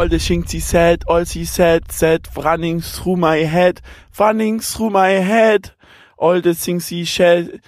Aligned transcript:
All 0.00 0.08
the 0.08 0.18
things 0.18 0.50
he 0.52 0.60
said, 0.60 1.04
all 1.08 1.26
he 1.26 1.44
said, 1.44 1.92
said 1.92 2.26
running 2.34 2.80
through 2.80 3.16
my 3.16 3.36
head, 3.36 3.82
running 4.18 4.58
through 4.58 4.88
my 4.88 5.10
head, 5.10 5.72
all 6.16 6.40
the 6.40 6.54
things 6.54 6.88
he 6.88 7.04
said, 7.04 7.60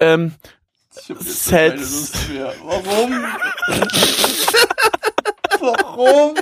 ähm, 0.00 0.32
said. 0.90 1.78
Warum? 2.64 3.12
Warum? 5.60 6.34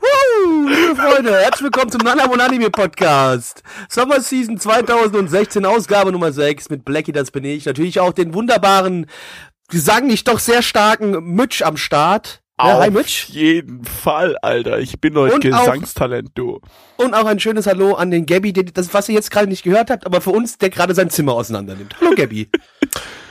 Woo, 0.00 0.94
Freunde, 0.94 1.32
herzlich 1.40 1.64
willkommen 1.64 1.90
zum 1.90 2.02
Nanamon 2.02 2.40
Anime 2.40 2.70
Podcast. 2.70 3.62
Summer 3.88 4.20
Season 4.20 4.58
2016, 4.58 5.64
Ausgabe 5.64 6.12
Nummer 6.12 6.30
6 6.32 6.68
mit 6.70 6.84
Blackie, 6.84 7.12
das 7.12 7.30
bin 7.30 7.44
ich. 7.44 7.64
Natürlich 7.66 8.00
auch 8.00 8.12
den 8.12 8.34
wunderbaren, 8.34 9.06
gesanglich 9.68 10.24
doch 10.24 10.38
sehr 10.38 10.62
starken 10.62 11.34
Mitch 11.34 11.64
am 11.64 11.76
Start. 11.76 12.42
Ja, 12.60 12.78
hi 12.80 12.88
Auf 12.88 12.94
Mitch. 12.94 13.26
jeden 13.28 13.84
Fall, 13.84 14.36
Alter. 14.42 14.78
Ich 14.80 15.00
bin 15.00 15.16
euch 15.16 15.32
Und 15.32 15.46
auch- 15.54 15.60
Gesangstalent, 15.60 16.30
du. 16.34 16.60
Und 16.96 17.14
auch 17.14 17.24
ein 17.26 17.38
schönes 17.40 17.66
Hallo 17.66 17.94
an 17.94 18.10
den 18.10 18.26
Gabby, 18.26 18.52
den, 18.52 18.70
das, 18.74 18.92
was 18.92 19.08
ihr 19.08 19.14
jetzt 19.14 19.30
gerade 19.30 19.46
nicht 19.46 19.62
gehört 19.62 19.90
habt, 19.90 20.04
aber 20.06 20.20
für 20.20 20.30
uns, 20.30 20.58
der 20.58 20.68
gerade 20.70 20.94
sein 20.94 21.08
Zimmer 21.08 21.32
auseinander 21.34 21.74
nimmt. 21.76 21.94
Hallo 22.00 22.12
Gabby. 22.16 22.50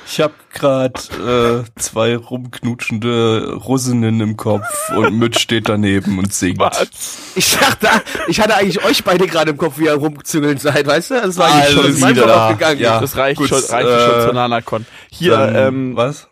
Ich 0.10 0.22
hab 0.22 0.32
grad 0.54 1.10
äh, 1.20 1.64
zwei 1.76 2.16
rumknutschende 2.16 3.56
Russinnen 3.56 4.22
im 4.22 4.38
Kopf 4.38 4.64
und 4.96 5.18
Mitch 5.20 5.40
steht 5.40 5.68
daneben 5.68 6.18
und 6.18 6.34
singt. 6.34 6.60
Was? 6.60 6.88
Ich 7.36 7.58
dachte, 7.58 7.90
ich 8.28 8.40
hatte 8.40 8.56
eigentlich 8.56 8.84
euch 8.86 9.04
beide 9.04 9.28
gerade 9.28 9.52
im 9.52 9.58
Kopf, 9.58 9.78
wie 9.78 9.86
ihr 9.86 9.96
rumzuzüngeln 9.96 10.58
seid, 10.60 10.88
weißt 10.88 11.12
du? 11.12 11.16
Das 11.16 11.38
war 11.38 11.54
eigentlich 11.54 11.74
schon 11.74 11.84
Alles 11.86 12.00
meinem 12.00 12.16
wieder 12.16 12.28
da. 12.28 12.46
aufgegangen. 12.48 12.80
Ja. 12.80 13.02
Das 13.02 13.18
reicht 13.18 13.38
gut, 13.38 13.50
schon, 13.50 13.60
reicht 13.60 13.88
äh, 13.90 14.06
schon 14.12 14.22
zur 14.22 14.34
Nanacon. 14.34 14.86
Hier, 15.12 15.38
Dann, 15.38 15.56
ähm, 15.56 15.96
was? 15.98 16.30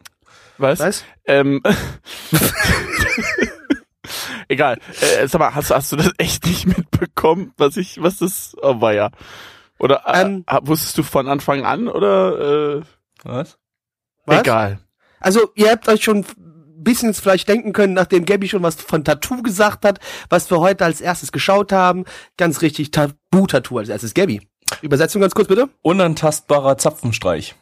was? 0.57 0.79
Was? 0.79 1.03
Ähm, 1.25 1.61
egal. 4.47 4.79
Äh, 5.01 5.27
sag 5.27 5.39
mal, 5.39 5.53
hast, 5.53 5.71
hast 5.71 5.91
du 5.91 5.97
das 5.97 6.11
echt 6.17 6.45
nicht 6.45 6.65
mitbekommen, 6.65 7.51
was 7.57 7.75
ich, 7.77 8.01
was 8.01 8.17
das, 8.19 8.55
oh, 8.61 8.79
war 8.81 8.93
ja. 8.93 9.11
Oder 9.79 10.03
äh, 10.07 10.21
Ähm. 10.21 10.45
wusstest 10.61 10.97
du 10.97 11.03
von 11.03 11.27
Anfang 11.27 11.65
an 11.65 11.87
oder 11.89 12.77
äh, 12.77 12.81
Was? 13.23 13.57
Was? 14.25 14.41
egal? 14.41 14.79
Also, 15.19 15.51
ihr 15.55 15.71
habt 15.71 15.87
euch 15.87 16.03
schon 16.03 16.19
ein 16.19 16.83
bisschen 16.83 17.13
vielleicht 17.13 17.47
denken 17.47 17.73
können, 17.73 17.93
nachdem 17.93 18.25
Gabby 18.25 18.47
schon 18.47 18.63
was 18.63 18.75
von 18.75 19.03
Tattoo 19.03 19.41
gesagt 19.41 19.85
hat, 19.85 19.99
was 20.29 20.49
wir 20.51 20.59
heute 20.59 20.85
als 20.85 21.01
erstes 21.01 21.31
geschaut 21.31 21.71
haben. 21.71 22.05
Ganz 22.37 22.61
richtig, 22.61 22.91
Tabu-Tattoo 22.91 23.79
als 23.79 23.89
erstes. 23.89 24.13
Gabby. 24.13 24.41
Übersetzung 24.81 25.21
ganz 25.21 25.33
kurz 25.33 25.47
bitte. 25.47 25.69
Unantastbarer 25.81 26.77
Zapfenstreich. 26.77 27.55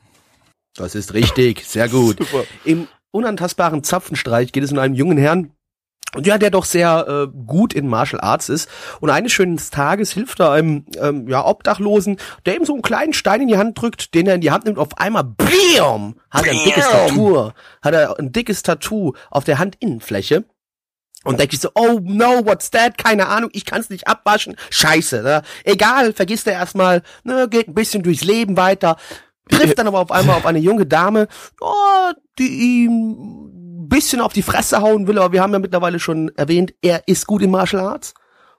Das 0.75 0.95
ist 0.95 1.14
richtig, 1.14 1.66
sehr 1.66 1.89
gut. 1.89 2.17
Super. 2.31 2.45
Im 2.66 2.88
unantastbaren 3.11 3.84
Zapfenstreich 3.84 4.52
geht 4.52 4.64
es 4.64 4.72
um 4.72 4.80
einen 4.80 4.95
jungen 4.95 5.17
Herrn, 5.17 5.52
und 6.16 6.28
ja, 6.28 6.38
der 6.38 6.51
doch 6.51 6.66
sehr 6.66 7.06
äh, 7.07 7.38
gut 7.46 7.74
in 7.74 7.88
Martial 7.88 8.22
Arts 8.22 8.50
ist. 8.50 8.69
Und 9.00 9.09
eines 9.09 9.31
schönen 9.31 9.57
Tages 9.57 10.12
hilft 10.12 10.40
er 10.40 10.51
einem 10.51 10.85
ähm, 11.00 11.28
ja, 11.28 11.46
Obdachlosen, 11.46 12.18
der 12.46 12.56
ihm 12.56 12.66
so 12.66 12.74
einen 12.74 12.81
kleinen 12.81 13.13
Stein 13.13 13.41
in 13.41 13.47
die 13.47 13.57
Hand 13.57 13.79
drückt, 13.81 14.13
den 14.13 14.28
er 14.28 14.35
in 14.35 14.41
die 14.41 14.52
Hand 14.52 14.66
nimmt. 14.66 14.78
Auf 14.78 14.97
einmal, 14.97 15.23
BAM! 15.23 16.16
Hat 16.29 16.46
er 16.46 16.52
ein 16.52 16.63
dickes 16.63 16.88
Tattoo. 16.88 17.52
Hat 17.81 17.94
er 17.94 18.19
ein 18.19 18.31
dickes 18.31 18.63
Tattoo 18.63 19.13
auf 19.31 19.44
der 19.44 19.59
Handinnenfläche. 19.59 20.46
Und 21.23 21.40
denkt 21.40 21.53
sich 21.53 21.62
so, 21.62 21.69
oh 21.75 22.00
no, 22.03 22.46
what's 22.46 22.69
that? 22.72 22.97
Keine 22.97 23.28
Ahnung, 23.28 23.50
ich 23.53 23.66
kann's 23.66 23.90
nicht 23.90 24.07
abwaschen. 24.07 24.57
Scheiße, 24.69 25.23
ne? 25.23 25.41
Egal, 25.63 26.12
vergisst 26.12 26.47
er 26.47 26.53
erstmal, 26.53 27.02
ne, 27.23 27.47
geht 27.50 27.69
ein 27.69 27.73
bisschen 27.73 28.03
durchs 28.03 28.25
Leben 28.25 28.57
weiter. 28.57 28.97
Trifft 29.50 29.78
dann 29.79 29.88
aber 29.88 30.00
auf 30.00 30.12
einmal 30.12 30.35
auf 30.35 30.46
eine 30.46 30.59
junge 30.59 30.85
Dame, 30.85 31.29
oh, 31.62 32.12
die 32.38 32.84
ihm 32.84 33.62
bisschen 33.90 34.22
auf 34.22 34.34
die 34.34 34.42
Fresse 34.42 34.82
hauen 34.82 35.08
will, 35.08 35.18
aber 35.20 35.32
wir 35.32 35.42
haben 35.42 35.54
ja 35.54 35.60
mittlerweile 35.60 36.00
schon 36.00 36.30
erwähnt, 36.36 36.74
er 36.82 37.08
ist 37.08 37.28
gut 37.28 37.42
in 37.42 37.52
Martial 37.52 37.82
Arts 37.82 38.14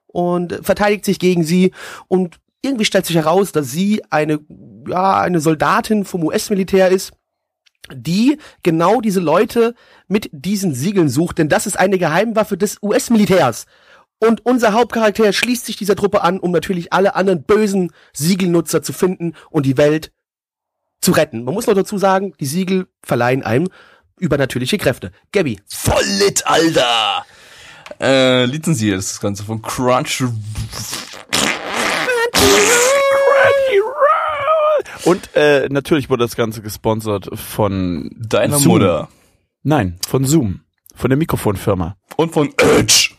und 0.06 0.58
verteidigt 0.62 1.04
sich 1.04 1.18
gegen 1.18 1.44
sie 1.44 1.72
und 2.08 2.38
irgendwie 2.62 2.84
stellt 2.84 3.06
sich 3.06 3.16
heraus, 3.16 3.52
dass 3.52 3.70
sie 3.70 4.02
eine, 4.10 4.40
ja, 4.88 5.20
eine 5.20 5.40
Soldatin 5.40 6.04
vom 6.04 6.24
US-Militär 6.24 6.88
ist, 6.88 7.12
die 7.92 8.38
genau 8.62 9.00
diese 9.00 9.20
Leute 9.20 9.74
mit 10.08 10.30
diesen 10.32 10.74
Siegeln 10.74 11.08
sucht, 11.08 11.38
denn 11.38 11.48
das 11.48 11.66
ist 11.66 11.78
eine 11.78 11.98
Geheimwaffe 11.98 12.56
des 12.56 12.78
US-Militärs. 12.82 13.66
Und 14.18 14.46
unser 14.46 14.72
Hauptcharakter 14.72 15.32
schließt 15.32 15.66
sich 15.66 15.76
dieser 15.76 15.96
Truppe 15.96 16.22
an, 16.22 16.40
um 16.40 16.50
natürlich 16.50 16.92
alle 16.92 17.14
anderen 17.14 17.42
bösen 17.42 17.92
Siegelnutzer 18.14 18.82
zu 18.82 18.94
finden 18.94 19.34
und 19.50 19.66
die 19.66 19.76
Welt 19.76 20.12
zu 21.00 21.12
retten. 21.12 21.44
Man 21.44 21.52
muss 21.52 21.66
noch 21.66 21.74
dazu 21.74 21.98
sagen, 21.98 22.32
die 22.40 22.46
Siegel 22.46 22.86
verleihen 23.02 23.42
einem 23.42 23.68
übernatürliche 24.18 24.78
Kräfte. 24.78 25.12
Gabby. 25.32 25.60
Voll 25.68 26.04
lit, 26.18 26.46
Alter! 26.46 27.24
Äh, 28.00 28.46
lizenziert 28.46 28.98
ist 28.98 29.12
das 29.12 29.20
Ganze 29.20 29.44
von 29.44 29.60
Crunch. 29.62 30.24
Und 35.04 35.30
äh, 35.34 35.68
natürlich 35.68 36.08
wurde 36.08 36.24
das 36.24 36.36
Ganze 36.36 36.62
gesponsert 36.62 37.28
von 37.34 38.10
Deiner 38.16 38.58
Zoom. 38.58 38.72
Mutter. 38.72 39.08
Nein, 39.62 39.98
von 40.06 40.24
Zoom, 40.24 40.60
von 40.94 41.10
der 41.10 41.18
Mikrofonfirma. 41.18 41.96
Und 42.16 42.32
von 42.32 42.52
Edge. 42.58 43.10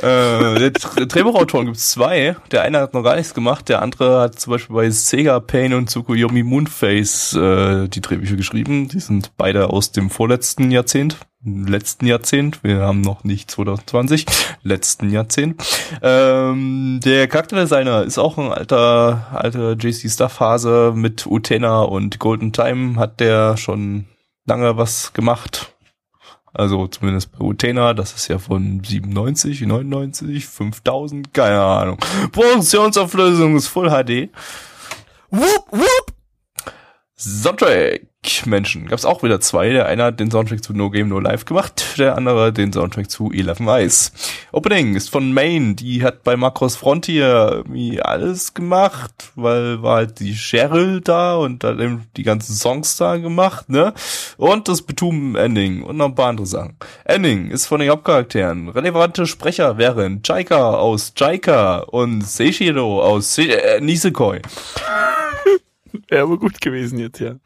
Äh, 0.00 0.70
Drehbuchautoren 0.70 1.66
gibt 1.66 1.76
es 1.76 1.90
zwei. 1.90 2.34
Der 2.50 2.62
eine 2.62 2.80
hat 2.80 2.94
noch 2.94 3.02
gar 3.02 3.16
nichts 3.16 3.34
gemacht, 3.34 3.68
der 3.68 3.82
andere 3.82 4.22
hat 4.22 4.40
zum 4.40 4.52
Beispiel 4.52 4.74
bei 4.74 4.88
Sega 4.88 5.38
Pain 5.38 5.74
und 5.74 5.90
Tsukuyomi 5.90 6.42
Moonface 6.42 7.34
äh, 7.34 7.88
die 7.88 8.00
Drehbücher 8.00 8.36
geschrieben. 8.36 8.88
Die 8.88 9.00
sind 9.00 9.32
beide 9.36 9.68
aus 9.68 9.92
dem 9.92 10.08
vorletzten 10.08 10.70
Jahrzehnt. 10.70 11.18
Letzten 11.44 12.06
Jahrzehnt, 12.06 12.64
wir 12.64 12.78
haben 12.78 13.02
noch 13.02 13.22
nicht 13.22 13.50
2020, 13.50 14.24
letzten 14.62 15.10
Jahrzehnt. 15.10 15.62
Ähm, 16.02 16.98
der 17.04 17.28
Charakterdesigner 17.28 18.02
ist 18.02 18.16
auch 18.16 18.38
ein 18.38 18.50
alter, 18.50 19.26
alter 19.30 19.72
JC 19.74 20.10
Stuff 20.10 20.40
Hase 20.40 20.94
mit 20.96 21.26
Utena 21.26 21.82
und 21.82 22.18
Golden 22.18 22.54
Time 22.54 22.98
hat 22.98 23.20
der 23.20 23.58
schon 23.58 24.06
lange 24.46 24.78
was 24.78 25.12
gemacht. 25.12 25.75
Also 26.58 26.86
zumindest 26.86 27.32
bei 27.32 27.44
Utena, 27.44 27.92
das 27.92 28.14
ist 28.14 28.28
ja 28.28 28.38
von 28.38 28.82
97, 28.82 29.60
99, 29.60 30.46
5000, 30.46 31.34
keine 31.34 31.60
Ahnung. 31.60 31.98
Produktionsauflösung 32.32 33.56
ist 33.56 33.66
Full 33.66 33.90
HD. 33.90 34.30
Wupp, 35.30 35.66
wupp. 35.70 36.12
Soundtrack, 37.18 38.06
Menschen, 38.46 38.86
gab's 38.86 39.04
auch 39.04 39.22
wieder 39.22 39.40
zwei. 39.40 39.70
Der 39.70 39.86
eine 39.86 40.04
hat 40.04 40.20
den 40.20 40.30
Soundtrack 40.30 40.62
zu 40.62 40.72
No 40.72 40.90
Game 40.90 41.08
No 41.08 41.20
Life 41.20 41.44
gemacht, 41.44 41.98
der 41.98 42.16
andere 42.16 42.52
den 42.52 42.72
Soundtrack 42.72 43.10
zu 43.10 43.30
Eleven 43.32 43.68
Eyes. 43.68 44.12
Opening 44.52 44.94
ist 44.96 45.10
von 45.10 45.32
Main, 45.32 45.76
die 45.76 46.02
hat 46.02 46.24
bei 46.24 46.36
Macross 46.36 46.76
Frontier 46.76 47.52
irgendwie 47.52 48.02
alles 48.02 48.54
gemacht, 48.54 49.32
weil 49.36 49.82
war 49.82 49.96
halt 49.96 50.20
die 50.20 50.34
Cheryl 50.34 51.00
da 51.00 51.36
und 51.36 51.62
hat 51.64 51.78
eben 51.78 52.06
die 52.16 52.22
ganzen 52.22 52.54
Songs 52.54 52.96
da 52.96 53.16
gemacht, 53.16 53.68
ne? 53.68 53.94
Und 54.36 54.68
das 54.68 54.82
Betum 54.82 55.36
Ending 55.36 55.82
und 55.82 55.96
noch 55.96 56.06
ein 56.06 56.14
paar 56.14 56.28
andere 56.28 56.46
Sachen. 56.46 56.76
Ending 57.04 57.50
ist 57.50 57.66
von 57.66 57.80
den 57.80 57.90
Hauptcharakteren. 57.90 58.68
Relevante 58.68 59.26
Sprecher 59.26 59.78
wären 59.78 60.20
Jaika 60.24 60.74
aus 60.74 61.12
Jaika 61.16 61.78
und 61.78 62.22
Seishiro 62.22 63.02
aus 63.02 63.34
Se 63.34 63.42
äh, 63.42 63.80
Nisekoi. 63.80 64.40
Wäre 66.08 66.22
aber 66.22 66.38
gut 66.38 66.60
gewesen 66.60 66.98
jetzt, 66.98 67.20
ja. 67.20 67.36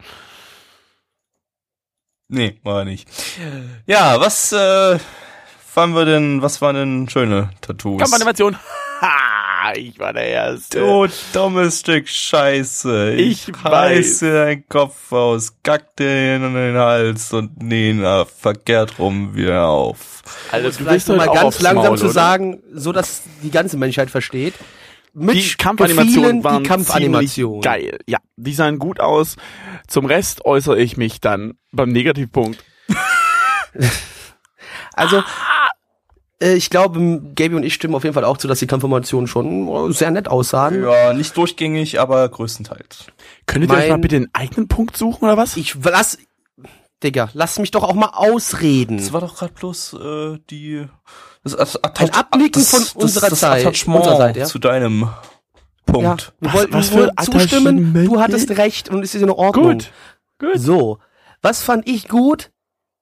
Nee, 2.33 2.55
war 2.63 2.79
er 2.79 2.85
nicht. 2.85 3.09
Ja, 3.85 4.19
was 4.19 4.53
äh, 4.53 4.97
fanden 5.67 5.95
wir 5.97 6.05
denn, 6.05 6.41
was 6.41 6.61
waren 6.61 6.75
denn 6.77 7.09
schöne 7.09 7.49
Tattoos? 7.61 7.99
Kampfanimation. 7.99 8.57
Ha! 9.01 9.73
Ich 9.75 9.97
war 9.97 10.13
der 10.13 10.27
Erste. 10.27 10.79
Du 10.79 11.07
dummes 11.33 11.79
Stück 11.79 12.07
Scheiße. 12.07 13.13
Ich 13.13 13.47
reiß 13.63 13.63
weiß. 13.63 14.19
dir 14.19 14.33
deinen 14.33 14.69
Kopf 14.69 15.11
aus, 15.11 15.53
kack 15.63 15.95
dir 15.95 16.35
in 16.35 16.53
den 16.53 16.77
Hals 16.77 17.33
und 17.33 17.63
näh 17.63 17.89
ihn 17.89 18.05
verkehrt 18.39 18.99
rum 18.99 19.35
wieder 19.35 19.67
auf. 19.67 20.21
Alter, 20.51 20.67
Um 20.67 20.73
vielleicht 20.73 21.07
noch 21.07 21.15
mal 21.17 21.25
ganz 21.33 21.61
langsam 21.61 21.85
Maul, 21.87 21.97
zu 21.97 22.05
oder? 22.05 22.13
sagen, 22.13 22.61
so 22.71 22.91
dass 22.91 23.23
die 23.41 23.49
ganze 23.49 23.75
Menschheit 23.77 24.11
versteht. 24.11 24.53
Mit 25.13 25.35
Die 25.35 25.55
Kampfanimationen 25.57 26.43
waren 26.43 26.63
die 26.63 26.69
Kampfanimation. 26.69 27.61
ziemlich 27.61 27.63
geil. 27.63 27.99
Ja, 28.07 28.19
die 28.37 28.53
sahen 28.53 28.79
gut 28.79 28.99
aus. 28.99 29.35
Zum 29.87 30.05
Rest 30.05 30.45
äußere 30.45 30.79
ich 30.79 30.95
mich 30.97 31.19
dann 31.21 31.57
beim 31.71 31.89
Negativpunkt. 31.89 32.63
Also 34.93 35.23
äh, 36.41 36.53
ich 36.55 36.69
glaube, 36.69 37.21
Gaby 37.35 37.55
und 37.55 37.63
ich 37.63 37.73
stimmen 37.73 37.95
auf 37.95 38.03
jeden 38.03 38.13
Fall 38.13 38.25
auch 38.25 38.37
zu, 38.37 38.47
dass 38.47 38.59
die 38.59 38.67
Kampfformationen 38.67 39.27
schon 39.27 39.67
äh, 39.89 39.93
sehr 39.93 40.11
nett 40.11 40.27
aussahen. 40.27 40.83
Ja, 40.83 41.13
nicht 41.13 41.35
durchgängig, 41.37 41.99
aber 41.99 42.27
größtenteils. 42.29 43.05
Könntet 43.45 43.71
ihr 43.71 43.75
euch 43.77 43.83
mal 43.83 43.91
Mein- 43.91 44.01
bitte 44.01 44.15
einen 44.17 44.29
eigenen 44.33 44.67
Punkt 44.67 44.97
suchen 44.97 45.23
oder 45.25 45.37
was? 45.37 45.55
Ich 45.57 45.75
lass, 45.83 46.17
Digga, 47.03 47.29
lass 47.33 47.57
mich 47.59 47.71
doch 47.71 47.83
auch 47.83 47.93
mal 47.95 48.11
ausreden. 48.13 48.97
Das 48.97 49.13
war 49.13 49.21
doch 49.21 49.35
gerade 49.37 49.53
bloß 49.53 49.93
äh, 49.93 50.37
die 50.49 50.85
das, 51.43 51.53
das, 51.55 51.83
Ein 51.83 52.09
Abnicken 52.11 52.61
von 52.61 52.83
unserer 53.01 53.29
Zeit- 53.35 53.61
Attachement 53.65 53.99
unserer 54.01 54.17
Seite, 54.17 54.39
ja. 54.39 54.45
zu 54.45 54.59
deinem 54.59 55.01
Ja, 55.01 55.13
Punkt. 55.85 56.33
wir 56.39 56.47
Was- 56.49 56.53
wollten 56.55 56.73
was 56.73 56.89
für 56.89 56.97
nur 56.97 57.15
zustimmen, 57.17 58.05
du 58.05 58.19
hattest 58.19 58.51
recht 58.51 58.89
und 58.89 59.03
es 59.03 59.15
ist 59.15 59.21
in 59.21 59.29
Ordnung. 59.29 59.73
Gut. 59.79 59.91
Gut. 60.39 60.51
So, 60.59 60.99
was 61.41 61.61
fand 61.63 61.87
ich 61.87 62.07
gut? 62.07 62.51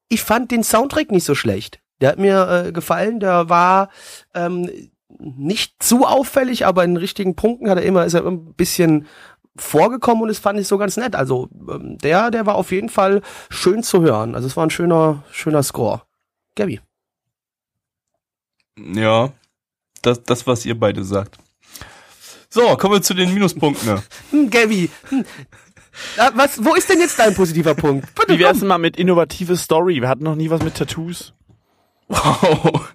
Ich 0.09 0.21
fand 0.23 0.51
den 0.51 0.63
Soundtrack 0.63 1.11
nicht 1.11 1.23
so 1.25 1.35
schlecht. 1.35 1.79
Der 2.01 2.09
hat 2.11 2.17
mir 2.19 2.65
äh, 2.67 2.71
gefallen, 2.71 3.19
der 3.19 3.49
war 3.49 3.89
ähm, 4.33 4.69
nicht 5.19 5.75
zu 5.83 6.05
auffällig, 6.05 6.65
aber 6.65 6.83
in 6.85 6.95
richtigen 6.97 7.35
Punkten 7.35 7.69
hat 7.69 7.77
er 7.77 7.83
immer, 7.83 8.05
ist 8.05 8.13
er 8.13 8.21
immer 8.21 8.31
ein 8.31 8.53
bisschen 8.55 9.05
vorgekommen 9.57 10.21
und 10.23 10.29
das 10.29 10.39
fand 10.39 10.57
ich 10.59 10.67
so 10.67 10.77
ganz 10.77 10.95
nett. 10.97 11.15
Also 11.15 11.49
ähm, 11.69 11.97
der, 11.97 12.31
der 12.31 12.45
war 12.45 12.55
auf 12.55 12.71
jeden 12.71 12.87
Fall 12.89 13.21
schön 13.49 13.83
zu 13.83 14.01
hören. 14.01 14.33
Also 14.35 14.47
es 14.47 14.55
war 14.55 14.65
ein 14.65 14.69
schöner, 14.69 15.23
schöner 15.31 15.61
Score. 15.63 16.03
Gabby. 16.55 16.79
Ja, 18.93 19.31
das, 20.01 20.23
das, 20.23 20.47
was 20.47 20.65
ihr 20.65 20.79
beide 20.79 21.03
sagt. 21.03 21.37
So, 22.49 22.75
kommen 22.77 22.95
wir 22.95 23.01
zu 23.01 23.13
den 23.13 23.33
Minuspunkten. 23.33 23.87
ne? 23.87 24.03
Hm, 24.31 24.49
Gabby. 24.49 24.89
Hm. 25.09 25.25
Ja, 26.17 26.31
was, 26.33 26.63
wo 26.63 26.75
ist 26.75 26.89
denn 26.89 26.99
jetzt 26.99 27.19
dein 27.19 27.33
positiver 27.35 27.75
Punkt? 27.75 28.13
Bitte, 28.15 28.33
Wie 28.33 28.39
wär's 28.39 28.59
denn 28.59 28.67
mal 28.69 28.77
mit 28.77 28.97
innovative 28.97 29.57
Story? 29.57 30.01
Wir 30.01 30.07
hatten 30.07 30.23
noch 30.23 30.35
nie 30.35 30.49
was 30.49 30.63
mit 30.63 30.75
Tattoos. 30.75 31.33
Wow. 32.11 32.89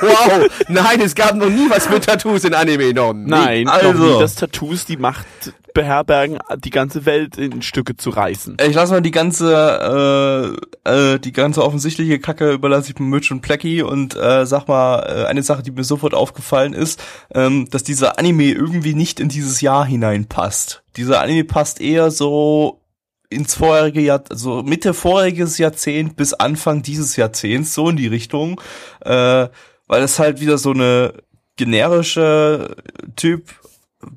wow, 0.00 0.48
nein, 0.68 1.00
es 1.00 1.14
gab 1.14 1.36
noch 1.36 1.48
nie 1.48 1.70
was 1.70 1.88
mit 1.88 2.04
Tattoos 2.04 2.42
in 2.44 2.52
Anime 2.52 2.92
noch. 2.92 3.12
nie. 3.12 3.30
Nein, 3.30 3.68
also. 3.68 3.92
noch 3.92 4.14
nie, 4.14 4.18
dass 4.18 4.34
Tattoos 4.34 4.84
die 4.84 4.96
Macht 4.96 5.26
beherbergen, 5.72 6.38
die 6.64 6.70
ganze 6.70 7.04
Welt 7.04 7.36
in 7.36 7.62
Stücke 7.62 7.96
zu 7.96 8.10
reißen. 8.10 8.56
Ich 8.66 8.74
lasse 8.74 8.94
mal 8.94 9.02
die 9.02 9.10
ganze, 9.12 10.56
äh, 10.84 10.90
äh, 10.90 11.18
die 11.18 11.32
ganze 11.32 11.62
offensichtliche 11.62 12.18
Kacke 12.18 12.50
überlasse 12.52 12.92
ich 12.92 12.98
Mitch 12.98 13.32
und 13.32 13.42
Plecky 13.42 13.82
und 13.82 14.16
äh, 14.16 14.46
sag 14.46 14.66
mal, 14.68 15.00
äh, 15.00 15.26
eine 15.26 15.42
Sache, 15.42 15.62
die 15.62 15.70
mir 15.70 15.84
sofort 15.84 16.14
aufgefallen 16.14 16.72
ist, 16.72 17.02
ähm, 17.34 17.68
dass 17.70 17.84
dieser 17.84 18.18
Anime 18.18 18.50
irgendwie 18.50 18.94
nicht 18.94 19.20
in 19.20 19.28
dieses 19.28 19.60
Jahr 19.60 19.84
hineinpasst. 19.84 20.82
Dieser 20.96 21.20
Anime 21.20 21.44
passt 21.44 21.80
eher 21.80 22.10
so 22.10 22.80
ins 23.28 23.54
vorherige 23.54 24.00
Jahr, 24.00 24.22
also 24.30 24.62
Mitte 24.62 24.94
voriges 24.94 25.58
Jahrzehnt 25.58 26.16
bis 26.16 26.34
Anfang 26.34 26.82
dieses 26.82 27.16
Jahrzehnts, 27.16 27.74
so 27.74 27.88
in 27.88 27.96
die 27.96 28.06
Richtung, 28.06 28.60
äh, 29.00 29.48
weil 29.86 30.02
es 30.02 30.18
halt 30.18 30.40
wieder 30.40 30.58
so 30.58 30.72
eine 30.72 31.14
generische 31.56 32.76
Typ 33.16 33.54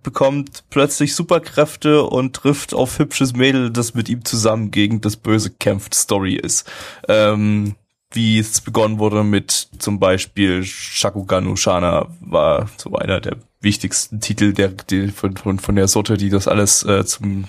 bekommt 0.03 0.65
plötzlich 0.69 1.15
Superkräfte 1.15 2.03
und 2.03 2.35
trifft 2.35 2.73
auf 2.73 2.99
hübsches 2.99 3.33
Mädel, 3.33 3.71
das 3.71 3.93
mit 3.93 4.09
ihm 4.09 4.25
zusammen 4.25 4.71
gegen 4.71 5.01
das 5.01 5.15
Böse 5.15 5.51
kämpft, 5.51 5.95
Story 5.95 6.35
ist. 6.35 6.69
Ähm, 7.07 7.75
wie 8.11 8.39
es 8.39 8.61
begonnen 8.61 8.99
wurde 8.99 9.23
mit 9.23 9.51
zum 9.77 9.99
Beispiel 9.99 10.63
Shakugan 10.63 11.47
Ushana 11.47 12.07
war 12.21 12.67
so 12.77 12.95
einer 12.95 13.21
der 13.21 13.37
wichtigsten 13.61 14.19
Titel 14.19 14.53
der, 14.53 14.69
die, 14.69 15.09
von, 15.09 15.37
von, 15.37 15.59
von 15.59 15.75
der 15.75 15.87
Sorte, 15.87 16.17
die 16.17 16.29
das 16.29 16.47
alles 16.47 16.83
äh, 16.83 17.05
zum 17.05 17.45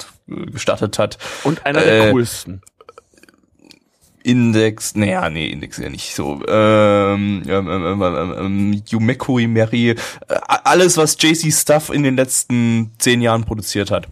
gestartet 0.53 0.99
hat. 0.99 1.19
Und 1.45 1.67
einer 1.67 1.81
der 1.81 2.09
Äh, 2.09 2.11
coolsten. 2.13 2.63
Index, 4.23 4.95
naja, 4.97 5.31
nee, 5.31 5.47
Index 5.49 5.79
ja 5.79 5.89
nicht 5.89 6.15
so. 6.15 6.43
Ähm, 6.47 7.43
ähm, 7.49 7.69
ähm, 7.71 8.03
ähm, 8.03 8.35
ähm, 8.39 8.83
Yumeko 8.87 9.39
Imeri, 9.39 9.91
äh, 9.91 9.97
alles, 10.47 10.99
was 10.99 11.17
JC 11.19 11.51
Stuff 11.53 11.89
in 11.89 12.03
den 12.03 12.17
letzten 12.17 12.93
zehn 12.99 13.23
Jahren 13.23 13.45
produziert 13.45 13.91
hat. 13.91 14.09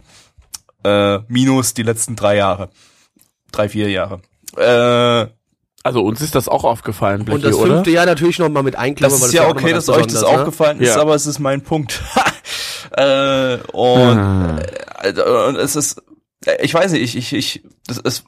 Äh, 0.83 1.19
minus 1.27 1.75
die 1.75 1.83
letzten 1.83 2.15
drei 2.15 2.37
Jahre. 2.37 2.69
Drei, 3.51 3.69
vier 3.69 3.89
Jahre. 3.91 4.21
Äh, 4.57 5.29
Also 5.83 6.01
uns 6.01 6.21
ist 6.21 6.33
das 6.33 6.47
auch 6.47 6.63
aufgefallen, 6.63 7.19
Und 7.21 7.25
Blackie, 7.25 7.43
das 7.43 7.55
oder? 7.55 7.73
fünfte 7.75 7.91
Jahr 7.91 8.07
natürlich 8.07 8.39
noch 8.39 8.49
mal 8.49 8.63
mit 8.63 8.75
einklammern. 8.77 9.11
das 9.13 9.21
weil 9.21 9.27
ist 9.29 9.33
ja 9.35 9.47
okay, 9.47 9.73
dass 9.73 9.89
euch 9.89 10.07
das 10.07 10.21
ne? 10.21 10.27
aufgefallen 10.27 10.79
ist, 10.81 10.95
Ja. 10.95 11.01
aber 11.01 11.13
es 11.13 11.27
ist 11.27 11.37
mein 11.37 11.61
Punkt. 11.61 12.01
äh, 12.97 13.57
und, 13.73 14.59
äh, 15.03 15.21
und 15.47 15.55
es 15.57 15.75
ist, 15.75 15.97
äh, 15.99 16.01
ich 16.61 16.73
weiß 16.73 16.91
nicht, 16.93 17.15
ich, 17.15 17.15
ich, 17.15 17.33
ich, 17.33 17.63
das 17.85 17.97
ist, 17.97 18.25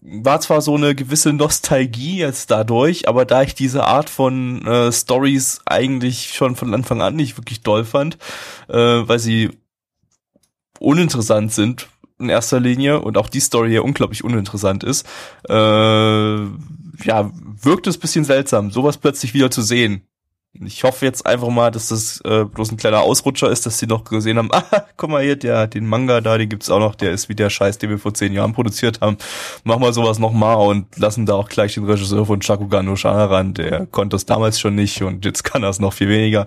war 0.00 0.40
zwar 0.40 0.60
so 0.60 0.74
eine 0.74 0.94
gewisse 0.94 1.32
Nostalgie 1.32 2.18
jetzt 2.18 2.50
dadurch, 2.50 3.08
aber 3.08 3.24
da 3.24 3.42
ich 3.42 3.54
diese 3.54 3.84
Art 3.84 4.08
von 4.10 4.64
äh, 4.66 4.92
Stories 4.92 5.60
eigentlich 5.66 6.34
schon 6.34 6.54
von 6.54 6.72
Anfang 6.74 7.02
an 7.02 7.16
nicht 7.16 7.36
wirklich 7.36 7.62
doll 7.62 7.84
fand, 7.84 8.18
äh, 8.68 8.76
weil 8.76 9.18
sie 9.18 9.50
uninteressant 10.78 11.52
sind 11.52 11.88
in 12.18 12.28
erster 12.28 12.60
Linie 12.60 13.00
und 13.00 13.18
auch 13.18 13.28
die 13.28 13.40
Story 13.40 13.74
ja 13.74 13.80
unglaublich 13.80 14.24
uninteressant 14.24 14.84
ist, 14.84 15.06
äh, 15.48 15.54
ja, 15.54 17.30
wirkt 17.62 17.86
es 17.86 17.98
bisschen 17.98 18.24
seltsam, 18.24 18.70
sowas 18.70 18.98
plötzlich 18.98 19.34
wieder 19.34 19.50
zu 19.50 19.62
sehen. 19.62 20.06
Ich 20.64 20.84
hoffe 20.84 21.04
jetzt 21.04 21.26
einfach 21.26 21.48
mal, 21.48 21.70
dass 21.70 21.88
das 21.88 22.20
äh, 22.24 22.44
bloß 22.44 22.72
ein 22.72 22.76
kleiner 22.76 23.00
Ausrutscher 23.00 23.50
ist, 23.50 23.66
dass 23.66 23.78
sie 23.78 23.86
noch 23.86 24.04
gesehen 24.04 24.38
haben, 24.38 24.48
ah, 24.52 24.62
guck 24.96 25.10
mal 25.10 25.22
hier, 25.22 25.36
der, 25.36 25.66
den 25.66 25.86
Manga 25.86 26.20
da, 26.20 26.38
den 26.38 26.48
gibt's 26.48 26.70
auch 26.70 26.78
noch, 26.78 26.94
der 26.94 27.12
ist 27.12 27.28
wie 27.28 27.34
der 27.34 27.50
Scheiß, 27.50 27.78
den 27.78 27.90
wir 27.90 27.98
vor 27.98 28.14
zehn 28.14 28.32
Jahren 28.32 28.52
produziert 28.52 29.00
haben. 29.00 29.16
Machen 29.64 29.82
wir 29.82 29.92
sowas 29.92 30.18
nochmal 30.18 30.56
und 30.56 30.96
lassen 30.96 31.26
da 31.26 31.34
auch 31.34 31.48
gleich 31.48 31.74
den 31.74 31.84
Regisseur 31.84 32.26
von 32.26 32.42
Shakugan 32.42 32.88
Oshana 32.88 33.26
ran, 33.26 33.54
der 33.54 33.86
konnte 33.86 34.16
es 34.16 34.26
damals 34.26 34.60
schon 34.60 34.74
nicht 34.74 35.02
und 35.02 35.24
jetzt 35.24 35.42
kann 35.44 35.62
er 35.62 35.70
es 35.70 35.78
noch 35.78 35.92
viel 35.92 36.08
weniger. 36.08 36.46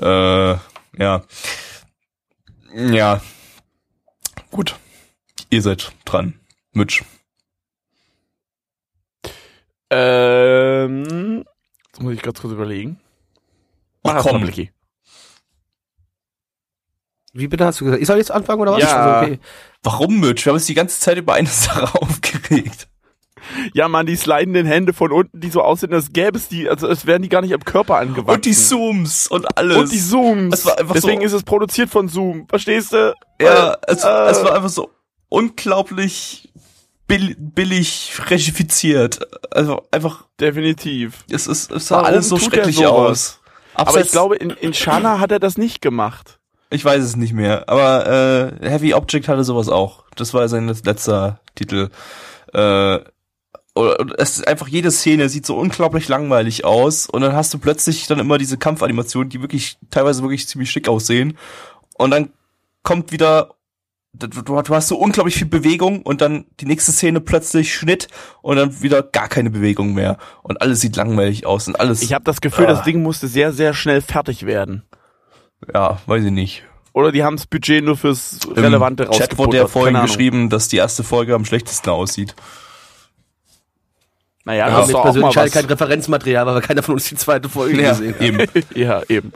Äh, 0.00 0.56
ja. 0.98 1.22
Ja. 2.74 3.20
Gut. 4.50 4.76
Ihr 5.50 5.62
seid 5.62 5.92
dran. 6.04 6.34
Mitch. 6.72 7.04
Ähm, 9.90 11.44
jetzt 11.86 12.00
muss 12.00 12.14
ich 12.14 12.22
ganz 12.22 12.40
kurz 12.40 12.52
überlegen. 12.52 12.98
Ach, 14.04 14.14
erst 14.14 14.24
mal, 14.26 14.32
komm. 14.32 14.42
Blicky. 14.42 14.70
Wie 17.32 17.48
bitte 17.48 17.64
hast 17.64 17.80
du 17.80 17.84
gesagt? 17.86 18.00
Ich 18.00 18.06
soll 18.06 18.18
jetzt 18.18 18.30
anfangen 18.30 18.60
oder 18.62 18.72
was? 18.72 18.82
Ja. 18.82 18.96
Also, 19.20 19.26
okay. 19.26 19.40
Warum, 19.82 20.20
Mitch? 20.20 20.44
Wir 20.44 20.50
haben 20.50 20.56
uns 20.56 20.66
die 20.66 20.74
ganze 20.74 21.00
Zeit 21.00 21.18
über 21.18 21.34
eine 21.34 21.48
Sache 21.50 22.00
aufgeregt. 22.00 22.88
Ja, 23.74 23.88
man, 23.88 24.06
die 24.06 24.16
slidenden 24.16 24.66
Hände 24.66 24.94
von 24.94 25.12
unten, 25.12 25.38
die 25.40 25.50
so 25.50 25.60
aussehen, 25.60 25.92
als 25.92 26.12
gäbe 26.12 26.38
es 26.38 26.48
die, 26.48 26.66
also 26.68 26.88
als 26.88 27.04
wären 27.06 27.20
die 27.20 27.28
gar 27.28 27.42
nicht 27.42 27.52
am 27.52 27.62
Körper 27.64 27.96
angewachsen. 27.98 28.30
Und 28.36 28.44
die 28.46 28.52
Zooms 28.54 29.26
und 29.26 29.58
alles. 29.58 29.76
Und 29.76 29.92
die 29.92 29.98
Zooms. 30.00 30.54
Es 30.60 30.64
war 30.64 30.78
einfach 30.78 30.94
Deswegen 30.94 31.20
so- 31.20 31.26
ist 31.26 31.32
es 31.34 31.42
produziert 31.42 31.90
von 31.90 32.08
Zoom. 32.08 32.46
Verstehst 32.48 32.92
du? 32.92 33.14
Ja, 33.40 33.76
es, 33.86 34.02
äh, 34.02 34.08
es 34.30 34.42
war 34.44 34.54
einfach 34.54 34.70
so 34.70 34.90
unglaublich 35.28 36.52
bill 37.06 37.34
billig 37.38 38.12
regifiziert. 38.30 39.20
Also 39.50 39.86
einfach, 39.90 40.24
Definitiv. 40.40 41.24
es, 41.30 41.46
ist, 41.46 41.70
es 41.70 41.88
sah 41.88 41.96
Warum 41.96 42.06
alles 42.06 42.28
so 42.30 42.38
tut 42.38 42.54
schrecklich 42.54 42.76
sowas? 42.76 43.40
Aus. 43.74 43.80
Aber 43.80 43.90
Abseits- 43.90 44.06
ich 44.06 44.12
glaube, 44.12 44.36
in, 44.36 44.50
in 44.50 44.74
Shana 44.74 45.20
hat 45.20 45.32
er 45.32 45.38
das 45.40 45.56
nicht 45.58 45.80
gemacht. 45.82 46.38
Ich 46.70 46.84
weiß 46.84 47.02
es 47.04 47.16
nicht 47.16 47.32
mehr, 47.34 47.68
aber 47.68 48.06
äh, 48.60 48.68
Heavy 48.68 48.94
Object 48.94 49.28
hatte 49.28 49.44
sowas 49.44 49.68
auch. 49.68 50.04
Das 50.16 50.34
war 50.34 50.48
sein 50.48 50.66
letzter 50.66 51.38
Titel. 51.54 51.90
Äh, 52.52 52.98
es 54.18 54.38
ist 54.38 54.46
einfach 54.48 54.68
jede 54.68 54.90
Szene 54.90 55.28
sieht 55.28 55.46
so 55.46 55.56
unglaublich 55.56 56.06
langweilig 56.08 56.64
aus 56.64 57.06
und 57.06 57.22
dann 57.22 57.34
hast 57.34 57.52
du 57.52 57.58
plötzlich 57.58 58.06
dann 58.06 58.20
immer 58.20 58.38
diese 58.38 58.56
Kampfanimationen, 58.56 59.30
die 59.30 59.40
wirklich 59.40 59.78
teilweise 59.90 60.22
wirklich 60.22 60.46
ziemlich 60.46 60.70
schick 60.70 60.88
aussehen 60.88 61.36
und 61.94 62.10
dann 62.12 62.30
kommt 62.84 63.10
wieder 63.10 63.54
du, 64.14 64.28
du 64.42 64.56
hast 64.74 64.88
so 64.88 64.96
unglaublich 64.96 65.34
viel 65.36 65.46
Bewegung 65.46 66.02
und 66.02 66.20
dann 66.20 66.46
die 66.60 66.66
nächste 66.66 66.92
Szene 66.92 67.20
plötzlich 67.20 67.74
Schnitt 67.74 68.08
und 68.42 68.56
dann 68.56 68.80
wieder 68.82 69.02
gar 69.02 69.28
keine 69.28 69.50
Bewegung 69.50 69.92
mehr 69.94 70.18
und 70.42 70.60
alles 70.62 70.80
sieht 70.80 70.96
langweilig 70.96 71.46
aus 71.46 71.68
und 71.68 71.78
alles 71.80 72.02
Ich 72.02 72.12
habe 72.14 72.24
das 72.24 72.40
Gefühl, 72.40 72.64
Ah. 72.66 72.68
das 72.74 72.82
Ding 72.84 73.02
musste 73.02 73.28
sehr, 73.28 73.52
sehr 73.52 73.74
schnell 73.74 74.00
fertig 74.00 74.46
werden. 74.46 74.82
ja, 75.72 75.98
weiß 76.06 76.24
ich 76.24 76.30
nicht. 76.32 76.62
Oder 76.92 77.10
die 77.10 77.24
haben 77.24 77.36
das 77.36 77.46
Budget 77.48 77.84
nur 77.84 77.96
fürs 77.96 78.38
Im 78.46 78.52
Relevante 78.52 79.08
Chat 79.10 79.36
wurde 79.36 79.56
ja 79.56 79.66
vorhin 79.66 80.00
geschrieben, 80.00 80.48
dass 80.48 80.68
die 80.68 80.76
erste 80.76 81.02
Folge 81.02 81.34
am 81.34 81.44
schlechtesten 81.44 81.90
aussieht. 81.90 82.36
Naja, 84.44 84.68
Ja, 84.68 84.76
das 84.78 84.86
ist 84.88 84.92
doch 84.94 85.00
auch 85.00 85.04
mal 85.06 85.12
persönlich 85.12 85.36
halt 85.36 85.46
was. 85.48 85.52
kein 85.54 85.64
Referenzmaterial, 85.70 86.46
weil 86.46 86.60
keiner 86.60 86.82
von 86.82 86.94
uns 86.94 87.08
die 87.08 87.16
zweite 87.16 87.48
Folge 87.48 87.76
gesehen 87.78 88.14
hat. 88.14 88.20
eben. 88.20 88.38
Ja, 88.74 89.02
eben. 89.08 89.32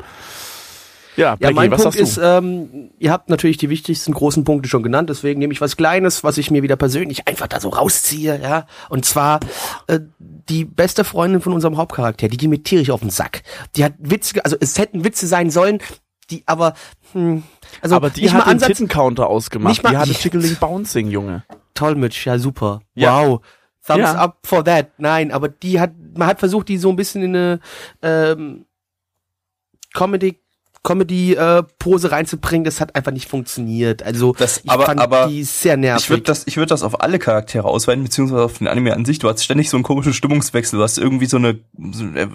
Ja, 1.19 1.31
Ja, 1.31 1.35
Blackie, 1.37 1.55
mein 1.57 1.71
was 1.73 1.83
Punkt 1.83 1.97
ist, 1.97 2.19
ähm, 2.23 2.91
ihr 2.99 3.11
habt 3.13 3.29
natürlich 3.29 3.57
die 3.59 3.69
wichtigsten 3.69 4.13
großen 4.15 4.45
Punkte 4.45 4.69
schon 4.69 4.83
genannt, 4.83 5.11
deswegen 5.11 5.41
nehme 5.41 5.53
ich 5.53 5.61
was 5.61 5.77
Kleines, 5.77 6.25
was 6.25 6.39
ich 6.39 6.51
mir 6.51 6.63
wieder 6.63 6.77
persönlich 6.77 7.27
einfach 7.29 7.49
da 7.49 7.61
so 7.61 7.69
rausziehe, 7.71 8.41
ja. 8.41 8.67
Und 8.89 9.05
zwar 9.05 9.41
äh, 9.89 10.01
die 10.19 10.65
beste 10.65 11.05
Freundin 11.05 11.41
von 11.41 11.53
unserem 11.53 11.77
Hauptcharakter, 11.77 12.29
die 12.29 12.37
geht 12.37 12.49
mir 12.49 12.63
tierisch 12.63 12.91
auf 12.91 13.01
den 13.01 13.11
Sack. 13.11 13.43
Die 13.77 13.85
hat 13.85 13.95
witzige, 13.99 14.45
also 14.45 14.57
es 14.61 14.79
hätten 14.79 15.05
Witze 15.05 15.27
sein 15.27 15.51
sollen, 15.51 15.81
die 16.31 16.43
aber, 16.47 16.75
hm, 17.13 17.43
also 17.81 17.97
Aber 17.97 18.11
die 18.11 18.23
nicht 18.23 18.35
hat 18.35 18.47
mal 18.47 18.55
den 18.55 18.61
Tittencounter 18.63 19.27
ausgemacht. 19.29 19.71
Nicht 19.73 19.83
mal- 19.83 19.91
die 19.91 19.97
hatte 19.97 20.15
Chickling 20.15 20.57
Bouncing, 20.61 21.09
Junge. 21.11 21.43
toll, 21.75 21.95
Mitch, 21.97 22.27
ja 22.27 22.39
super, 22.39 22.81
Ja. 22.95 23.23
wow. 23.27 23.41
Thumbs 23.87 24.01
Ja. 24.01 24.15
up 24.17 24.39
for 24.45 24.63
that. 24.65 24.89
Nein, 24.99 25.33
aber 25.33 25.49
die 25.49 25.81
hat, 25.81 25.93
man 26.15 26.29
hat 26.29 26.39
versucht, 26.41 26.69
die 26.69 26.77
so 26.77 26.91
ein 26.91 26.97
bisschen 26.97 27.23
in 27.23 27.35
eine 27.35 27.61
ähm, 28.03 28.67
Comedy 29.95 30.39
Comedy 30.89 31.35
äh, 31.35 31.63
Pose 31.79 32.11
reinzubringen, 32.13 32.65
das 32.65 32.81
hat 32.81 32.97
einfach 32.97 33.13
nicht 33.13 33.29
funktioniert. 33.29 34.03
Also 34.03 34.33
Das- 34.33 34.63
ich 34.65 34.71
aber- 34.71 34.87
fand 34.87 35.01
aber 35.01 35.27
die 35.27 35.45
sehr 35.45 35.77
nervig. 35.77 36.05
Ich 36.05 36.11
würde 36.11 36.23
das, 36.23 36.47
ich 36.47 36.57
würde 36.57 36.71
das 36.71 36.83
auf 36.83 37.03
alle 37.03 37.19
Charaktere 37.19 37.67
ausweiten, 37.69 38.03
beziehungsweise 38.05 38.43
auf 38.43 38.57
den 38.57 38.69
Anime 38.69 38.95
an 38.95 39.05
sich. 39.05 39.19
Du 39.19 39.29
hast 39.29 39.45
ständig 39.45 39.69
so 39.69 39.77
einen 39.77 39.85
komischen 39.85 40.15
Stimmungswechsel. 40.15 40.79
Du 40.79 40.83
hast 40.83 40.97
irgendwie 40.97 41.27
so 41.27 41.37
eine, 41.37 41.59
so 41.93 42.05
eine 42.05 42.21
äh, 42.23 42.29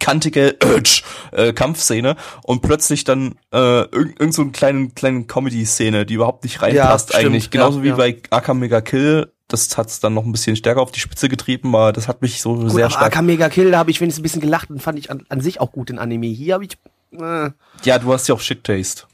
kantige 0.00 0.56
äh, 1.32 1.52
Kampfszene 1.52 2.16
und 2.44 2.62
plötzlich 2.62 3.04
dann 3.04 3.34
äh, 3.52 3.82
irgend, 3.82 4.18
irgend 4.18 4.34
so 4.34 4.40
eine 4.40 4.52
kleine, 4.52 4.88
kleine 4.88 5.24
Comedy-Szene, 5.24 6.06
die 6.06 6.14
überhaupt 6.14 6.44
nicht 6.44 6.62
reinpasst 6.62 7.10
stimmt, 7.10 7.26
eigentlich. 7.26 7.50
Genauso 7.50 7.78
ja, 7.80 7.84
wie 7.84 7.88
ja. 7.88 7.96
bei 7.96 8.16
Aka 8.30 8.54
Mega 8.54 8.80
Kill. 8.80 9.30
Das 9.48 9.76
hat's 9.76 10.00
dann 10.00 10.14
noch 10.14 10.24
ein 10.24 10.32
bisschen 10.32 10.56
stärker 10.56 10.80
auf 10.80 10.92
die 10.92 11.00
Spitze 11.00 11.28
getrieben, 11.28 11.74
aber 11.74 11.92
das 11.92 12.08
hat 12.08 12.22
mich 12.22 12.40
so 12.40 12.54
Gut, 12.54 12.70
sehr 12.70 12.84
aber 12.86 12.90
stark. 12.90 13.06
Aka 13.12 13.22
Mega 13.22 13.48
Kill, 13.50 13.70
da 13.70 13.78
habe 13.78 13.90
ich 13.90 14.00
wenigstens 14.00 14.20
ein 14.20 14.22
bisschen 14.22 14.40
gelacht 14.40 14.70
und 14.70 14.80
fand 14.82 14.98
ich 14.98 15.10
an, 15.10 15.24
an 15.28 15.40
sich 15.42 15.60
auch 15.60 15.72
gut 15.72 15.90
in 15.90 15.98
Anime. 15.98 16.26
Hier 16.26 16.54
habe 16.54 16.64
ich 16.64 16.78
äh, 17.12 17.50
Ja, 17.84 17.98
du 17.98 18.12
hast 18.12 18.28
ja 18.28 18.34
auch 18.34 18.40
Shit 18.40 18.64
Taste. 18.64 19.04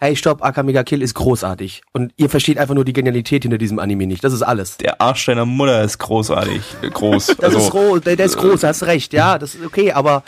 Hey, 0.00 0.14
stopp, 0.14 0.44
Aka 0.44 0.62
Mega 0.62 0.84
Kill 0.84 1.02
ist 1.02 1.14
großartig. 1.14 1.82
Und 1.92 2.12
ihr 2.16 2.30
versteht 2.30 2.56
einfach 2.56 2.74
nur 2.74 2.84
die 2.84 2.92
Genialität 2.92 3.42
hinter 3.42 3.58
diesem 3.58 3.80
Anime 3.80 4.06
nicht. 4.06 4.22
Das 4.22 4.32
ist 4.32 4.42
alles. 4.42 4.76
Der 4.76 5.00
Arsch 5.00 5.26
deiner 5.26 5.44
Mutter 5.44 5.82
ist 5.82 5.98
großartig. 5.98 6.62
Äh, 6.82 6.90
Groß. 6.90 7.26
Das 7.38 7.54
also, 7.54 7.58
ist 7.58 7.70
groß, 7.70 8.00
der, 8.02 8.14
der 8.16 8.26
ist 8.26 8.36
groß, 8.36 8.62
hast 8.62 8.84
recht, 8.84 9.12
ja, 9.12 9.38
das 9.38 9.56
ist 9.56 9.66
okay, 9.66 9.90
aber 9.92 10.22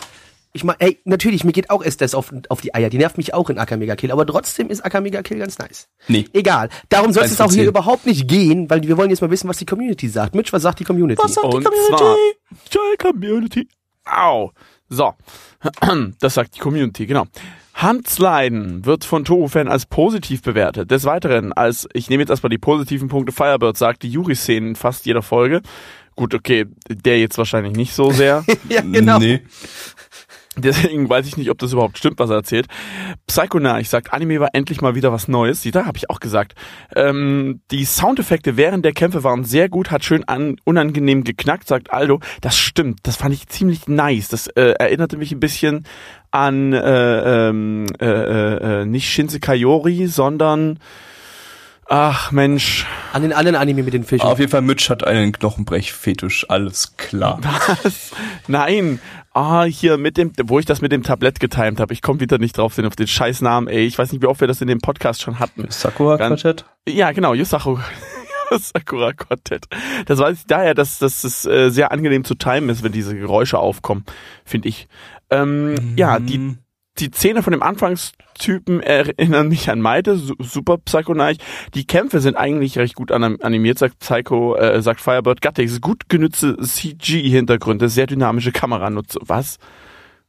ich 0.52 0.64
meine, 0.64 0.81
ey, 0.81 0.99
natürlich, 1.05 1.45
mir 1.45 1.52
geht 1.52 1.71
auch 1.71 1.85
Estes 1.85 2.17
auf, 2.17 2.33
auf 2.49 2.61
die 2.61 2.75
Eier, 2.75 2.90
die 2.90 2.99
nervt 2.99 3.17
mich 3.17 3.33
auch 3.33 3.49
in 3.50 3.59
Aka 3.59 3.76
Mega 3.76 3.95
Kill, 3.95 4.11
aber 4.11 4.26
trotzdem 4.26 4.69
ist 4.69 4.85
Aka 4.85 5.00
Mega 5.00 5.23
Kill 5.23 5.38
ganz 5.38 5.59
nice. 5.59 5.87
Nee. 6.09 6.25
Egal, 6.33 6.69
darum 6.88 7.12
soll 7.12 7.23
es 7.23 7.40
auch 7.40 7.52
hier 7.52 7.69
überhaupt 7.69 8.07
nicht 8.07 8.26
gehen, 8.26 8.69
weil 8.69 8.83
wir 8.83 8.97
wollen 8.97 9.11
jetzt 9.11 9.21
mal 9.23 9.31
wissen, 9.31 9.49
was 9.49 9.59
die 9.59 9.67
Community 9.67 10.09
sagt. 10.09 10.35
Mitch, 10.35 10.52
was 10.52 10.62
sagt 10.62 10.81
die 10.81 10.85
Community? 10.85 11.23
Was 11.23 11.35
sagt 11.35 11.47
die 11.52 11.57
Und 11.59 11.64
Community? 11.64 11.97
zwar, 11.97 12.17
Joy 12.73 12.97
Community. 12.99 13.69
Au. 14.05 14.50
So. 14.91 15.15
Das 16.21 16.35
sagt 16.35 16.57
die 16.57 16.61
Community, 16.61 17.07
genau. 17.07 17.27
Handsliden 17.75 18.85
wird 18.85 19.05
von 19.05 19.25
Toho-Fan 19.25 19.69
als 19.69 19.87
positiv 19.87 20.43
bewertet. 20.43 20.91
Des 20.91 21.05
Weiteren 21.05 21.53
als, 21.53 21.89
ich 21.95 22.11
nehme 22.11 22.23
jetzt 22.23 22.31
erstmal 22.31 22.51
die 22.51 22.59
positiven 22.59 23.09
Punkte, 23.09 23.33
Firebird 23.33 23.77
sagt, 23.79 24.03
die 24.03 24.11
Yuri-Szenen 24.11 24.71
in 24.71 24.77
fast 24.77 25.07
jeder 25.07 25.23
Folge. 25.23 25.63
Gut, 26.17 26.35
okay, 26.35 26.67
der 26.89 27.19
jetzt 27.19 27.39
wahrscheinlich 27.39 27.75
nicht 27.75 27.95
so 27.95 28.11
sehr. 28.11 28.45
ja, 28.69 28.83
genau. 28.83 29.19
Nee. 29.19 29.43
Deswegen 30.57 31.09
weiß 31.09 31.26
ich 31.28 31.37
nicht, 31.37 31.49
ob 31.50 31.59
das 31.59 31.73
überhaupt 31.73 31.97
stimmt, 31.97 32.19
was 32.19 32.28
er 32.28 32.37
erzählt. 32.37 32.66
Psychonarch 33.28 33.88
sagt, 33.88 34.12
Anime 34.12 34.40
war 34.40 34.49
endlich 34.52 34.80
mal 34.80 34.97
wieder 34.97 35.12
was 35.12 35.28
Neues. 35.28 35.61
Die, 35.61 35.71
da 35.71 35.87
habe 35.87 35.97
ich 35.97 36.11
auch 36.11 36.19
gesagt. 36.19 36.54
Ähm, 36.97 37.61
die 37.71 37.85
Soundeffekte 37.85 38.57
während 38.57 38.85
der 38.85 38.92
Kämpfe 38.92 39.23
waren 39.23 39.45
sehr 39.45 39.69
gut, 39.69 39.92
hat 39.92 40.04
schön 40.04 40.25
an, 40.25 40.57
unangenehm 40.64 41.23
geknackt, 41.23 41.69
sagt 41.69 41.92
Aldo. 41.92 42.19
Das 42.40 42.59
stimmt, 42.59 42.99
das 43.04 43.16
fand 43.16 43.33
ich 43.33 43.47
ziemlich 43.47 43.87
nice. 43.87 44.28
Das 44.28 44.49
äh, 44.49 44.75
erinnerte 44.78 45.16
mich 45.19 45.30
ein 45.30 45.40
bisschen 45.40 45.87
an 46.33 46.73
äh, 46.73 47.49
ähm, 47.49 47.87
äh, 48.00 48.07
äh, 48.07 48.83
äh, 48.83 48.85
nicht 48.87 49.09
Shinse 49.09 49.38
Kayori, 49.38 50.09
sondern 50.09 50.80
ach 51.91 52.33
Mensch, 52.33 52.87
An 53.13 53.21
den 53.23 53.33
anderen 53.35 53.57
Anime 53.57 53.83
mit 53.83 53.93
den 53.93 54.05
Fischen. 54.05 54.25
Auf 54.27 54.39
jeden 54.39 54.51
Fall, 54.51 54.63
Mitch 54.63 54.89
hat 54.89 55.07
einen 55.07 55.33
Knochenbrechfetisch. 55.33 56.47
Alles 56.49 56.97
klar. 56.97 57.41
Was? 57.83 58.13
Nein. 58.47 59.01
Ah, 59.33 59.65
hier 59.65 59.97
mit 59.97 60.17
dem, 60.17 60.33
wo 60.45 60.59
ich 60.59 60.67
das 60.67 60.81
mit 60.81 60.91
dem 60.91 61.03
Tablett 61.03 61.39
getimt 61.39 61.79
habe. 61.79 61.93
Ich 61.93 62.03
komme 62.03 62.19
wieder 62.21 62.39
nicht 62.39 62.59
drauf, 62.59 62.75
den 62.75 62.87
auf 62.87 62.97
den 62.97 63.07
Scheißnamen, 63.07 63.69
ey. 63.69 63.87
Ich 63.87 63.97
weiß 63.99 64.11
nicht, 64.11 64.23
wie 64.23 64.27
oft 64.27 64.41
wir 64.41 64.49
das 64.49 64.61
in 64.61 64.67
dem 64.69 64.81
Podcast 64.81 65.23
schon 65.23 65.39
hatten. 65.39 65.67
Sakura 65.69 66.17
Quartett? 66.17 66.65
Ja, 66.89 67.13
genau, 67.13 67.35
Yusaku. 67.35 67.79
Sakura 68.59 69.13
Quartett. 69.13 69.67
Das 70.07 70.19
weiß 70.19 70.39
ich 70.39 70.47
daher, 70.47 70.75
dass, 70.75 70.99
dass 70.99 71.23
es 71.23 71.45
äh, 71.47 71.71
sehr 71.71 71.93
angenehm 71.93 72.25
zu 72.25 72.35
timen 72.35 72.69
ist, 72.71 72.83
wenn 72.83 72.91
diese 72.91 73.17
Geräusche 73.17 73.59
aufkommen, 73.59 74.05
finde 74.45 74.69
ich. 74.69 74.89
Ähm, 75.31 75.95
Ja, 75.97 76.19
die, 76.19 76.57
die 76.99 77.11
Szene 77.11 77.43
von 77.43 77.53
dem 77.53 77.63
Anfangstypen 77.63 78.81
erinnern 78.83 79.49
mich 79.49 79.71
an 79.71 79.81
Maite, 79.81 80.17
su 80.17 80.35
super 80.39 80.77
Psychonarch. 80.79 81.37
Die 81.75 81.87
Kämpfe 81.87 82.21
sind 82.21 82.37
eigentlich 82.37 82.77
recht 82.79 82.95
gut 82.95 83.11
anim- 83.13 83.41
animiert, 83.43 83.79
sagt 83.79 83.99
Psycho, 84.01 84.57
äh, 84.57 84.83
sagt 84.83 85.01
Firebird 85.01 85.41
Gattix. 85.41 85.81
Gut 85.81 86.09
genützte 86.09 86.57
CG-Hintergründe, 86.59 87.89
sehr 87.89 88.07
dynamische 88.07 88.53
Kameranutze. 88.53 89.19
Was? 89.23 89.59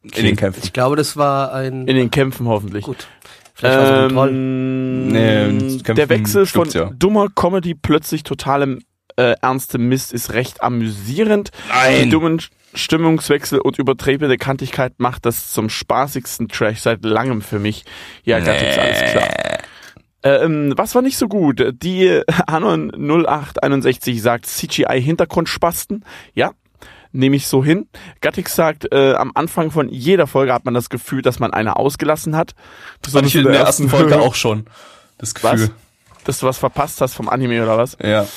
In 0.04 0.24
den 0.26 0.36
Kämpfen. 0.36 0.62
ich 0.64 0.74
glaube, 0.74 0.96
das 0.96 1.16
war 1.18 1.54
ein... 1.54 1.88
In 1.88 1.96
den 1.96 2.10
Kämpfen 2.10 2.48
hoffentlich. 2.48 2.86
Gut. 2.86 3.08
Vielleicht 3.54 3.78
war 3.78 3.84
es 3.84 3.92
ein 4.04 4.10
Troll. 4.10 4.30
Ähm, 4.30 5.08
Nee, 5.10 5.78
der 5.94 6.10
Wechsel 6.10 6.46
von 6.46 6.70
ja. 6.70 6.90
dummer 6.92 7.28
Comedy 7.30 7.76
plötzlich 7.76 8.24
totalem 8.24 8.82
äh, 9.18 9.36
ernstem 9.42 9.88
Mist 9.90 10.14
ist 10.14 10.34
recht 10.34 10.64
amüsierend. 10.64 11.52
Nein. 11.70 12.04
Die 12.06 12.10
dummen 12.10 12.42
Stimmungswechsel 12.74 13.60
und 13.60 13.78
übertriebene 13.78 14.38
Kantigkeit 14.38 14.94
macht 14.98 15.26
das 15.26 15.52
zum 15.52 15.70
spaßigsten 15.70 16.48
Trash 16.48 16.80
seit 16.80 17.04
langem 17.04 17.42
für 17.42 17.60
mich. 17.60 17.84
Ja, 18.24 18.40
Gattix, 18.40 18.78
alles 18.78 19.12
klar. 19.12 19.28
Ähm, 20.24 20.74
was 20.78 20.94
war 20.94 21.02
nicht 21.02 21.18
so 21.18 21.28
gut? 21.28 21.74
Die 21.82 22.22
Anon 22.48 22.92
0861 22.92 24.22
sagt 24.22 24.46
CGI-Hintergrundspasten. 24.46 26.06
Ja, 26.34 26.52
nehme 27.12 27.36
ich 27.36 27.48
so 27.48 27.64
hin. 27.64 27.88
Gattix 28.22 28.56
sagt, 28.56 28.92
äh, 28.92 29.14
am 29.14 29.32
Anfang 29.34 29.72
von 29.72 29.90
jeder 29.90 30.28
Folge 30.28 30.54
hat 30.54 30.66
man 30.66 30.74
das 30.74 30.90
Gefühl, 30.90 31.22
dass 31.22 31.40
man 31.40 31.54
eine 31.54 31.76
ausgelassen 31.76 32.36
hat. 32.36 32.54
Fand 33.10 33.28
ich 33.28 33.36
in 33.36 33.44
der 33.44 33.56
ersten 33.62 33.90
Folge 33.90 34.20
auch 34.20 34.36
schon. 34.36 34.66
Das 35.18 35.34
Gefühl. 35.34 35.52
Was? 35.52 35.72
Dass 36.24 36.40
du 36.40 36.46
was 36.46 36.60
verpasst 36.60 37.02
hast 37.02 37.16
vom 37.16 37.28
Anime 37.28 37.64
oder 37.64 37.78
was? 37.78 37.98
Ja. 38.02 38.28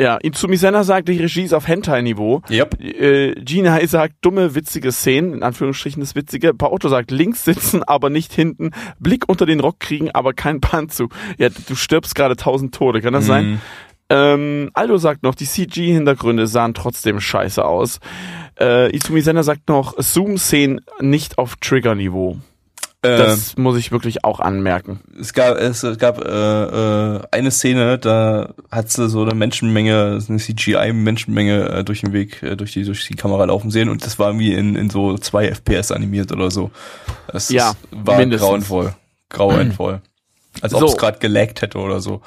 Ja, 0.00 0.18
Izumi 0.22 0.56
Senna 0.56 0.84
sagt, 0.84 1.08
die 1.08 1.18
Regie 1.18 1.42
ist 1.42 1.52
auf 1.52 1.66
Hentai-Niveau. 1.66 2.42
Yep. 2.48 2.80
Äh, 2.80 3.34
Gina 3.42 3.84
sagt, 3.84 4.14
dumme, 4.20 4.54
witzige 4.54 4.92
Szenen, 4.92 5.34
in 5.34 5.42
Anführungsstrichen 5.42 6.00
das 6.00 6.14
Witzige. 6.14 6.54
Paoto 6.54 6.88
sagt, 6.88 7.10
links 7.10 7.44
sitzen, 7.44 7.82
aber 7.82 8.08
nicht 8.08 8.32
hinten. 8.32 8.70
Blick 9.00 9.24
unter 9.28 9.44
den 9.44 9.58
Rock 9.58 9.80
kriegen, 9.80 10.10
aber 10.12 10.34
kein 10.34 10.60
Panzu. 10.60 11.08
Ja, 11.36 11.48
du 11.48 11.74
stirbst 11.74 12.14
gerade 12.14 12.36
tausend 12.36 12.74
Tode, 12.74 13.00
kann 13.00 13.12
das 13.12 13.26
sein? 13.26 13.50
Mhm. 13.50 13.60
Ähm, 14.10 14.70
Aldo 14.72 14.96
sagt 14.98 15.24
noch, 15.24 15.34
die 15.34 15.46
CG-Hintergründe 15.46 16.46
sahen 16.46 16.74
trotzdem 16.74 17.20
scheiße 17.20 17.64
aus. 17.64 17.98
Äh, 18.58 18.94
Izumi 18.94 19.20
Senna 19.20 19.42
sagt 19.42 19.68
noch, 19.68 19.94
Zoom-Szenen 19.98 20.80
nicht 21.00 21.38
auf 21.38 21.56
Trigger-Niveau. 21.56 22.38
Das 23.00 23.56
muss 23.56 23.78
ich 23.78 23.92
wirklich 23.92 24.24
auch 24.24 24.40
anmerken. 24.40 25.00
es 25.20 25.32
gab 25.32 25.56
es 25.56 25.82
gab 25.98 26.18
äh, 26.24 27.14
äh, 27.16 27.20
eine 27.30 27.50
Szene, 27.52 27.96
da 27.98 28.54
hat 28.72 28.90
sie 28.90 29.08
so 29.08 29.22
eine 29.22 29.34
Menschenmenge, 29.34 30.18
eine 30.28 30.38
CGI-Menschenmenge 30.38 31.68
äh, 31.68 31.84
durch 31.84 32.00
den 32.00 32.12
Weg, 32.12 32.42
äh, 32.42 32.56
durch 32.56 32.72
die 32.72 32.82
durch 32.84 33.06
die 33.06 33.14
Kamera 33.14 33.44
laufen 33.44 33.70
sehen 33.70 33.88
und 33.88 34.04
das 34.04 34.18
war 34.18 34.28
irgendwie 34.30 34.52
in, 34.52 34.74
in 34.74 34.90
so 34.90 35.16
zwei 35.16 35.46
FPS 35.48 35.92
animiert 35.92 36.32
oder 36.32 36.50
so. 36.50 36.70
Das 37.32 37.50
Ja, 37.50 37.74
war 37.92 38.18
mindestens. 38.18 38.48
grauenvoll, 38.48 38.94
grauenvoll. 39.28 40.00
Als 40.60 40.74
ob 40.74 40.80
So. 40.80 40.86
es 40.86 40.96
gerade 40.96 41.18
gelaggt 41.20 41.62
hätte 41.62 41.78
oder 41.78 42.00
so. 42.00 42.20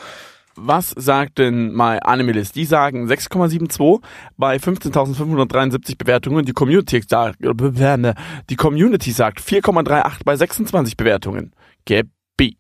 Was 0.56 0.90
sagt 0.90 1.38
denn 1.38 1.72
My 1.74 2.00
Animalist? 2.02 2.56
Die 2.56 2.66
sagen 2.66 3.08
6,72 3.08 4.02
bei 4.38 4.58
15.573 4.58 5.98
Bewertungen. 5.98 6.46
Die 6.46 6.54
Community 6.54 7.02
sagt, 7.08 7.40
die 8.50 8.56
Community 8.56 9.12
sagt 9.12 9.40
4,38 9.40 10.12
bei 10.26 10.36
26 10.36 10.98
Bewertungen. 10.98 11.54
Gabi. 11.86 12.58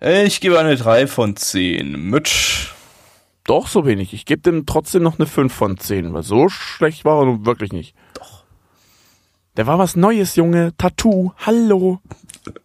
Ich 0.00 0.40
gebe 0.40 0.58
eine 0.58 0.76
3 0.76 1.06
von 1.06 1.36
10. 1.36 2.10
Mitch. 2.10 2.72
Doch 3.44 3.68
so 3.68 3.84
wenig. 3.84 4.14
Ich 4.14 4.24
gebe 4.24 4.40
dem 4.40 4.64
trotzdem 4.64 5.02
noch 5.02 5.18
eine 5.18 5.26
5 5.26 5.52
von 5.52 5.76
10, 5.76 6.14
weil 6.14 6.22
so 6.22 6.48
schlecht 6.48 7.04
war 7.04 7.20
er 7.20 7.26
nun 7.26 7.44
wirklich 7.44 7.72
nicht. 7.72 7.94
Doch. 8.14 8.44
Der 9.56 9.66
war 9.66 9.78
was 9.78 9.94
Neues, 9.94 10.36
Junge. 10.36 10.72
Tattoo. 10.78 11.32
Hallo. 11.38 12.00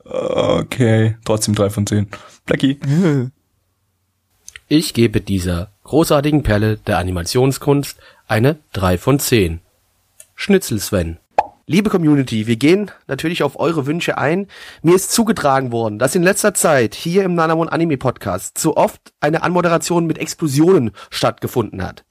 Okay, 0.06 1.18
trotzdem 1.26 1.56
3 1.56 1.70
von 1.70 1.86
10. 1.86 2.08
Blackie. 2.46 2.80
Ich 4.72 4.94
gebe 4.94 5.20
dieser 5.20 5.72
großartigen 5.84 6.44
Perle 6.44 6.78
der 6.78 7.00
Animationskunst 7.00 7.98
eine 8.28 8.60
3 8.74 9.00
von 9.00 9.18
10. 9.18 9.62
Schnitzel 10.36 10.80
Sven. 10.80 11.18
Liebe 11.66 11.90
Community, 11.90 12.46
wir 12.46 12.56
gehen 12.56 12.92
natürlich 13.08 13.42
auf 13.42 13.60
eure 13.60 13.88
Wünsche 13.88 14.20
ein. 14.20 14.46
Mir 14.84 14.94
ist 14.94 15.12
zugetragen 15.12 15.72
worden, 15.72 15.98
dass 15.98 16.14
in 16.14 16.22
letzter 16.22 16.54
Zeit 16.54 16.94
hier 16.94 17.24
im 17.24 17.34
Nanamon 17.34 17.68
Anime 17.68 17.98
Podcast 17.98 18.60
so 18.60 18.78
oft 18.78 19.12
eine 19.20 19.42
Anmoderation 19.42 20.06
mit 20.06 20.20
Explosionen 20.20 20.92
stattgefunden 21.10 21.84
hat. 21.84 22.06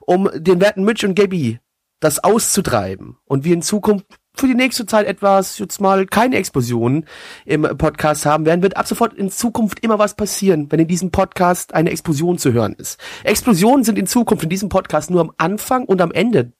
Um 0.00 0.30
den 0.32 0.62
werten 0.62 0.84
Mitch 0.84 1.06
und 1.06 1.14
Gabby 1.14 1.60
das 2.00 2.24
auszutreiben 2.24 3.18
und 3.26 3.44
wir 3.44 3.52
in 3.52 3.60
Zukunft 3.60 4.06
für 4.38 4.46
die 4.46 4.54
nächste 4.54 4.86
Zeit 4.86 5.06
etwas, 5.06 5.58
jetzt 5.58 5.80
mal 5.80 6.06
keine 6.06 6.36
Explosionen 6.36 7.06
im 7.44 7.62
Podcast 7.62 8.26
haben 8.26 8.46
werden, 8.46 8.62
wird 8.62 8.76
ab 8.76 8.86
sofort 8.86 9.14
in 9.14 9.30
Zukunft 9.30 9.80
immer 9.80 9.98
was 9.98 10.14
passieren, 10.14 10.70
wenn 10.70 10.80
in 10.80 10.88
diesem 10.88 11.10
Podcast 11.10 11.74
eine 11.74 11.90
Explosion 11.90 12.38
zu 12.38 12.52
hören 12.52 12.74
ist. 12.74 13.00
Explosionen 13.24 13.84
sind 13.84 13.98
in 13.98 14.06
Zukunft 14.06 14.44
in 14.44 14.50
diesem 14.50 14.68
Podcast 14.68 15.10
nur 15.10 15.20
am 15.20 15.32
Anfang 15.36 15.84
und 15.84 16.00
am 16.00 16.12
Ende 16.12 16.52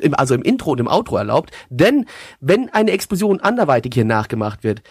im, 0.00 0.14
also 0.14 0.34
im 0.34 0.42
Intro 0.42 0.72
und 0.72 0.80
im 0.80 0.88
Outro 0.88 1.16
erlaubt, 1.16 1.50
denn 1.70 2.06
wenn 2.40 2.68
eine 2.70 2.90
Explosion 2.90 3.40
anderweitig 3.40 3.94
hier 3.94 4.04
nachgemacht 4.04 4.64
wird, 4.64 4.82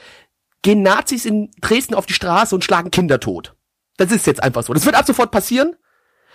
gehen 0.62 0.82
Nazis 0.82 1.26
in 1.26 1.52
Dresden 1.62 1.96
auf 1.96 2.06
die 2.06 2.14
Straße 2.14 2.54
und 2.54 2.64
schlagen 2.64 2.92
Kinder 2.92 3.20
tot. 3.20 3.56
Das 3.98 4.12
ist 4.12 4.28
jetzt 4.28 4.44
einfach 4.44 4.64
so. 4.64 4.74
Das 4.74 4.86
wird 4.86 4.96
ab 4.96 5.06
sofort 5.06 5.32
passieren. 5.32 5.76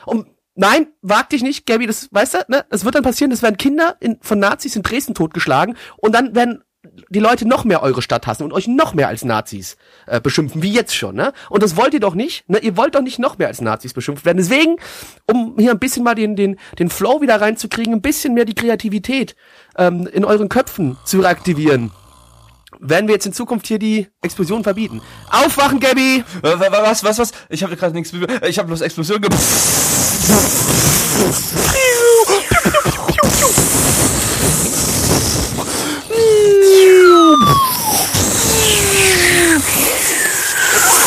Und 0.05 0.27
nein, 0.54 0.88
wag 1.02 1.28
dich 1.30 1.42
nicht, 1.42 1.66
Gabby, 1.66 1.87
das 1.87 2.09
weißt 2.11 2.35
du, 2.35 2.38
ne? 2.49 2.64
Das 2.71 2.85
wird 2.85 2.94
dann 2.94 3.02
passieren, 3.02 3.32
es 3.32 3.42
werden 3.42 3.56
Kinder 3.56 3.97
in, 4.00 4.18
von 4.21 4.38
Nazis 4.38 4.76
in 4.76 4.82
Dresden 4.82 5.14
totgeschlagen 5.14 5.76
und 5.97 6.14
dann 6.14 6.35
werden 6.35 6.62
die 7.11 7.21
Leute 7.21 7.47
noch 7.47 7.64
mehr 7.64 7.82
eure 7.82 8.02
Stadt 8.02 8.26
hassen 8.26 8.42
und 8.42 8.52
euch 8.52 8.66
noch 8.66 8.92
mehr 8.94 9.09
als 9.09 9.25
Nazis 9.25 9.76
äh, 10.06 10.21
beschimpfen, 10.21 10.62
wie 10.62 10.73
jetzt 10.73 10.94
schon, 10.94 11.14
ne? 11.14 11.32
Und 11.49 11.62
das 11.62 11.76
wollt 11.76 11.94
ihr 11.94 12.00
doch 12.00 12.14
nicht, 12.14 12.49
ne? 12.49 12.59
Ihr 12.59 12.76
wollt 12.76 12.94
doch 12.94 13.02
nicht 13.02 13.18
noch 13.18 13.38
mehr 13.38 13.49
als 13.49 13.61
Nazis 13.61 13.94
beschimpft 13.94 14.25
werden. 14.25 14.38
Deswegen, 14.38 14.76
um 15.30 15.54
hier 15.59 15.71
ein 15.71 15.78
bisschen 15.78 16.02
mal 16.02 16.14
den, 16.14 16.35
den, 16.35 16.59
den 16.78 16.90
Flow 16.90 17.21
wieder 17.21 17.40
reinzukriegen, 17.40 17.94
ein 17.94 18.02
bisschen 18.02 18.35
mehr 18.35 18.44
die 18.44 18.54
Kreativität 18.54 19.37
ähm, 19.78 20.09
in 20.12 20.25
euren 20.25 20.49
Köpfen 20.49 20.99
zu 21.04 21.21
reaktivieren, 21.21 21.92
werden 22.85 23.07
wir 23.07 23.15
jetzt 23.15 23.27
in 23.27 23.33
Zukunft 23.33 23.67
hier 23.69 23.79
die 23.79 24.09
Explosion 24.23 24.62
verbieten. 24.65 25.01
Aufwachen, 25.31 25.79
Gabby! 25.81 26.25
Wa- 26.43 26.59
Was, 26.83 27.05
was, 27.05 27.19
was? 27.19 27.33
Ich 27.49 27.62
habe 27.62 27.77
gerade 27.77 27.95
nichts. 27.95 28.12
Ich 28.49 28.59
habe 28.59 28.67
bloß 28.69 28.81
Explosion 28.81 29.21
ge 29.21 29.31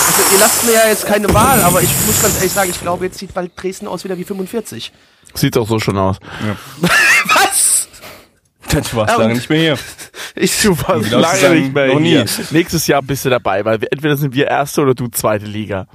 Also, 0.07 0.21
ihr 0.33 0.39
lasst 0.39 0.63
mir 0.65 0.73
ja 0.73 0.87
jetzt 0.87 1.05
keine 1.05 1.33
Wahl, 1.33 1.61
aber 1.61 1.81
ich 1.81 1.89
muss 2.05 2.21
ganz 2.21 2.35
ehrlich 2.37 2.51
sagen, 2.51 2.69
ich 2.69 2.79
glaube, 2.79 3.05
jetzt 3.05 3.17
sieht 3.17 3.33
bald 3.33 3.51
Dresden 3.61 3.87
aus 3.87 4.03
wieder 4.03 4.17
wie 4.17 4.23
45. 4.23 4.91
Sieht 5.33 5.57
auch 5.57 5.67
so 5.67 5.79
schon 5.79 5.97
aus. 5.97 6.17
Was? 6.81 7.64
Du 8.69 8.95
warst 8.97 9.13
Ja, 9.13 9.17
lange 9.21 9.33
nicht 9.35 9.49
mehr 9.49 9.59
hier. 9.59 9.77
Ich 10.35 10.61
du 10.61 10.77
warst 10.77 11.05
Genau 11.05 11.19
lange 11.19 11.37
sagen, 11.39 11.59
nicht 11.61 11.73
mehr 11.73 11.87
noch 11.87 11.99
nie. 11.99 12.09
hier. 12.09 12.25
Nächstes 12.51 12.87
Jahr 12.87 13.01
bist 13.01 13.23
du 13.25 13.29
dabei, 13.29 13.63
weil 13.63 13.79
wir, 13.81 13.87
entweder 13.91 14.17
sind 14.17 14.33
wir 14.35 14.47
erste 14.47 14.81
oder 14.81 14.93
du 14.93 15.07
zweite 15.07 15.45
Liga. 15.45 15.87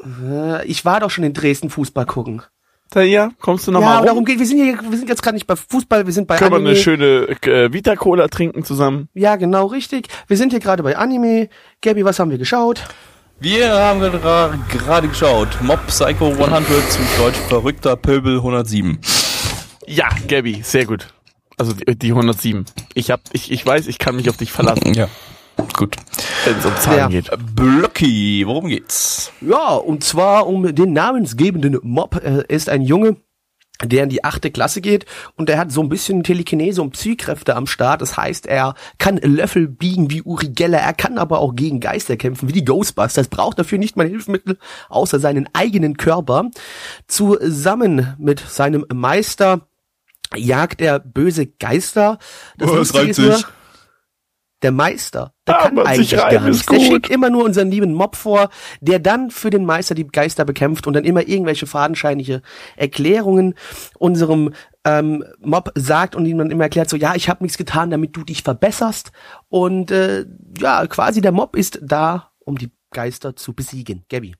Äh, 0.00 0.64
Ich 0.66 0.84
war 0.84 1.00
doch 1.00 1.10
schon 1.10 1.24
in 1.24 1.32
Dresden 1.32 1.70
Fußball 1.70 2.06
gucken. 2.06 2.42
Da 2.90 3.00
hier, 3.00 3.32
kommst 3.40 3.66
du 3.66 3.72
Ja, 3.72 3.78
nochmal 3.78 3.92
aber 3.94 3.98
rum? 4.00 4.06
darum 4.06 4.24
geht, 4.24 4.38
wir 4.38 4.46
sind 4.46 4.58
hier, 4.62 4.78
wir 4.88 4.96
sind 4.96 5.08
jetzt 5.08 5.20
gerade 5.22 5.34
nicht 5.34 5.48
bei 5.48 5.56
Fußball, 5.56 6.06
wir 6.06 6.12
sind 6.12 6.28
bei 6.28 6.36
Können 6.36 6.52
wir 6.52 6.56
Anime. 6.56 6.70
eine 6.70 6.78
schöne 6.78 7.28
äh, 7.42 7.72
Vita-Cola 7.72 8.28
trinken 8.28 8.62
zusammen? 8.64 9.08
ja, 9.14 9.34
genau, 9.34 9.66
richtig. 9.66 10.06
Wir 10.28 10.36
sind 10.36 10.50
hier 10.50 10.60
gerade 10.60 10.84
bei 10.84 10.96
Anime. 10.96 11.48
Gabi, 11.82 12.04
was 12.04 12.20
haben 12.20 12.30
wir 12.30 12.38
geschaut? 12.38 12.84
Wir 13.40 13.70
haben 13.72 14.00
gerade 14.00 15.08
geschaut. 15.08 15.48
Mob 15.62 15.84
Psycho 15.88 16.28
100 16.28 16.64
zu 16.92 17.00
Deutsch 17.18 17.36
verrückter 17.48 17.96
Pöbel 17.96 18.36
107. 18.36 18.98
Ja, 19.88 20.08
Gabby, 20.28 20.60
sehr 20.62 20.84
gut. 20.86 21.08
Also 21.56 21.72
die, 21.72 21.96
die 21.98 22.08
107. 22.10 22.64
Ich 22.94 23.10
hab, 23.10 23.20
ich, 23.32 23.50
ich 23.50 23.64
weiß, 23.64 23.86
ich 23.86 23.98
kann 23.98 24.16
mich 24.16 24.28
auf 24.28 24.36
dich 24.36 24.52
verlassen, 24.52 24.94
Ja. 24.94 25.08
Gut. 25.74 25.96
wenn 26.44 26.58
es 26.58 26.66
um 26.66 26.76
Zahlen 26.76 26.98
Ja. 26.98 27.08
geht. 27.08 27.30
Blöcki, 27.54 28.44
worum 28.46 28.68
geht's? 28.68 29.32
Ja, 29.40 29.74
und 29.74 30.04
zwar 30.04 30.46
um 30.46 30.74
den 30.74 30.92
namensgebenden 30.92 31.78
Mob. 31.82 32.20
Er 32.22 32.48
ist 32.50 32.68
ein 32.68 32.82
Junge, 32.82 33.16
der 33.82 34.04
in 34.04 34.08
die 34.10 34.22
achte 34.22 34.50
Klasse 34.50 34.80
geht 34.82 35.06
und 35.36 35.48
der 35.48 35.58
hat 35.58 35.72
so 35.72 35.80
ein 35.82 35.88
bisschen 35.88 36.22
Telekinese 36.22 36.82
und 36.82 36.90
Psykräfte 36.92 37.56
am 37.56 37.66
Start. 37.66 38.02
Das 38.02 38.18
heißt, 38.18 38.46
er 38.46 38.74
kann 38.98 39.16
Löffel 39.16 39.66
biegen 39.66 40.10
wie 40.10 40.22
Uri 40.22 40.48
Geller, 40.48 40.78
er 40.78 40.92
kann 40.94 41.16
aber 41.16 41.38
auch 41.40 41.54
gegen 41.54 41.80
Geister 41.80 42.16
kämpfen 42.18 42.48
wie 42.48 42.52
die 42.54 42.64
Ghostbusters, 42.64 43.28
braucht 43.28 43.58
dafür 43.58 43.78
nicht 43.78 43.96
mal 43.96 44.06
Hilfsmittel 44.06 44.58
außer 44.90 45.20
seinen 45.20 45.48
eigenen 45.54 45.96
Körper. 45.96 46.50
Zusammen 47.06 48.14
mit 48.18 48.40
seinem 48.40 48.84
Meister 48.92 49.68
jagt 50.34 50.80
er 50.80 50.98
böse 50.98 51.46
Geister. 51.46 52.18
Das 52.56 52.70
Oh, 52.70 52.96
reimt 52.96 53.10
ist 53.10 53.18
nur, 53.18 53.38
der 54.62 54.72
Meister, 54.72 55.34
der 55.46 55.58
Ah, 55.60 55.62
kann 55.64 55.78
eigentlich 55.78 56.10
gar 56.10 56.40
nichts. 56.40 56.66
Der 56.66 56.80
schickt 56.80 57.10
immer 57.10 57.28
nur 57.28 57.44
unseren 57.44 57.70
lieben 57.70 57.92
Mob 57.94 58.16
vor, 58.16 58.48
der 58.80 58.98
dann 58.98 59.30
für 59.30 59.50
den 59.50 59.66
Meister 59.66 59.94
die 59.94 60.06
Geister 60.06 60.44
bekämpft 60.44 60.86
und 60.86 60.94
dann 60.94 61.04
immer 61.04 61.28
irgendwelche 61.28 61.66
fadenscheinliche 61.66 62.42
Erklärungen 62.74 63.54
unserem 63.98 64.54
ähm, 64.84 65.24
Mob 65.40 65.72
sagt 65.74 66.16
und 66.16 66.24
ihm 66.26 66.38
dann 66.38 66.50
immer 66.50 66.64
erklärt 66.64 66.88
so, 66.88 66.96
ja, 66.96 67.14
ich 67.14 67.28
habe 67.28 67.44
nichts 67.44 67.58
getan, 67.58 67.90
damit 67.90 68.16
du 68.16 68.24
dich 68.24 68.42
verbesserst 68.42 69.12
und 69.48 69.90
äh, 69.90 70.24
ja, 70.58 70.86
quasi 70.86 71.20
der 71.20 71.32
Mob 71.32 71.54
ist 71.54 71.78
da, 71.82 72.32
um 72.38 72.56
die 72.56 72.70
Geister 72.92 73.36
zu 73.36 73.52
besiegen. 73.52 74.04
Gabby. 74.08 74.36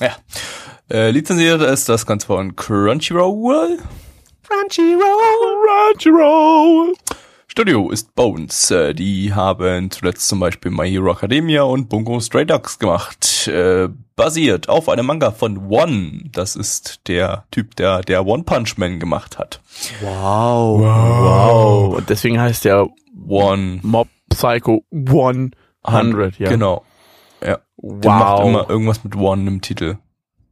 Ja. 0.00 0.16
Äh, 0.90 1.10
lizenziert 1.10 1.62
ist 1.62 1.88
das 1.88 2.04
Ganze 2.04 2.26
von 2.26 2.56
Crunchyroll. 2.56 3.78
Crunchyroll. 4.50 5.56
Crunchyroll. 5.94 6.94
Studio 7.46 7.90
ist 7.90 8.14
Bones. 8.14 8.70
Äh, 8.70 8.94
die 8.94 9.32
haben 9.34 9.90
zuletzt 9.90 10.28
zum 10.28 10.40
Beispiel 10.40 10.70
My 10.70 10.88
Hero 10.88 11.12
Academia 11.12 11.62
und 11.62 11.88
Bungo 11.88 12.20
Stray 12.20 12.46
Dogs 12.46 12.78
gemacht. 12.78 13.48
Äh, 13.48 13.88
basiert 14.16 14.68
auf 14.68 14.88
einem 14.88 15.06
Manga 15.06 15.30
von 15.30 15.68
One. 15.70 16.24
Das 16.32 16.54
ist 16.56 17.00
der 17.08 17.44
Typ, 17.50 17.74
der 17.76 18.02
der 18.02 18.26
One 18.26 18.42
Punch 18.44 18.76
Man 18.76 19.00
gemacht 19.00 19.38
hat. 19.38 19.60
Wow. 20.00 20.80
Wow. 20.80 21.96
Und 21.96 22.10
deswegen 22.10 22.40
heißt 22.40 22.64
der 22.64 22.88
One 23.26 23.80
Mob 23.82 24.08
Psycho 24.28 24.84
100, 24.92 26.38
ja. 26.38 26.48
Genau. 26.50 26.84
Ja. 27.44 27.58
Der 27.78 28.10
macht 28.10 28.38
Wow. 28.40 28.48
immer 28.48 28.70
irgendwas 28.70 29.02
mit 29.02 29.16
One 29.16 29.48
im 29.48 29.60
Titel. 29.60 29.96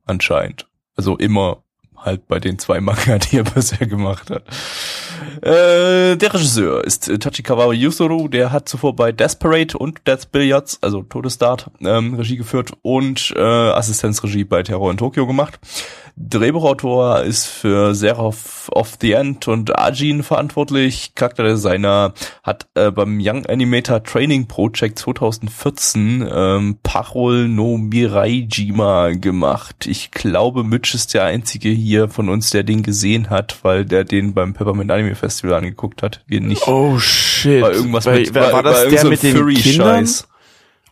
Anscheinend. 0.06 0.66
Also 0.96 1.16
immer 1.16 1.62
halt 2.02 2.28
bei 2.28 2.40
den 2.40 2.58
zwei 2.58 2.80
Manga, 2.80 3.18
die 3.18 3.38
er 3.38 3.44
bisher 3.54 3.86
gemacht 3.86 4.30
hat. 4.30 4.42
Äh, 5.42 6.16
der 6.16 6.34
Regisseur 6.34 6.84
ist 6.84 7.08
äh, 7.08 7.18
Tachikawa 7.18 7.72
Yusuru, 7.72 8.28
der 8.28 8.52
hat 8.52 8.68
zuvor 8.68 8.94
bei 8.96 9.12
Desperate 9.12 9.76
und 9.76 10.06
Death 10.06 10.30
Billiards, 10.32 10.78
also 10.82 11.02
Todesstart, 11.02 11.70
ähm, 11.80 12.14
Regie 12.14 12.36
geführt 12.36 12.72
und 12.82 13.32
äh, 13.36 13.40
Assistenzregie 13.40 14.44
bei 14.44 14.62
Terror 14.62 14.90
in 14.90 14.96
Tokio 14.96 15.26
gemacht. 15.26 15.58
Drehbuchautor 16.20 17.22
ist 17.22 17.46
für 17.46 17.94
Seraph 17.94 18.68
of 18.70 18.98
the 19.00 19.12
End 19.12 19.46
und 19.46 19.78
Ajin 19.78 20.24
verantwortlich. 20.24 21.14
Charakterdesigner 21.14 22.12
hat 22.42 22.66
äh, 22.74 22.90
beim 22.90 23.20
Young 23.22 23.46
Animator 23.46 24.02
Training 24.02 24.48
Project 24.48 24.98
2014 24.98 26.28
ähm, 26.30 26.78
Parol 26.82 27.46
no 27.48 27.78
Miraijima 27.78 29.10
gemacht. 29.10 29.86
Ich 29.86 30.10
glaube, 30.10 30.64
Mitch 30.64 30.94
ist 30.94 31.14
der 31.14 31.24
einzige 31.24 31.68
hier 31.68 31.87
von 32.08 32.28
uns, 32.28 32.50
der 32.50 32.62
den 32.62 32.82
gesehen 32.82 33.30
hat, 33.30 33.58
weil 33.62 33.84
der 33.84 34.04
den 34.04 34.34
beim 34.34 34.52
Peppermint 34.54 34.90
Anime 34.90 35.14
Festival 35.14 35.54
angeguckt 35.54 36.02
hat. 36.02 36.22
Wir 36.26 36.40
nicht. 36.40 36.66
Oh 36.68 36.98
shit. 36.98 37.62
War 37.62 37.72
irgendwas 37.72 38.04
Bei, 38.04 38.20
mit, 38.20 38.34
war, 38.34 38.52
war 38.52 38.62
das 38.62 38.84
irgend 38.84 38.98
der 38.98 39.04
mit 39.06 39.22
den 39.22 39.32
Kindern? 39.32 39.46
Furry-Scheiß. 39.46 40.28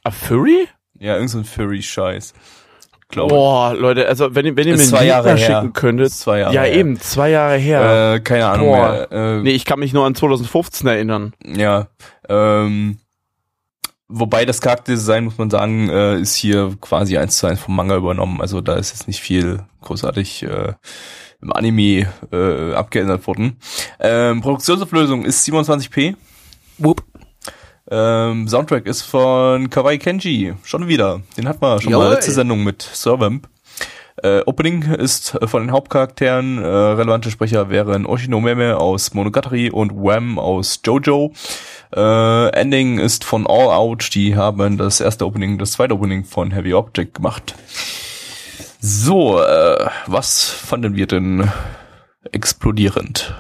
A 0.05 0.11
Furry? 0.11 0.69
Ja, 0.99 1.15
irgend 1.15 1.31
so 1.31 1.39
ein 1.39 1.45
Furry-Scheiß. 1.45 2.33
Glaube 3.09 3.35
Boah, 3.35 3.73
Leute, 3.75 4.09
also 4.09 4.35
wenn, 4.35 4.47
ihr- 4.47 4.57
wenn 4.57 4.67
ihr 4.67 4.77
mir 4.77 4.83
zwei 4.83 5.05
Jahre 5.07 5.37
her. 5.37 5.61
schicken 5.61 5.73
könntet. 5.73 6.11
Zwei 6.13 6.41
Jahre 6.41 6.55
ja, 6.55 6.63
her. 6.63 6.75
eben, 6.75 6.99
zwei 6.99 7.31
Jahre 7.31 7.57
her. 7.57 8.15
Äh, 8.15 8.21
keine 8.21 8.47
Ahnung 8.47 8.67
Boah. 8.67 9.07
mehr. 9.11 9.13
Äh, 9.13 9.43
nee, 9.43 9.51
ich 9.53 9.65
kann 9.65 9.79
mich 9.79 9.93
nur 9.93 10.05
an 10.07 10.15
2015 10.17 10.89
erinnern. 10.89 11.33
Ja, 11.45 11.87
ähm, 12.29 12.99
wobei 14.09 14.45
das 14.45 14.61
Charakterdesign, 14.61 15.25
muss 15.25 15.39
man 15.39 15.51
sagen, 15.51 15.89
äh, 15.89 16.21
ist 16.21 16.35
hier 16.35 16.77
quasi 16.81 17.19
eins 17.19 17.39
zu 17.39 17.47
eins 17.47 17.61
vom 17.61 17.77
Manga 17.77 17.97
übernommen. 17.97 18.41
Also 18.41 18.61
da 18.61 18.75
ist 18.75 18.91
jetzt 18.91 19.07
nicht 19.07 19.21
viel 19.21 19.61
großartig 19.83 20.43
äh, 20.45 20.75
im 21.43 21.53
Anime 21.53 22.09
äh, 22.33 22.75
abgeändert 22.75 23.27
worden. 23.27 23.59
Ähm, 24.01 24.41
Produktionsauflösung 24.41 25.25
ist 25.25 25.47
27p. 25.47 26.15
Whoop. 26.79 27.03
Ähm, 27.89 28.49
Soundtrack 28.49 28.87
ist 28.87 29.03
von 29.03 29.71
Kawaii 29.71 29.99
Kenji. 29.99 30.55
Schon 30.65 30.89
wieder. 30.89 31.23
Den 31.37 31.49
hatten 31.49 31.63
wir 31.63 31.81
schon 31.81 31.93
Jawohl. 31.93 32.07
mal 32.07 32.15
letzte 32.15 32.33
Sendung 32.33 32.65
mit 32.65 32.83
Servamp. 32.83 33.49
Äh, 34.23 34.41
Opening 34.47 34.83
ist 34.83 35.39
von 35.45 35.63
den 35.63 35.73
Hauptcharakteren. 35.73 36.59
Äh, 36.59 36.67
relevante 36.67 37.31
Sprecher 37.31 37.69
wären 37.69 38.07
Oshinomeme 38.07 38.79
aus 38.79 39.13
Monogatari 39.13 39.71
und 39.71 39.93
Wham 39.93 40.39
aus 40.39 40.81
Jojo. 40.85 41.33
Äh, 41.95 42.49
Ending 42.51 42.99
ist 42.99 43.25
von 43.25 43.47
All 43.47 43.69
Out. 43.69 44.15
Die 44.15 44.35
haben 44.37 44.79
das 44.79 45.01
erste 45.01 45.27
Opening, 45.27 45.59
das 45.59 45.73
zweite 45.73 45.95
Opening 45.95 46.25
von 46.25 46.51
Heavy 46.51 46.73
Object 46.73 47.15
gemacht. 47.15 47.55
So, 48.81 49.41
äh, 49.41 49.87
was 50.07 50.45
fanden 50.45 50.97
wir 50.97 51.07
denn 51.07 51.51
explodierend? 52.33 53.35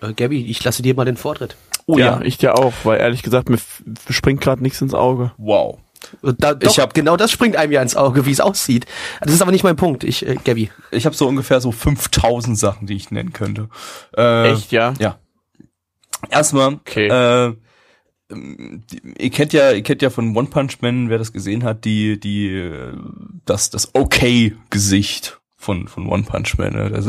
Äh, 0.00 0.12
Gabby, 0.12 0.44
ich 0.46 0.62
lasse 0.64 0.82
dir 0.82 0.94
mal 0.94 1.04
den 1.04 1.16
Vortritt. 1.16 1.56
Oh 1.86 1.98
ja, 1.98 2.20
ich 2.22 2.38
dir 2.38 2.56
auch, 2.56 2.72
weil 2.84 2.98
ehrlich 2.98 3.22
gesagt, 3.22 3.50
mir 3.50 3.58
springt 4.08 4.40
gerade 4.40 4.62
nichts 4.62 4.80
ins 4.80 4.94
Auge. 4.94 5.32
wow. 5.36 5.78
Da, 6.22 6.54
doch, 6.54 6.70
Ich 6.70 6.78
hab- 6.78 6.94
genau 6.94 7.16
das 7.16 7.30
springt 7.30 7.56
einem 7.56 7.72
ja 7.72 7.82
ins 7.82 7.96
Auge, 7.96 8.26
wie 8.26 8.30
es 8.30 8.40
aussieht. 8.40 8.86
Das 9.20 9.32
ist 9.32 9.42
aber 9.42 9.52
nicht 9.52 9.64
mein 9.64 9.76
Punkt. 9.76 10.04
Ich, 10.04 10.26
äh, 10.26 10.36
Gabby. 10.44 10.70
Ich 10.90 11.06
habe 11.06 11.14
so 11.16 11.26
ungefähr 11.28 11.60
so 11.60 11.72
5000 11.72 12.58
Sachen, 12.58 12.86
die 12.86 12.94
ich 12.94 13.10
nennen 13.10 13.32
könnte. 13.32 13.68
Äh, 14.16 14.52
Echt, 14.52 14.72
ja? 14.72 14.94
Ja. 14.98 15.18
Erstmal, 16.30 16.74
Okay. 16.74 17.08
äh, 17.08 17.54
ihr 19.18 19.30
kennt 19.30 19.52
ja, 19.52 19.72
ihr 19.72 19.82
kennt 19.82 20.02
ja 20.02 20.10
von 20.10 20.36
One 20.36 20.48
Punch 20.48 20.78
Man, 20.80 21.10
wer 21.10 21.18
das 21.18 21.32
gesehen 21.32 21.64
hat, 21.64 21.84
die, 21.84 22.18
die, 22.18 22.48
äh, 22.48 22.94
das, 23.44 23.70
das 23.70 23.94
Okay-Gesicht 23.94 25.40
von, 25.56 25.88
von 25.88 26.06
One 26.08 26.22
Punch 26.24 26.56
Man, 26.58 26.72
ne? 26.72 26.90
das, 26.90 27.06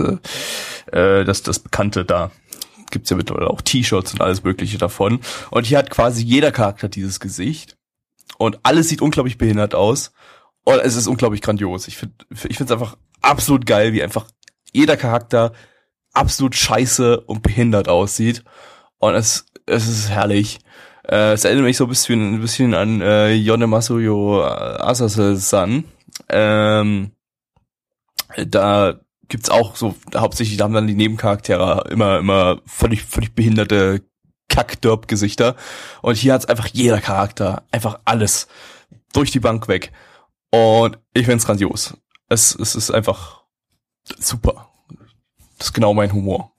äh, 0.92 1.24
das, 1.26 1.44
das 1.44 1.60
Bekannte 1.60 2.06
da. 2.06 2.32
Gibt's 2.92 3.10
ja 3.10 3.18
mittlerweile 3.18 3.50
auch 3.50 3.62
T-Shirts 3.62 4.14
und 4.14 4.22
alles 4.22 4.44
mögliche 4.44 4.78
davon. 4.78 5.20
Und 5.50 5.66
hier 5.66 5.78
hat 5.80 5.90
quasi 5.90 6.24
jeder 6.24 6.52
Charakter 6.52 6.88
dieses 6.88 7.20
Gesicht. 7.20 7.78
Und 8.38 8.60
alles 8.64 8.90
sieht 8.90 9.02
unglaublich 9.02 9.38
behindert 9.38 9.76
aus. 9.76 10.12
Und 10.64 10.80
es 10.80 10.96
ist 10.96 11.08
unglaublich 11.08 11.42
grandios. 11.42 11.88
Ich 11.88 11.98
finde, 11.98 12.16
ich 12.30 12.58
finde 12.58 12.66
es 12.66 12.72
einfach 12.72 12.98
absolut 13.22 13.66
geil, 13.66 13.94
wie 13.94 14.04
einfach 14.04 14.28
jeder 14.72 14.98
Charakter 14.98 15.54
absolut 16.14 16.56
scheiße 16.56 17.22
und 17.22 17.44
behindert 17.44 17.88
aussieht. 17.88 18.44
Und 18.98 19.16
es, 19.16 19.46
es 19.66 19.88
ist 19.88 20.10
herrlich. 20.10 20.60
Äh, 21.08 21.34
es 21.34 21.46
erinnert 21.46 21.66
mich 21.66 21.78
so 21.78 21.86
ein 21.86 21.90
bisschen, 21.90 22.36
ein 22.36 22.42
bisschen 22.42 22.74
an 22.74 23.02
äh, 23.02 23.34
Yone 23.34 23.68
Masuyo 23.68 24.44
Asase-san. 24.44 25.84
Ähm, 26.30 27.12
da 28.48 29.00
gibt's 29.28 29.50
auch 29.50 29.76
so, 29.76 29.96
hauptsächlich, 30.16 30.58
da 30.58 30.66
haben 30.66 30.74
dann 30.74 30.88
die 30.88 30.96
Nebencharaktere 30.96 31.90
immer, 31.90 32.20
immer 32.20 32.62
völlig, 32.66 33.04
völlig 33.04 33.34
behinderte 33.34 34.02
Kack-Derp-Gesichter. 34.50 35.56
Und 36.02 36.16
hier 36.16 36.34
hat's 36.34 36.46
einfach 36.46 36.68
jeder 36.68 37.02
Charakter, 37.02 37.64
einfach 37.72 38.00
alles 38.06 38.48
durch 39.14 39.32
die 39.32 39.40
Bank 39.40 39.68
weg. 39.68 39.92
Und 40.52 40.98
ich 41.14 41.26
find's 41.26 41.46
grandios. 41.46 41.98
Es, 42.30 42.56
es 42.56 42.76
ist 42.76 42.92
einfach 42.92 43.44
super. 44.20 44.70
Das 45.58 45.68
ist 45.68 45.74
genau 45.74 45.94
mein 45.94 46.12
Humor. 46.14 46.52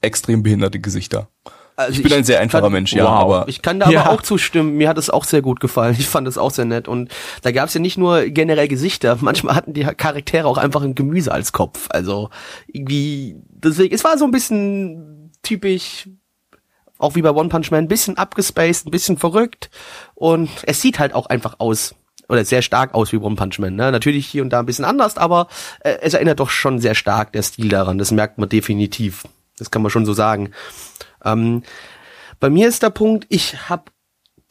Extrem 0.00 0.42
behinderte 0.42 0.80
Gesichter. 0.80 1.28
Also 1.76 1.92
Ich 1.92 2.02
bin 2.02 2.12
ein 2.12 2.24
sehr 2.24 2.40
einfacher 2.40 2.64
kann- 2.64 2.72
Mensch, 2.72 2.92
ja, 2.92 3.04
Wow. 3.04 3.10
aber 3.22 3.48
Ich 3.48 3.62
kann 3.62 3.80
da 3.80 3.88
Ja. 3.90 4.02
aber 4.02 4.10
auch 4.10 4.22
zustimmen. 4.22 4.76
Mir 4.76 4.88
hat 4.88 4.98
es 4.98 5.08
auch 5.08 5.24
sehr 5.24 5.40
gut 5.42 5.60
gefallen. 5.60 5.96
Ich 5.98 6.08
fand 6.08 6.28
es 6.28 6.36
auch 6.36 6.50
sehr 6.50 6.64
nett. 6.66 6.88
Und 6.88 7.10
da 7.42 7.52
gab 7.52 7.68
es 7.68 7.74
ja 7.74 7.80
nicht 7.80 7.96
nur 7.96 8.26
generell 8.26 8.68
Gesichter. 8.68 9.16
Manchmal 9.20 9.54
hatten 9.54 9.72
die 9.72 9.84
Charaktere 9.84 10.46
auch 10.46 10.58
einfach 10.58 10.82
ein 10.82 10.94
Gemüse 10.94 11.32
als 11.32 11.52
Kopf. 11.52 11.86
Also 11.90 12.28
irgendwie, 12.66 13.36
deswegen, 13.48 13.94
es 13.94 14.04
war 14.04 14.18
so 14.18 14.24
ein 14.26 14.30
bisschen 14.30 15.32
typisch, 15.42 16.08
auch 17.00 17.14
wie 17.14 17.22
bei 17.22 17.30
One 17.30 17.48
Punch 17.48 17.70
Man, 17.70 17.84
ein 17.84 17.88
bisschen 17.88 18.18
abgespaced, 18.18 18.86
ein 18.86 18.90
bisschen 18.90 19.16
verrückt. 19.16 19.70
Und 20.14 20.50
es 20.64 20.80
sieht 20.80 20.98
halt 20.98 21.14
auch 21.14 21.26
einfach 21.26 21.56
aus. 21.58 21.94
Oder 22.28 22.44
sehr 22.44 22.62
stark 22.62 22.94
aus 22.94 23.10
wie 23.12 23.16
One 23.16 23.34
Punch 23.34 23.58
Man. 23.58 23.74
Ne? 23.74 23.90
Natürlich 23.90 24.26
hier 24.26 24.42
und 24.42 24.50
da 24.50 24.60
ein 24.60 24.66
bisschen 24.66 24.84
anders, 24.84 25.16
aber 25.16 25.48
äh, 25.80 25.96
es 26.02 26.14
erinnert 26.14 26.38
doch 26.38 26.50
schon 26.50 26.78
sehr 26.78 26.94
stark 26.94 27.32
der 27.32 27.42
Stil 27.42 27.68
daran. 27.68 27.98
Das 27.98 28.12
merkt 28.12 28.38
man 28.38 28.48
definitiv. 28.48 29.24
Das 29.58 29.70
kann 29.70 29.82
man 29.82 29.90
schon 29.90 30.06
so 30.06 30.12
sagen. 30.12 30.52
Ähm, 31.24 31.62
bei 32.38 32.50
mir 32.50 32.68
ist 32.68 32.82
der 32.82 32.90
Punkt, 32.90 33.26
ich 33.28 33.68
habe 33.68 33.84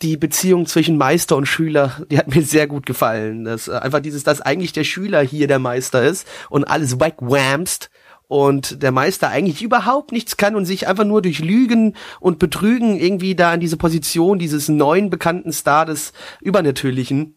die 0.01 0.17
Beziehung 0.17 0.65
zwischen 0.65 0.97
Meister 0.97 1.35
und 1.35 1.45
Schüler, 1.45 2.01
die 2.09 2.17
hat 2.17 2.33
mir 2.33 2.41
sehr 2.41 2.67
gut 2.67 2.85
gefallen. 2.85 3.45
Das 3.45 3.67
äh, 3.67 3.73
einfach 3.73 3.99
dieses, 3.99 4.23
dass 4.23 4.41
eigentlich 4.41 4.73
der 4.73 4.83
Schüler 4.83 5.21
hier 5.21 5.47
der 5.47 5.59
Meister 5.59 6.03
ist 6.03 6.27
und 6.49 6.65
alles 6.65 6.99
wegwhamst 6.99 7.89
und 8.30 8.84
der 8.84 8.92
Meister 8.92 9.30
eigentlich 9.30 9.63
überhaupt 9.63 10.12
nichts 10.12 10.38
kann 10.38 10.56
und 10.56 10.65
sich 10.65 10.88
einfach 10.88 11.04
nur 11.04 11.24
durch 11.24 11.39
Lügen 11.39 11.96
und 12.20 12.38
Betrügen 12.38 13.00
irgendwie 13.00 13.34
da 13.34 13.56
in 13.56 13.60
diese 13.60 13.76
Position 13.76 14.38
dieses 14.38 14.70
neuen 14.70 15.10
bekannten 15.10 15.52
Star 15.52 15.88
des 15.88 16.13
Übernatürlichen 16.39 17.34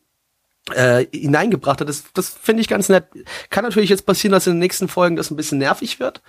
äh, 0.74 1.06
hineingebracht 1.10 1.80
hat. 1.80 1.88
Das, 1.88 2.04
das 2.12 2.28
finde 2.28 2.60
ich 2.60 2.68
ganz 2.68 2.90
nett. 2.90 3.06
Kann 3.48 3.64
natürlich 3.64 3.88
jetzt 3.88 4.04
passieren, 4.04 4.32
dass 4.32 4.46
in 4.46 4.52
den 4.52 4.58
nächsten 4.58 4.86
Folgen 4.86 5.16
das 5.16 5.30
ein 5.30 5.36
bisschen 5.36 5.58
nervig 5.58 5.98
wird. 5.98 6.20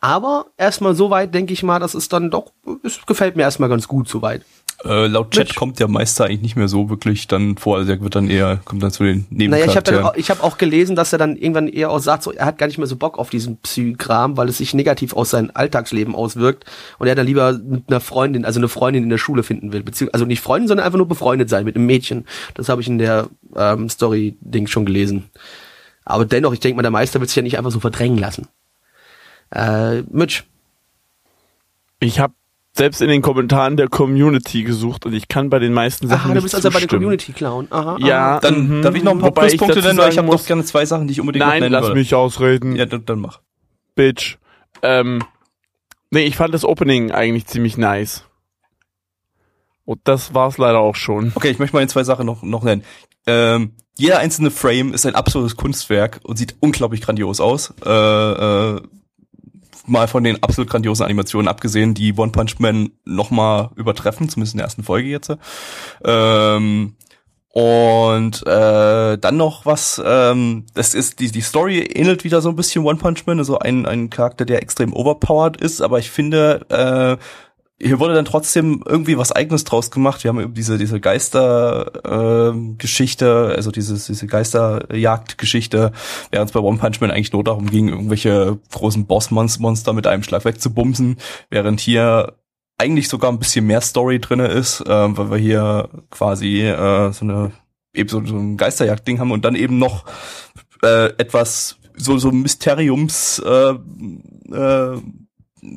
Aber 0.00 0.48
erstmal 0.58 0.94
so 0.94 1.08
weit 1.08 1.34
denke 1.34 1.54
ich 1.54 1.62
mal, 1.62 1.78
dass 1.78 1.94
es 1.94 2.10
dann 2.10 2.30
doch, 2.30 2.52
es 2.82 3.04
gefällt 3.06 3.36
mir 3.36 3.42
erstmal 3.42 3.70
ganz 3.70 3.88
gut 3.88 4.06
soweit. 4.06 4.44
Äh, 4.84 5.06
laut 5.06 5.30
Chat 5.32 5.48
Mitch. 5.48 5.58
kommt 5.58 5.78
der 5.78 5.88
Meister 5.88 6.24
eigentlich 6.24 6.40
nicht 6.42 6.56
mehr 6.56 6.68
so 6.68 6.88
wirklich 6.88 7.26
dann 7.28 7.56
vor. 7.56 7.76
Also 7.76 7.92
er 7.92 8.00
wird 8.00 8.14
dann 8.14 8.28
eher, 8.30 8.60
kommt 8.64 8.82
dann 8.82 8.90
zu 8.90 9.04
den 9.04 9.26
Naja, 9.30 9.64
ich 9.66 9.76
habe 9.76 9.90
Nebencharakteren. 9.92 10.28
hab 10.28 10.42
auch 10.42 10.58
gelesen, 10.58 10.96
dass 10.96 11.12
er 11.12 11.18
dann 11.18 11.36
irgendwann 11.36 11.68
eher 11.68 11.90
auch 11.90 11.98
sagt, 11.98 12.22
so, 12.22 12.32
er 12.32 12.46
hat 12.46 12.58
gar 12.58 12.66
nicht 12.66 12.78
mehr 12.78 12.86
so 12.86 12.96
Bock 12.96 13.18
auf 13.18 13.30
diesen 13.30 13.58
Psychkram, 13.58 14.36
weil 14.36 14.48
es 14.48 14.58
sich 14.58 14.72
negativ 14.72 15.12
aus 15.12 15.30
seinem 15.30 15.50
Alltagsleben 15.52 16.14
auswirkt 16.14 16.64
und 16.98 17.06
er 17.08 17.14
dann 17.14 17.26
lieber 17.26 17.52
mit 17.52 17.84
einer 17.88 18.00
Freundin, 18.00 18.44
also 18.44 18.58
eine 18.60 18.68
Freundin 18.68 19.02
in 19.02 19.10
der 19.10 19.18
Schule 19.18 19.42
finden 19.42 19.72
will, 19.72 19.82
beziehungsweise 19.82 20.14
also 20.14 20.26
nicht 20.26 20.40
Freundin, 20.40 20.68
sondern 20.68 20.86
einfach 20.86 20.98
nur 20.98 21.08
befreundet 21.08 21.48
sein 21.50 21.64
mit 21.64 21.76
einem 21.76 21.86
Mädchen. 21.86 22.26
Das 22.54 22.68
habe 22.68 22.80
ich 22.80 22.88
in 22.88 22.98
der 22.98 23.28
ähm, 23.56 23.88
Story-Ding 23.88 24.66
schon 24.66 24.86
gelesen. 24.86 25.24
Aber 26.04 26.24
dennoch, 26.24 26.52
ich 26.52 26.60
denke 26.60 26.76
mal, 26.76 26.82
der 26.82 26.90
Meister 26.90 27.20
wird 27.20 27.28
sich 27.30 27.36
ja 27.36 27.42
nicht 27.42 27.58
einfach 27.58 27.70
so 27.70 27.80
verdrängen 27.80 28.18
lassen. 28.18 28.48
Äh, 29.50 30.02
Mitch, 30.10 30.44
Ich 32.00 32.18
habe 32.18 32.34
selbst 32.72 33.00
in 33.02 33.08
den 33.08 33.20
Kommentaren 33.20 33.76
der 33.76 33.88
Community 33.88 34.62
gesucht 34.62 35.04
und 35.04 35.12
ich 35.12 35.28
kann 35.28 35.50
bei 35.50 35.58
den 35.58 35.72
meisten 35.72 36.06
Sachen 36.08 36.20
aha, 36.20 36.28
du 36.28 36.34
nicht 36.34 36.42
bist 36.44 36.54
also 36.54 36.68
bei 36.70 36.78
zustimmen. 36.78 37.02
Community 37.02 37.32
Clown. 37.32 37.66
Aha, 37.70 37.96
Ja, 38.00 38.30
aha. 38.32 38.40
dann 38.40 38.78
mhm. 38.78 38.82
darf 38.82 38.94
ich 38.94 39.02
noch 39.02 39.12
ein 39.12 39.18
paar 39.18 39.30
Wobei 39.30 39.48
Pluspunkte 39.48 39.80
nennen, 39.80 39.98
weil 39.98 40.10
ich 40.12 40.18
habe 40.18 40.26
muss- 40.26 40.42
noch 40.42 40.46
gerne 40.46 40.64
zwei 40.64 40.86
Sachen, 40.86 41.06
die 41.08 41.12
ich 41.12 41.20
unbedingt 41.20 41.44
Nein, 41.44 41.60
nennen 41.60 41.72
lass 41.72 41.86
würde. 41.86 41.96
mich 41.98 42.14
ausreden, 42.14 42.76
Ja, 42.76 42.86
dann, 42.86 43.04
dann 43.04 43.20
mach. 43.20 43.40
Bitch. 43.96 44.36
Ähm, 44.82 45.22
nee, 46.10 46.22
ich 46.22 46.36
fand 46.36 46.54
das 46.54 46.64
Opening 46.64 47.10
eigentlich 47.10 47.46
ziemlich 47.46 47.76
nice. 47.76 48.24
Und 49.84 50.00
das 50.04 50.34
war's 50.34 50.56
leider 50.58 50.78
auch 50.78 50.94
schon. 50.94 51.32
Okay, 51.34 51.50
ich 51.50 51.58
möchte 51.58 51.76
mal 51.76 51.88
zwei 51.88 52.04
Sachen 52.04 52.24
noch, 52.24 52.42
noch 52.44 52.62
nennen. 52.62 52.84
Ähm, 53.26 53.72
jeder 53.98 54.20
einzelne 54.20 54.50
Frame 54.52 54.94
ist 54.94 55.04
ein 55.04 55.16
absolutes 55.16 55.56
Kunstwerk 55.56 56.20
und 56.22 56.36
sieht 56.38 56.54
unglaublich 56.60 57.00
grandios 57.02 57.40
aus. 57.40 57.74
Äh, 57.84 57.90
äh, 57.90 58.80
mal 59.90 60.08
von 60.08 60.24
den 60.24 60.42
absolut 60.42 60.70
grandiosen 60.70 61.04
Animationen 61.04 61.48
abgesehen, 61.48 61.94
die 61.94 62.14
One 62.14 62.32
Punch 62.32 62.58
Man 62.58 62.92
noch 63.04 63.30
mal 63.30 63.70
übertreffen, 63.76 64.28
zumindest 64.28 64.54
in 64.54 64.58
der 64.58 64.66
ersten 64.66 64.82
Folge 64.82 65.08
jetzt. 65.08 65.32
Ähm, 66.04 66.94
und 67.52 68.46
äh, 68.46 69.18
dann 69.18 69.36
noch 69.36 69.66
was, 69.66 70.00
ähm, 70.04 70.66
das 70.74 70.94
ist 70.94 71.18
die 71.18 71.32
die 71.32 71.40
Story 71.40 71.80
ähnelt 71.80 72.22
wieder 72.22 72.40
so 72.40 72.48
ein 72.48 72.56
bisschen 72.56 72.84
One 72.84 72.98
Punch 72.98 73.26
Man, 73.26 73.38
also 73.38 73.58
ein 73.58 73.86
ein 73.86 74.08
Charakter, 74.08 74.44
der 74.44 74.62
extrem 74.62 74.92
overpowered 74.92 75.60
ist, 75.60 75.80
aber 75.80 75.98
ich 75.98 76.10
finde 76.10 76.64
äh, 76.68 77.22
hier 77.82 77.98
wurde 77.98 78.14
dann 78.14 78.26
trotzdem 78.26 78.82
irgendwie 78.86 79.16
was 79.16 79.32
eigenes 79.32 79.64
draus 79.64 79.90
gemacht. 79.90 80.22
Wir 80.22 80.28
haben 80.28 80.40
eben 80.40 80.52
diese 80.52 80.76
diese 80.76 81.00
Geister 81.00 82.52
äh, 82.52 82.74
Geschichte, 82.76 83.52
also 83.56 83.70
dieses 83.70 84.06
diese 84.06 84.26
Geisterjagd-Geschichte, 84.26 85.92
während 86.30 86.50
es 86.50 86.52
bei 86.52 86.60
One 86.60 86.78
Punch 86.78 87.00
Man 87.00 87.10
eigentlich 87.10 87.32
nur 87.32 87.42
darum 87.42 87.70
ging, 87.70 87.88
irgendwelche 87.88 88.58
großen 88.70 89.06
Bossmonster 89.06 89.92
mit 89.94 90.06
einem 90.06 90.22
Schlag 90.22 90.44
wegzubumsen, 90.44 91.16
während 91.48 91.80
hier 91.80 92.34
eigentlich 92.76 93.08
sogar 93.08 93.32
ein 93.32 93.38
bisschen 93.38 93.66
mehr 93.66 93.80
Story 93.80 94.20
drinne 94.20 94.48
ist, 94.48 94.82
äh, 94.82 94.86
weil 95.16 95.30
wir 95.30 95.38
hier 95.38 95.88
quasi 96.10 96.62
äh, 96.62 97.12
so 97.12 97.24
eine 97.24 97.52
eben 97.94 98.08
so, 98.08 98.24
so 98.24 98.36
ein 98.36 98.58
Geisterjagd-Ding 98.58 99.18
haben 99.20 99.32
und 99.32 99.44
dann 99.44 99.54
eben 99.54 99.78
noch 99.78 100.04
äh, 100.82 101.06
etwas 101.16 101.76
so 101.96 102.18
so 102.18 102.30
Mysteriums 102.30 103.38
äh, 103.38 103.74
äh, 104.54 105.00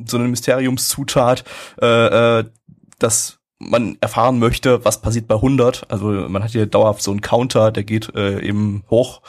so 0.05 0.17
eine 0.17 0.27
Mysteriumszutat, 0.27 1.43
äh, 1.81 2.39
äh, 2.39 2.45
dass 2.99 3.39
man 3.59 3.97
erfahren 4.01 4.39
möchte, 4.39 4.83
was 4.85 5.01
passiert 5.01 5.27
bei 5.27 5.35
100. 5.35 5.89
Also 5.89 6.07
man 6.07 6.43
hat 6.43 6.51
hier 6.51 6.65
dauerhaft 6.65 7.01
so 7.01 7.11
einen 7.11 7.21
Counter, 7.21 7.71
der 7.71 7.83
geht 7.83 8.13
äh, 8.15 8.41
eben 8.41 8.83
hoch 8.89 9.21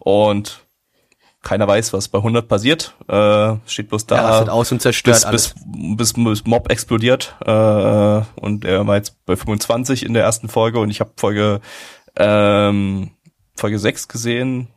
und 0.00 0.66
keiner 1.42 1.68
weiß, 1.68 1.92
was 1.92 2.08
bei 2.08 2.18
100 2.18 2.48
passiert. 2.48 2.94
Äh, 3.08 3.56
steht 3.66 3.88
bloß 3.88 4.06
da. 4.06 4.16
Ja, 4.16 4.28
rastet 4.28 4.48
aus 4.48 4.72
und 4.72 4.82
zerstört 4.82 5.16
bis, 5.16 5.24
alles. 5.24 5.54
bis, 5.54 6.12
bis, 6.12 6.24
bis 6.24 6.44
Mob 6.44 6.70
explodiert. 6.70 7.36
Äh, 7.44 7.50
und 7.50 8.64
er 8.64 8.86
war 8.86 8.96
jetzt 8.96 9.24
bei 9.24 9.36
25 9.36 10.04
in 10.04 10.14
der 10.14 10.24
ersten 10.24 10.48
Folge 10.48 10.80
und 10.80 10.90
ich 10.90 11.00
habe 11.00 11.12
Folge 11.16 11.60
ähm, 12.16 13.10
Folge 13.56 13.78
6 13.78 14.08
gesehen. 14.08 14.68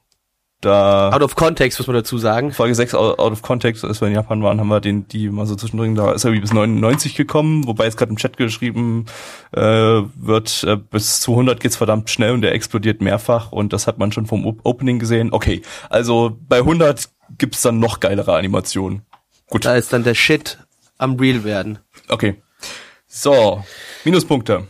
Da 0.61 1.09
Out 1.09 1.23
of 1.23 1.35
context, 1.35 1.79
muss 1.79 1.87
man 1.87 1.95
dazu 1.95 2.19
sagen. 2.19 2.51
Folge 2.51 2.75
6 2.75 2.93
out 2.93 3.17
out 3.17 3.31
of 3.31 3.41
context, 3.41 3.83
als 3.83 3.99
wir 3.99 4.07
in 4.07 4.13
Japan 4.13 4.43
waren, 4.43 4.59
haben 4.59 4.67
wir 4.67 4.79
den, 4.79 5.07
die 5.07 5.29
mal 5.29 5.47
so 5.47 5.55
zwischendrin, 5.55 5.95
da 5.95 6.11
ist 6.11 6.23
er 6.23 6.33
wie 6.33 6.39
bis 6.39 6.53
99 6.53 7.15
gekommen, 7.15 7.65
wobei 7.65 7.85
jetzt 7.85 7.97
gerade 7.97 8.11
im 8.11 8.17
Chat 8.17 8.37
geschrieben 8.37 9.07
äh, 9.53 9.61
wird, 9.61 10.63
äh, 10.63 10.77
bis 10.77 11.19
zu 11.19 11.31
100 11.31 11.59
geht's 11.59 11.77
verdammt 11.77 12.11
schnell 12.11 12.33
und 12.33 12.41
der 12.41 12.53
explodiert 12.53 13.01
mehrfach 13.01 13.51
und 13.51 13.73
das 13.73 13.87
hat 13.87 13.97
man 13.97 14.11
schon 14.11 14.27
vom 14.27 14.45
Op 14.45 14.59
Opening 14.63 14.99
gesehen. 14.99 15.33
Okay, 15.33 15.63
also 15.89 16.37
bei 16.47 16.59
100 16.59 17.09
gibt's 17.39 17.63
dann 17.63 17.79
noch 17.79 17.99
geilere 17.99 18.35
Animationen. 18.35 19.01
Gut, 19.49 19.65
Da 19.65 19.75
ist 19.75 19.91
dann 19.91 20.03
der 20.03 20.13
Shit 20.13 20.59
am 20.99 21.15
Real 21.15 21.43
werden. 21.43 21.79
okay. 22.07 22.35
So, 23.13 23.61
Minuspunkte. 24.05 24.67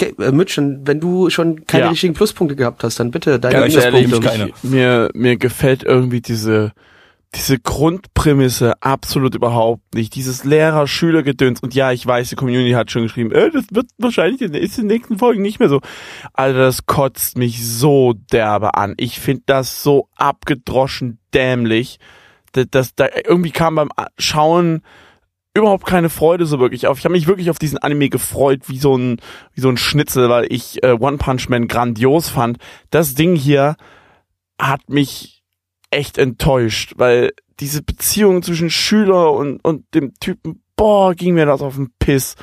Äh, 0.00 0.32
Mütchen, 0.32 0.86
wenn 0.86 1.00
du 1.00 1.28
schon 1.30 1.66
keine 1.66 1.84
Ja. 1.84 1.90
richtigen 1.90 2.14
Pluspunkte 2.14 2.56
gehabt 2.56 2.84
hast, 2.84 3.00
dann 3.00 3.10
bitte 3.10 3.40
deine 3.40 3.54
Ganz 3.60 3.74
Ganz 3.74 3.84
ehrlich, 3.84 4.20
keine. 4.20 4.48
ich, 4.48 4.64
mir, 4.64 5.10
mir 5.14 5.36
gefällt 5.36 5.82
irgendwie 5.82 6.20
diese, 6.20 6.72
diese 7.34 7.58
Grundprämisse 7.58 8.80
absolut 8.80 9.34
überhaupt 9.34 9.94
nicht. 9.94 10.14
Dieses 10.14 10.44
Lehrer-Schüler-Gedöns. 10.44 11.60
Und 11.60 11.74
ja, 11.74 11.92
ich 11.92 12.06
weiß, 12.06 12.30
die 12.30 12.36
Community 12.36 12.72
hat 12.72 12.90
schon 12.90 13.02
geschrieben, 13.02 13.32
äh, 13.32 13.50
das 13.50 13.64
wird 13.72 13.86
wahrscheinlich 13.98 14.40
in, 14.40 14.54
ist 14.54 14.78
in 14.78 14.88
den 14.88 14.96
nächsten 14.96 15.18
Folgen 15.18 15.42
nicht 15.42 15.58
mehr 15.58 15.68
so. 15.68 15.80
Alter, 16.32 16.58
das 16.60 16.86
kotzt 16.86 17.36
mich 17.36 17.66
so 17.66 18.14
derbe 18.32 18.74
an. 18.74 18.94
Ich 18.98 19.18
finde 19.20 19.42
das 19.46 19.82
so 19.82 20.08
abgedroschen 20.16 21.18
dämlich. 21.34 21.98
Das, 22.52 22.66
das, 22.70 22.94
da 22.94 23.08
irgendwie 23.26 23.50
kam 23.50 23.74
beim 23.74 23.90
Schauen 24.16 24.82
überhaupt 25.58 25.86
keine 25.86 26.10
Freude 26.10 26.46
so 26.46 26.58
wirklich 26.58 26.86
auf. 26.86 26.98
Ich 26.98 27.04
habe 27.04 27.12
mich 27.12 27.26
wirklich 27.26 27.50
auf 27.50 27.58
diesen 27.58 27.78
Anime 27.78 28.08
gefreut, 28.08 28.68
wie 28.68 28.78
so 28.78 28.96
ein 28.96 29.20
wie 29.54 29.60
so 29.60 29.68
ein 29.68 29.76
Schnitzel, 29.76 30.28
weil 30.28 30.46
ich 30.50 30.82
äh, 30.82 30.92
One 30.92 31.18
Punch 31.18 31.48
Man 31.48 31.68
grandios 31.68 32.28
fand. 32.28 32.58
Das 32.90 33.14
Ding 33.14 33.36
hier 33.36 33.76
hat 34.60 34.88
mich 34.88 35.42
echt 35.90 36.18
enttäuscht, 36.18 36.94
weil 36.96 37.32
diese 37.60 37.82
Beziehung 37.82 38.42
zwischen 38.42 38.70
Schüler 38.70 39.32
und 39.32 39.64
und 39.64 39.92
dem 39.94 40.14
Typen, 40.20 40.62
boah, 40.76 41.14
ging 41.14 41.34
mir 41.34 41.46
das 41.46 41.62
auf 41.62 41.76
den 41.76 41.90
Piss. 41.98 42.36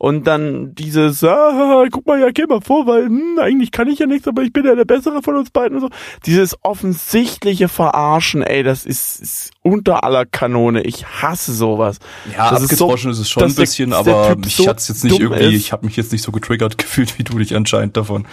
Und 0.00 0.28
dann 0.28 0.76
dieses, 0.76 1.24
ah, 1.24 1.84
guck 1.90 2.06
mal, 2.06 2.20
ja, 2.20 2.30
geh 2.30 2.46
mal 2.46 2.60
vor, 2.60 2.86
weil 2.86 3.06
hm, 3.06 3.38
eigentlich 3.40 3.72
kann 3.72 3.88
ich 3.88 3.98
ja 3.98 4.06
nichts, 4.06 4.28
aber 4.28 4.42
ich 4.42 4.52
bin 4.52 4.64
ja 4.64 4.76
der 4.76 4.84
Bessere 4.84 5.22
von 5.22 5.34
uns 5.36 5.50
beiden 5.50 5.76
und 5.76 5.80
so. 5.82 5.90
Dieses 6.24 6.56
offensichtliche 6.62 7.66
Verarschen, 7.68 8.42
ey, 8.42 8.62
das 8.62 8.86
ist, 8.86 9.20
ist 9.20 9.50
unter 9.62 10.04
aller 10.04 10.24
Kanone. 10.24 10.82
Ich 10.82 11.04
hasse 11.04 11.52
sowas. 11.52 11.98
Ja, 12.32 12.50
Das 12.50 12.62
ist 12.62 12.76
so- 12.76 12.84
abgedroschen 12.84 13.10
ist 13.10 13.18
es 13.18 13.28
schon 13.28 13.42
ein 13.42 13.54
der- 13.54 13.60
bisschen, 13.60 13.90
der 13.90 13.98
aber 13.98 14.28
Typ 14.28 14.44
mich 14.44 14.54
so 14.54 14.68
hat's 14.68 14.86
jetzt 14.86 15.02
nicht 15.02 15.18
irgendwie, 15.18 15.42
ist. 15.56 15.60
ich 15.62 15.72
habe 15.72 15.84
mich 15.84 15.96
jetzt 15.96 16.12
nicht 16.12 16.22
so 16.22 16.30
getriggert 16.30 16.78
gefühlt 16.78 17.18
wie 17.18 17.24
du 17.24 17.36
dich 17.38 17.56
anscheinend 17.56 17.96
davon. 17.96 18.26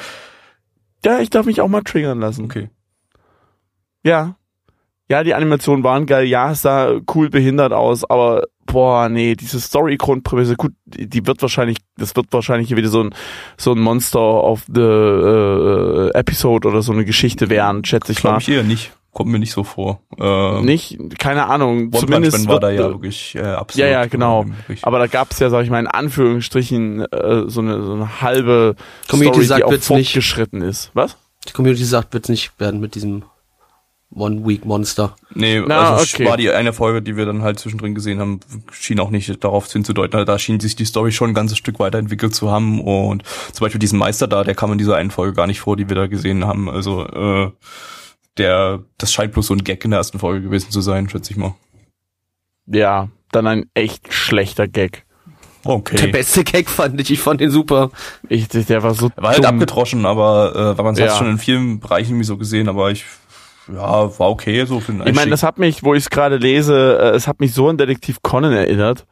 Ja, 1.03 1.19
ich 1.19 1.31
darf 1.31 1.47
mich 1.47 1.61
auch 1.61 1.67
mal 1.67 1.81
triggern 1.81 2.19
lassen. 2.19 2.45
Okay. 2.45 2.69
Ja. 4.03 4.35
Ja, 5.07 5.23
die 5.23 5.35
Animationen 5.35 5.83
waren 5.83 6.05
geil. 6.07 6.25
Ja, 6.25 6.51
es 6.51 6.63
sah 6.63 6.99
cool 7.13 7.29
behindert 7.29 7.73
aus, 7.73 8.09
aber 8.09 8.43
boah, 8.65 9.07
nee, 9.07 9.35
diese 9.35 9.59
Story-Grundprämisse, 9.59 10.55
gut, 10.55 10.73
die 10.85 11.25
wird 11.27 11.41
wahrscheinlich, 11.41 11.77
das 11.97 12.15
wird 12.15 12.27
wahrscheinlich 12.31 12.69
hier 12.69 12.77
wieder 12.77 12.89
so 12.89 13.03
ein, 13.03 13.15
so 13.57 13.73
ein 13.73 13.79
Monster 13.79 14.43
of 14.43 14.63
the 14.67 14.81
äh, 14.81 16.09
Episode 16.13 16.67
oder 16.67 16.81
so 16.81 16.91
eine 16.91 17.05
Geschichte 17.05 17.49
werden, 17.49 17.85
schätze 17.85 18.11
ich 18.13 18.19
Glaube 18.19 18.35
mal. 18.35 18.41
ich 18.41 18.49
eher 18.49 18.63
nicht. 18.63 18.93
Kommt 19.15 19.31
mir 19.31 19.39
nicht 19.39 19.53
so 19.53 19.63
vor. 19.63 20.01
Ähm, 20.19 20.65
Nicht, 20.65 20.97
keine 21.19 21.45
Ahnung, 21.45 21.83
One 21.83 21.99
zumindest 21.99 22.47
war 22.47 22.55
wird, 22.55 22.63
da 22.63 22.71
ja 22.71 22.87
äh, 22.87 22.89
wirklich 22.89 23.33
äh, 23.35 23.43
absolut. 23.43 23.85
ja, 23.85 23.87
ja, 23.87 24.05
genau. 24.07 24.45
Aber 24.81 24.99
da 24.99 25.07
gab's 25.07 25.39
ja, 25.39 25.49
sag 25.49 25.63
ich 25.63 25.69
mal, 25.69 25.79
in 25.79 25.87
Anführungsstrichen 25.87 26.99
äh, 27.13 27.43
so, 27.47 27.61
eine, 27.61 27.81
so 27.81 27.93
eine 27.93 28.21
halbe 28.21 28.75
Community 29.07 29.35
Story, 29.35 29.45
sagt, 29.45 29.59
die 29.59 29.63
auch 29.63 29.71
wird's 29.71 29.89
nicht. 29.89 30.07
fortgeschritten 30.07 30.61
ist. 30.61 30.91
Was? 30.95 31.15
Die 31.47 31.53
Community 31.53 31.85
sagt, 31.85 32.13
wird's 32.13 32.27
nicht 32.27 32.59
werden 32.59 32.81
mit 32.81 32.95
diesem 32.95 33.23
One-Week-Monster. 34.13 35.15
Nee, 35.33 35.61
Na, 35.67 35.93
also 35.95 36.03
okay. 36.03 36.25
war 36.25 36.37
die 36.37 36.49
eine 36.51 36.71
Folge, 36.73 37.01
die 37.01 37.17
wir 37.17 37.25
dann 37.25 37.41
halt 37.41 37.59
zwischendrin 37.59 37.95
gesehen 37.95 38.19
haben, 38.19 38.39
schien 38.71 38.99
auch 38.99 39.09
nicht 39.09 39.43
darauf 39.43 39.69
hinzudeuten. 39.71 40.15
Also 40.17 40.25
Da 40.25 40.39
schien 40.39 40.59
sich 40.59 40.75
die 40.75 40.85
Story 40.85 41.11
schon 41.11 41.31
ein 41.31 41.33
ganzes 41.33 41.57
Stück 41.57 41.79
weiterentwickelt 41.79 42.33
zu 42.33 42.49
haben 42.51 42.79
und 42.81 43.23
zum 43.51 43.65
Beispiel 43.65 43.79
diesen 43.79 43.99
Meister 43.99 44.27
da, 44.27 44.43
der 44.43 44.55
kam 44.55 44.71
in 44.71 44.77
dieser 44.77 44.95
einen 44.95 45.11
Folge 45.11 45.33
gar 45.33 45.47
nicht 45.47 45.59
vor, 45.59 45.75
die 45.75 45.89
wir 45.89 45.95
da 45.95 46.07
gesehen 46.07 46.45
haben. 46.45 46.69
Also 46.69 47.05
äh, 47.05 47.51
der, 48.37 48.83
das 48.97 49.11
scheint 49.11 49.33
bloß 49.33 49.47
so 49.47 49.53
ein 49.53 49.63
Gag 49.63 49.83
in 49.83 49.91
der 49.91 49.97
ersten 49.99 50.19
Folge 50.19 50.41
gewesen 50.41 50.71
zu 50.71 50.81
sein, 50.81 51.09
schätze 51.09 51.31
ich 51.31 51.37
mal. 51.37 51.55
Ja, 52.67 53.09
dann 53.31 53.47
ein 53.47 53.65
echt 53.73 54.13
schlechter 54.13 54.67
Gag. 54.67 55.03
Der 55.65 55.71
Okay. 55.73 56.07
beste 56.11 56.43
Gag 56.43 56.69
fand 56.69 57.01
ich, 57.01 57.09
ich 57.11 57.19
fand 57.19 57.41
den 57.41 57.49
super. 57.49 57.89
Ich, 58.29 58.47
der 58.47 58.83
war 58.83 58.93
so 58.93 59.09
Er 59.15 59.23
war 59.23 59.29
halt 59.31 59.39
dumm. 59.39 59.45
abgedroschen, 59.47 60.05
aber 60.05 60.53
äh, 60.55 60.77
weil 60.77 60.85
man 60.85 60.93
es 60.93 60.99
Ja. 60.99 61.07
hat 61.09 61.17
schon 61.17 61.27
in 61.31 61.37
vielen 61.39 61.79
Bereichen 61.79 62.11
irgendwie 62.11 62.25
so 62.25 62.37
gesehen, 62.37 62.69
aber 62.69 62.91
ich 62.91 63.03
ja, 63.71 64.19
war 64.19 64.29
okay 64.29 64.65
so 64.65 64.79
für 64.79 64.91
den 64.91 64.99
Ich 65.01 65.05
meine, 65.05 65.09
Einstieg. 65.09 65.31
das 65.31 65.43
hat 65.43 65.57
mich, 65.57 65.83
wo 65.83 65.93
ich 65.93 66.03
es 66.03 66.09
gerade 66.09 66.37
lese, 66.37 66.97
äh, 66.99 67.15
es 67.15 67.27
hat 67.27 67.39
mich 67.39 67.53
so 67.53 67.67
an 67.69 67.77
Detektiv 67.77 68.21
Conan 68.21 68.53
erinnert. 68.53 69.05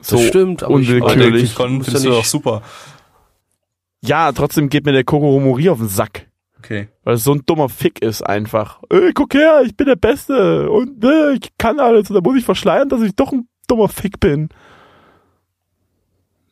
So 0.00 0.16
Das 0.16 0.26
stimmt, 0.26 0.62
aber 0.62 0.78
ich- 0.80 0.88
aber 0.88 0.96
unwillkürlich. 0.96 1.32
Detektiv 1.32 1.54
Conan 1.54 1.72
Muss 1.74 1.86
ja 1.86 1.92
findest 1.92 2.06
du 2.06 2.10
doch 2.10 2.24
super. 2.24 2.62
Ja, 4.04 4.32
trotzdem 4.32 4.68
geht 4.68 4.84
mir 4.84 4.92
der 4.92 5.04
Kokoro 5.04 5.38
Mori 5.40 5.68
auf 5.68 5.78
den 5.78 5.88
Sack. 5.88 6.26
Okay. 6.58 6.88
Weil 7.04 7.14
es 7.14 7.24
so 7.24 7.32
ein 7.34 7.42
dummer 7.46 7.68
Fick 7.68 8.02
ist 8.02 8.22
einfach. 8.22 8.80
Ey, 8.88 9.12
guck 9.12 9.34
her, 9.34 9.62
ich 9.64 9.76
bin 9.76 9.86
der 9.86 9.96
Beste 9.96 10.70
und 10.70 11.04
äh, 11.04 11.32
ich 11.34 11.50
kann 11.58 11.80
alles 11.80 12.08
und 12.10 12.14
da 12.14 12.20
muss 12.20 12.38
ich 12.38 12.44
verschleiern, 12.44 12.88
dass 12.88 13.02
ich 13.02 13.14
doch 13.16 13.32
ein 13.32 13.48
dummer 13.68 13.88
Fick 13.88 14.20
bin. 14.20 14.48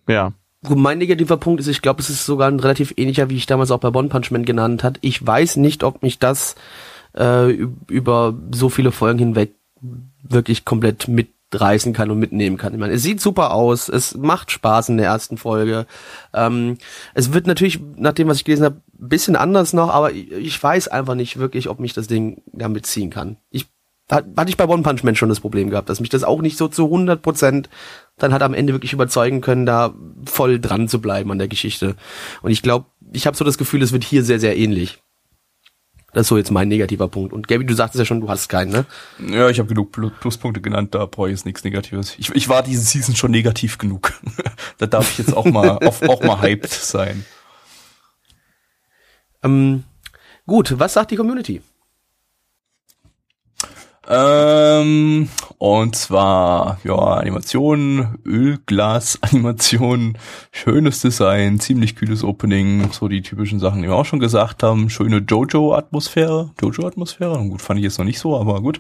Ja. 0.09 0.33
Mein 0.68 0.99
negativer 0.99 1.38
Punkt 1.38 1.61
ist, 1.61 1.68
ich 1.68 1.81
glaube, 1.81 2.01
es 2.01 2.11
ist 2.11 2.27
sogar 2.27 2.49
ein 2.49 2.61
relativ 2.61 2.92
ähnlicher, 2.96 3.31
wie 3.31 3.37
ich 3.37 3.46
damals 3.46 3.70
auch 3.70 3.81
bei 3.81 3.88
One 3.88 4.09
Punch 4.09 4.31
Man 4.31 4.44
genannt 4.44 4.85
hat. 4.85 4.99
Ich 5.01 5.27
weiß 5.27 5.57
nicht, 5.57 5.85
ob 5.85 6.03
mich 6.03 6.18
das 6.18 6.55
äh, 7.16 7.51
über 7.88 8.35
so 8.53 8.68
viele 8.68 8.92
Folgen 8.92 9.18
hinweg 9.18 9.55
wirklich 10.23 10.66
komplett 10.66 11.09
mitreißen 11.09 11.94
kann 11.94 12.11
und 12.11 12.18
mitnehmen 12.18 12.59
kann. 12.59 12.75
Ich 12.75 12.79
meine, 12.79 12.92
es 12.92 13.03
sieht 13.03 13.23
super 13.23 13.55
aus, 13.55 13.88
es 13.88 14.14
macht 14.16 14.51
Spaß 14.51 14.90
in 14.90 14.99
der 14.99 15.07
ersten 15.07 15.38
Folge. 15.38 15.87
Ähm, 16.35 16.77
es 17.14 17.33
wird 17.33 17.46
natürlich, 17.46 17.81
nach 17.96 18.12
dem, 18.12 18.29
was 18.29 18.37
ich 18.37 18.44
gelesen 18.44 18.64
habe, 18.64 18.83
bisschen 18.92 19.37
anders 19.37 19.73
noch, 19.73 19.88
aber 19.88 20.12
ich, 20.12 20.31
ich 20.31 20.62
weiß 20.62 20.88
einfach 20.88 21.14
nicht 21.14 21.38
wirklich, 21.38 21.70
ob 21.70 21.81
mich 21.81 21.94
das 21.94 22.07
Ding 22.07 22.42
damit 22.53 22.85
ziehen 22.85 23.09
kann. 23.09 23.38
Ich 23.51 23.66
hat- 24.11 24.27
hatte 24.37 24.51
ich 24.51 24.57
bei 24.57 24.66
One 24.68 24.83
Punch 24.83 25.03
Man 25.05 25.16
schon 25.16 25.29
das 25.29 25.40
Problem 25.40 25.70
gehabt, 25.70 25.88
dass 25.88 26.01
mich 26.01 26.09
das 26.11 26.25
auch 26.25 26.40
nicht 26.42 26.57
so 26.59 26.68
zu 26.68 26.85
100 26.87 27.23
Prozent 27.23 27.68
dann 28.18 28.33
hat 28.35 28.42
am 28.42 28.53
Ende 28.55 28.73
wirklich 28.75 28.92
überzeugen 28.92 29.40
können, 29.40 29.64
da 29.64 29.94
voll 30.27 30.61
dran 30.61 30.88
zu 30.88 31.01
bleiben 31.01 31.31
an 31.33 31.38
der 31.38 31.49
Geschichte. 31.49 31.96
Und 32.42 32.51
ich 32.51 32.61
glaube, 32.62 32.87
ich 33.12 33.27
habe 33.27 33.37
so 33.37 33.44
das 33.44 33.57
Gefühl, 33.57 33.83
es 33.83 33.92
wird 33.92 34.05
hier 34.05 34.23
sehr, 34.23 34.38
sehr 34.38 34.57
ähnlich. 34.59 34.99
Das 36.12 36.23
ist 36.23 36.29
so 36.29 36.37
jetzt 36.37 36.51
mein 36.51 36.66
negativer 36.68 37.07
Punkt. 37.09 37.33
Und 37.33 37.46
Gabby, 37.49 37.64
du 37.64 37.73
sagtest 37.73 38.01
ja 38.01 38.05
schon, 38.05 38.20
du 38.20 38.29
hast 38.29 38.49
keinen, 38.49 38.73
ne? 38.73 38.85
Ja, 39.31 39.49
ich 39.49 39.59
habe 39.61 39.68
genug 39.68 39.94
Plu- 39.94 40.11
Pluspunkte 40.11 40.61
genannt, 40.61 40.94
da 40.94 41.07
brauche 41.07 41.29
ich 41.29 41.33
jetzt 41.37 41.46
nichts 41.46 41.62
Negatives. 41.62 42.14
Ich, 42.18 42.31
ich 42.35 42.49
war 42.49 42.62
diese 42.64 42.83
Season 42.83 43.14
schon 43.14 43.31
negativ 43.31 43.79
genug. 43.79 44.12
da 44.79 44.87
darf 44.87 45.09
ich 45.12 45.18
jetzt 45.18 45.35
auch 45.37 45.44
mal 45.46 45.79
auf, 45.87 46.03
auch 46.03 46.23
mal 46.23 46.40
hyped 46.42 46.68
sein. 46.68 47.25
Ähm, 49.42 49.85
gut, 50.46 50.79
was 50.79 50.92
sagt 50.94 51.11
die 51.12 51.16
Community? 51.16 51.62
Ähm, 54.12 55.29
und 55.59 55.94
zwar, 55.94 56.79
ja, 56.83 56.96
Animation, 56.96 58.18
Ölglas-Animation, 58.27 60.18
schönes 60.51 61.01
Design, 61.01 61.61
ziemlich 61.61 61.94
kühles 61.94 62.25
Opening, 62.25 62.90
so 62.90 63.07
die 63.07 63.23
typischen 63.23 63.61
Sachen, 63.61 63.83
die 63.83 63.88
wir 63.88 63.94
auch 63.94 64.05
schon 64.05 64.18
gesagt 64.18 64.64
haben. 64.64 64.90
Schöne 64.90 65.18
Jojo-Atmosphäre. 65.18 66.51
Jojo-Atmosphäre? 66.61 67.38
Gut, 67.38 67.62
fand 67.62 67.79
ich 67.79 67.85
jetzt 67.85 67.99
noch 67.99 68.05
nicht 68.05 68.18
so, 68.18 68.37
aber 68.37 68.61
gut. 68.61 68.79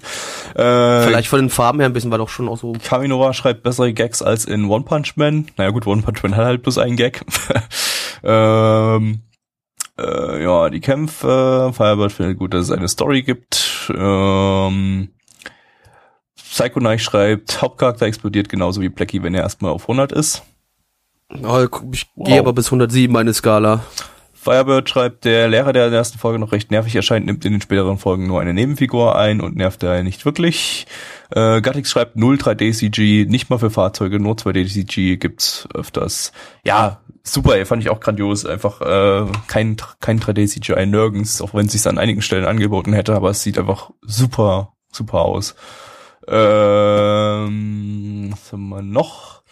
Äh, 0.56 1.02
Vielleicht 1.02 1.28
von 1.28 1.40
den 1.40 1.50
Farben 1.50 1.78
her 1.78 1.88
ein 1.88 1.92
bisschen, 1.92 2.10
war 2.10 2.18
doch 2.18 2.28
schon 2.28 2.48
auch 2.48 2.58
so. 2.58 2.72
Kaminova 2.82 3.32
schreibt 3.32 3.62
bessere 3.62 3.92
Gags 3.92 4.22
als 4.22 4.46
in 4.46 4.64
One 4.64 4.84
Punch 4.84 5.12
Man. 5.14 5.46
Naja 5.56 5.70
gut, 5.70 5.86
One 5.86 6.02
Punch 6.02 6.24
Man 6.24 6.34
hat 6.34 6.44
halt 6.44 6.62
bloß 6.64 6.78
einen 6.78 6.96
Gag. 6.96 7.24
ähm, 8.24 9.20
äh, 9.96 10.42
ja, 10.42 10.70
die 10.70 10.80
Kämpfe. 10.80 11.72
Firebird 11.72 12.10
findet 12.10 12.38
gut, 12.38 12.52
dass 12.52 12.64
es 12.64 12.70
eine 12.72 12.88
Story 12.88 13.22
gibt. 13.22 13.92
Ähm, 13.96 15.10
Psycho 16.50 16.80
Knight 16.80 17.00
schreibt, 17.00 17.62
Hauptcharakter 17.62 18.06
explodiert 18.06 18.48
genauso 18.48 18.80
wie 18.80 18.88
Blackie, 18.88 19.22
wenn 19.22 19.34
er 19.34 19.42
erstmal 19.42 19.70
auf 19.70 19.82
100 19.82 20.12
ist. 20.12 20.42
Oh, 21.42 21.66
ich 21.92 22.06
Wow. 22.16 22.26
gehe 22.26 22.38
aber 22.40 22.52
bis 22.52 22.66
107 22.66 23.12
meine 23.12 23.32
Skala. 23.32 23.84
Firebird 24.32 24.88
schreibt, 24.88 25.26
der 25.26 25.48
Lehrer, 25.48 25.72
der 25.74 25.84
in 25.84 25.90
der 25.90 25.98
ersten 25.98 26.18
Folge 26.18 26.38
noch 26.38 26.52
recht 26.52 26.70
nervig 26.70 26.96
erscheint, 26.96 27.26
nimmt 27.26 27.44
in 27.44 27.52
den 27.52 27.60
späteren 27.60 27.98
Folgen 27.98 28.26
nur 28.26 28.40
eine 28.40 28.54
Nebenfigur 28.54 29.14
ein 29.16 29.42
und 29.42 29.54
nervt 29.54 29.82
daher 29.82 30.02
nicht 30.02 30.24
wirklich. 30.24 30.86
Äh, 31.30 31.60
Gattix 31.60 31.90
schreibt 31.90 32.16
0 32.16 32.36
3D-CG, 32.36 33.26
nicht 33.26 33.50
mal 33.50 33.58
für 33.58 33.70
Fahrzeuge, 33.70 34.18
nur 34.18 34.34
2D-CG 34.36 35.18
gibt's 35.18 35.68
öfters. 35.74 36.32
Ja, 36.64 37.00
super, 37.22 37.56
ey, 37.56 37.66
fand 37.66 37.82
ich 37.82 37.90
auch 37.90 38.00
grandios. 38.00 38.46
Einfach 38.46 38.80
äh, 38.80 39.30
kein, 39.46 39.76
kein 40.00 40.18
3D-CGI 40.20 40.86
nirgends, 40.86 41.42
auch 41.42 41.52
wenn 41.52 41.66
es 41.66 41.72
sich 41.72 41.86
an 41.86 41.98
einigen 41.98 42.22
Stellen 42.22 42.46
angeboten 42.46 42.94
hätte, 42.94 43.14
aber 43.14 43.28
es 43.30 43.42
sieht 43.42 43.58
einfach 43.58 43.90
super, 44.00 44.72
super 44.90 45.20
aus. 45.20 45.54
Ähm, 46.30 48.28
was 48.30 48.52
haben 48.52 48.68
wir 48.68 48.82
noch? 48.82 49.42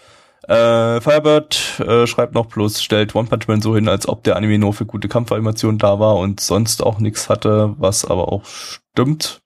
Äh, 0.48 1.00
Firebird 1.00 1.80
äh, 1.80 2.06
schreibt 2.06 2.34
noch 2.34 2.48
plus, 2.48 2.82
stellt 2.82 3.14
One 3.14 3.28
Punch 3.28 3.48
Man 3.48 3.60
so 3.60 3.74
hin, 3.74 3.88
als 3.88 4.08
ob 4.08 4.24
der 4.24 4.36
Anime 4.36 4.58
nur 4.58 4.72
für 4.72 4.86
gute 4.86 5.08
Kampfanimationen 5.08 5.78
da 5.78 6.00
war 6.00 6.16
und 6.16 6.40
sonst 6.40 6.82
auch 6.82 7.00
nichts 7.00 7.28
hatte, 7.28 7.74
was 7.78 8.06
aber 8.06 8.32
auch 8.32 8.44
stimmt. 8.46 9.42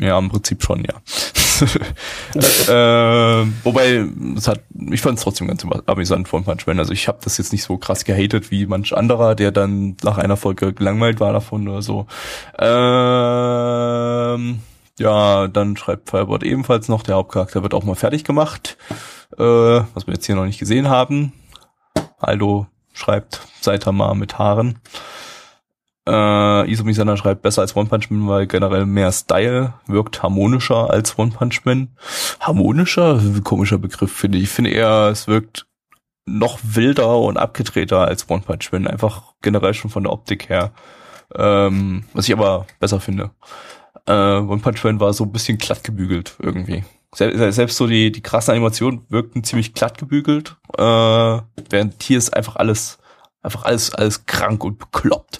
Ja, 0.00 0.18
im 0.18 0.30
Prinzip 0.30 0.62
schon, 0.62 0.84
ja. 0.84 0.94
äh, 3.42 3.46
wobei, 3.62 4.06
es 4.36 4.48
hat, 4.48 4.60
ich 4.90 5.00
fand 5.00 5.18
es 5.18 5.24
trotzdem 5.24 5.48
ganz 5.48 5.64
amüsant 5.86 6.28
von 6.28 6.44
Punch 6.44 6.66
Man. 6.66 6.78
Also 6.78 6.92
ich 6.92 7.08
habe 7.08 7.18
das 7.22 7.38
jetzt 7.38 7.52
nicht 7.52 7.64
so 7.64 7.76
krass 7.76 8.04
gehatet 8.04 8.50
wie 8.50 8.66
manch 8.66 8.96
anderer, 8.96 9.34
der 9.34 9.52
dann 9.52 9.96
nach 10.02 10.18
einer 10.18 10.36
Folge 10.36 10.72
gelangweilt 10.72 11.20
war 11.20 11.32
davon 11.32 11.68
oder 11.68 11.82
so. 11.82 12.06
Ähm, 12.58 14.60
ja, 14.98 15.48
dann 15.48 15.76
schreibt 15.76 16.10
Fireboard 16.10 16.42
ebenfalls 16.42 16.88
noch, 16.88 17.02
der 17.02 17.16
Hauptcharakter 17.16 17.62
wird 17.62 17.74
auch 17.74 17.84
mal 17.84 17.94
fertig 17.94 18.24
gemacht, 18.24 18.76
äh, 19.38 19.42
was 19.42 20.06
wir 20.06 20.14
jetzt 20.14 20.26
hier 20.26 20.36
noch 20.36 20.46
nicht 20.46 20.58
gesehen 20.58 20.88
haben. 20.88 21.32
Aldo 22.18 22.66
schreibt 22.92 23.40
Saitama 23.60 24.14
mit 24.14 24.38
Haaren. 24.38 24.78
Äh, 26.08 26.70
Izumi 26.70 26.94
Sana 26.94 27.16
schreibt 27.16 27.42
besser 27.42 27.62
als 27.62 27.74
One 27.74 27.88
Punch 27.88 28.10
Man, 28.10 28.28
weil 28.28 28.46
generell 28.46 28.86
mehr 28.86 29.10
Style 29.12 29.74
wirkt 29.86 30.22
harmonischer 30.22 30.88
als 30.90 31.18
One 31.18 31.32
Punch 31.32 31.64
Man. 31.64 31.96
Harmonischer? 32.40 33.20
Komischer 33.42 33.78
Begriff, 33.78 34.12
finde 34.12 34.38
ich. 34.38 34.44
Ich 34.44 34.50
finde 34.50 34.70
eher, 34.70 35.08
es 35.10 35.26
wirkt 35.26 35.66
noch 36.24 36.58
wilder 36.62 37.18
und 37.18 37.36
abgedrehter 37.36 38.06
als 38.06 38.30
One 38.30 38.42
Punch 38.42 38.70
Man. 38.70 38.86
Einfach 38.86 39.34
generell 39.42 39.74
schon 39.74 39.90
von 39.90 40.04
der 40.04 40.12
Optik 40.12 40.48
her. 40.48 40.72
Ähm, 41.34 42.04
was 42.12 42.28
ich 42.28 42.34
aber 42.34 42.66
besser 42.78 43.00
finde. 43.00 43.32
Äh, 44.06 44.12
One 44.12 44.58
Punch 44.58 44.84
Man 44.84 45.00
war 45.00 45.12
so 45.12 45.24
ein 45.24 45.32
bisschen 45.32 45.58
glatt 45.58 45.84
gebügelt 45.84 46.36
irgendwie. 46.40 46.84
Selbst 47.14 47.76
so 47.76 47.86
die, 47.86 48.12
die 48.12 48.20
krassen 48.20 48.52
Animationen 48.52 49.06
wirkten 49.08 49.42
ziemlich 49.42 49.72
glatt 49.72 49.96
gebügelt, 49.96 50.56
äh, 50.76 50.82
während 50.82 52.02
hier 52.02 52.18
ist 52.18 52.36
einfach 52.36 52.56
alles, 52.56 52.98
einfach 53.42 53.64
alles, 53.64 53.94
alles 53.94 54.26
krank 54.26 54.62
und 54.64 54.78
bekloppt. 54.78 55.38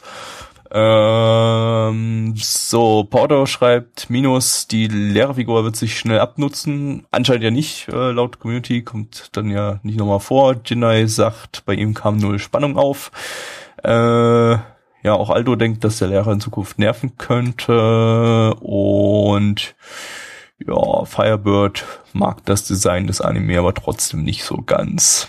Ähm, 0.70 2.34
so, 2.36 3.04
Porter 3.04 3.46
schreibt, 3.46 4.10
Minus, 4.10 4.66
die 4.66 4.88
Lehrerfigur 4.88 5.64
wird 5.64 5.76
sich 5.76 5.98
schnell 5.98 6.18
abnutzen. 6.18 7.06
Anscheinend 7.10 7.44
ja 7.44 7.50
nicht, 7.50 7.88
äh, 7.88 8.10
laut 8.10 8.40
Community, 8.40 8.82
kommt 8.82 9.28
dann 9.32 9.50
ja 9.50 9.78
nicht 9.82 9.98
nochmal 9.98 10.20
vor. 10.20 10.56
Jinai 10.64 11.06
sagt, 11.06 11.64
bei 11.66 11.74
ihm 11.74 11.94
kam 11.94 12.16
null 12.16 12.38
Spannung 12.38 12.76
auf. 12.76 13.10
Äh, 13.82 14.56
ja, 15.06 15.14
auch 15.14 15.30
Aldo 15.30 15.54
denkt, 15.54 15.84
dass 15.84 15.98
der 15.98 16.08
Lehrer 16.08 16.32
in 16.32 16.40
Zukunft 16.40 16.80
nerven 16.80 17.16
könnte. 17.16 18.54
Und 18.56 19.76
ja, 20.58 21.04
Firebird 21.04 21.84
mag 22.12 22.44
das 22.44 22.66
Design 22.66 23.06
des 23.06 23.20
Anime 23.20 23.56
aber 23.60 23.72
trotzdem 23.72 24.24
nicht 24.24 24.42
so 24.42 24.62
ganz. 24.66 25.28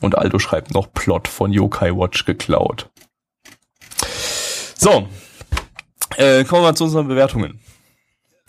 Und 0.00 0.16
Aldo 0.16 0.38
schreibt 0.38 0.72
noch 0.72 0.92
Plot 0.92 1.26
von 1.26 1.52
Yokai 1.52 1.90
Watch 1.90 2.24
geklaut. 2.24 2.88
So, 4.76 5.08
äh, 6.16 6.44
kommen 6.44 6.62
wir 6.62 6.76
zu 6.76 6.84
unseren 6.84 7.08
Bewertungen. 7.08 7.58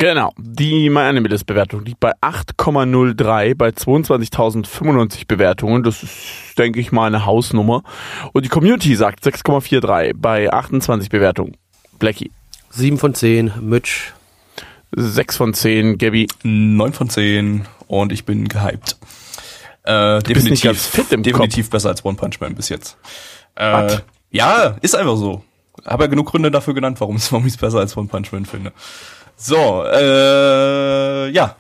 Genau, 0.02 0.34
die 0.40 0.90
MyAnimeList-Bewertung 0.90 1.86
liegt 1.86 2.00
bei 2.00 2.14
8,03 2.22 3.54
bei 3.54 3.70
22.095 3.70 5.28
Bewertungen. 5.28 5.84
Das 5.84 6.02
ist, 6.02 6.58
denke 6.58 6.80
ich 6.80 6.92
mal, 6.92 7.06
eine 7.06 7.28
Hausnummer. 7.28 7.84
Und 8.34 8.44
die 8.44 8.50
Community 8.50 8.96
sagt 8.96 9.24
6,43 9.24 10.14
bei 10.16 10.52
28 10.52 11.10
Bewertungen. 11.10 11.56
Blackie. 12.00 12.32
7 12.72 12.98
von 12.98 13.14
10, 13.14 13.54
Mitch. 13.62 14.14
6 14.94 15.38
von 15.38 15.54
10, 15.54 16.00
Gabby. 16.00 16.26
9 16.42 16.94
von 16.94 17.08
10 17.08 17.68
und 17.86 18.12
ich 18.12 18.26
bin 18.26 18.48
gehypt. 18.48 18.98
Äh, 19.84 20.24
du 20.24 20.34
bist 20.34 20.50
nicht 20.50 20.64
ganz 20.64 20.88
fit 20.88 21.12
im 21.12 21.22
definitiv 21.22 21.68
Kopf. 21.68 21.74
besser 21.74 21.90
als 21.90 22.04
One 22.04 22.18
Punch 22.18 22.40
Man 22.40 22.56
bis 22.56 22.70
jetzt. 22.70 22.98
Äh, 23.54 23.98
ja, 24.32 24.78
ist 24.82 24.96
einfach 24.96 25.18
so. 25.18 25.44
Habe 25.86 26.06
ja 26.06 26.10
genug 26.10 26.32
Gründe 26.32 26.50
dafür 26.50 26.74
genannt, 26.74 27.00
warum 27.00 27.18
ich 27.46 27.54
es 27.54 27.58
besser 27.58 27.78
als 27.78 27.96
One 27.96 28.08
Punch 28.08 28.32
Man 28.32 28.48
finde. 28.48 28.74
So, 29.44 29.84
äh, 29.92 31.30
ja, 31.32 31.56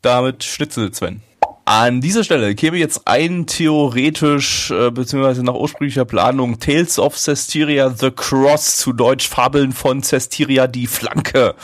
damit 0.00 0.44
Schnitzel, 0.44 0.94
Sven. 0.94 1.20
An 1.66 2.00
dieser 2.00 2.24
Stelle 2.24 2.54
käme 2.54 2.78
jetzt 2.78 3.02
ein 3.06 3.46
theoretisch, 3.46 4.70
äh, 4.70 4.90
beziehungsweise 4.90 5.44
nach 5.44 5.52
ursprünglicher 5.52 6.06
Planung 6.06 6.58
Tales 6.58 6.98
of 6.98 7.18
Cestiria 7.18 7.90
The 7.90 8.10
Cross, 8.12 8.78
zu 8.78 8.94
Deutsch 8.94 9.28
Fabeln 9.28 9.72
von 9.72 10.02
Cestiria 10.02 10.66
die 10.66 10.86
Flanke. 10.86 11.54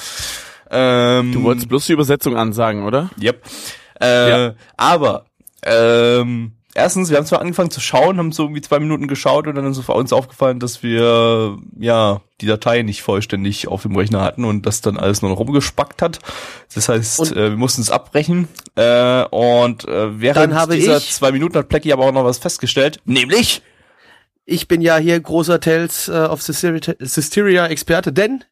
Ähm, 0.71 1.33
du 1.33 1.43
wolltest 1.45 1.71
bloß 1.71 1.87
die 1.87 1.95
Übersetzung 1.95 2.37
ansagen, 2.37 2.85
oder? 2.85 3.09
Yep. 3.19 3.43
Äh, 4.03 4.31
ja. 4.31 4.55
Aber, 4.77 5.25
ähm, 5.65 6.54
erstens, 6.75 7.11
wir 7.11 7.17
haben 7.17 7.27
zwar 7.27 7.41
angefangen 7.41 7.71
zu 7.71 7.81
schauen, 7.81 8.19
haben 8.19 8.33
so 8.33 8.45
irgendwie 8.45 8.61
zwei 8.61 8.79
Minuten 8.81 9.09
geschaut 9.09 9.47
und 9.47 9.55
dann 9.55 9.67
ist 9.67 9.89
uns 9.89 10.13
aufgefallen, 10.13 10.61
dass 10.61 10.83
wir 10.83 11.59
ja 11.79 12.21
die 12.41 12.47
Datei 12.47 12.83
nicht 12.83 13.03
vollständig 13.03 13.69
auf 13.69 13.83
dem 13.83 13.97
Rechner 13.97 14.21
hatten 14.21 14.45
und 14.45 14.67
das 14.67 14.81
dann 14.81 14.99
alles 14.99 15.23
nur 15.23 15.31
noch 15.31 15.39
rumgespackt 15.39 16.03
hat. 16.03 16.19
Das 16.75 16.89
heißt, 16.89 17.33
äh, 17.33 17.51
wir 17.51 17.57
mussten 17.57 17.81
es 17.81 17.91
abbrechen. 17.91 18.49
Äh, 18.75 19.25
und 19.27 19.87
äh, 19.87 20.21
während 20.21 20.73
dieser 20.73 21.01
zwei 21.01 21.33
Minuten 21.33 21.57
hat 21.57 21.69
Plecky 21.69 21.93
aber 21.93 22.05
auch 22.05 22.13
noch 22.13 22.25
was 22.25 22.39
festgestellt, 22.39 23.01
nämlich 23.05 23.63
ich 24.47 24.69
bin 24.69 24.83
ja 24.83 24.99
hier 24.99 25.19
großer 25.19 25.59
Tales 25.59 26.09
uh, 26.09 26.27
of 26.27 26.43
Systeria 26.43 27.67
Experte, 27.67 28.13
denn 28.13 28.45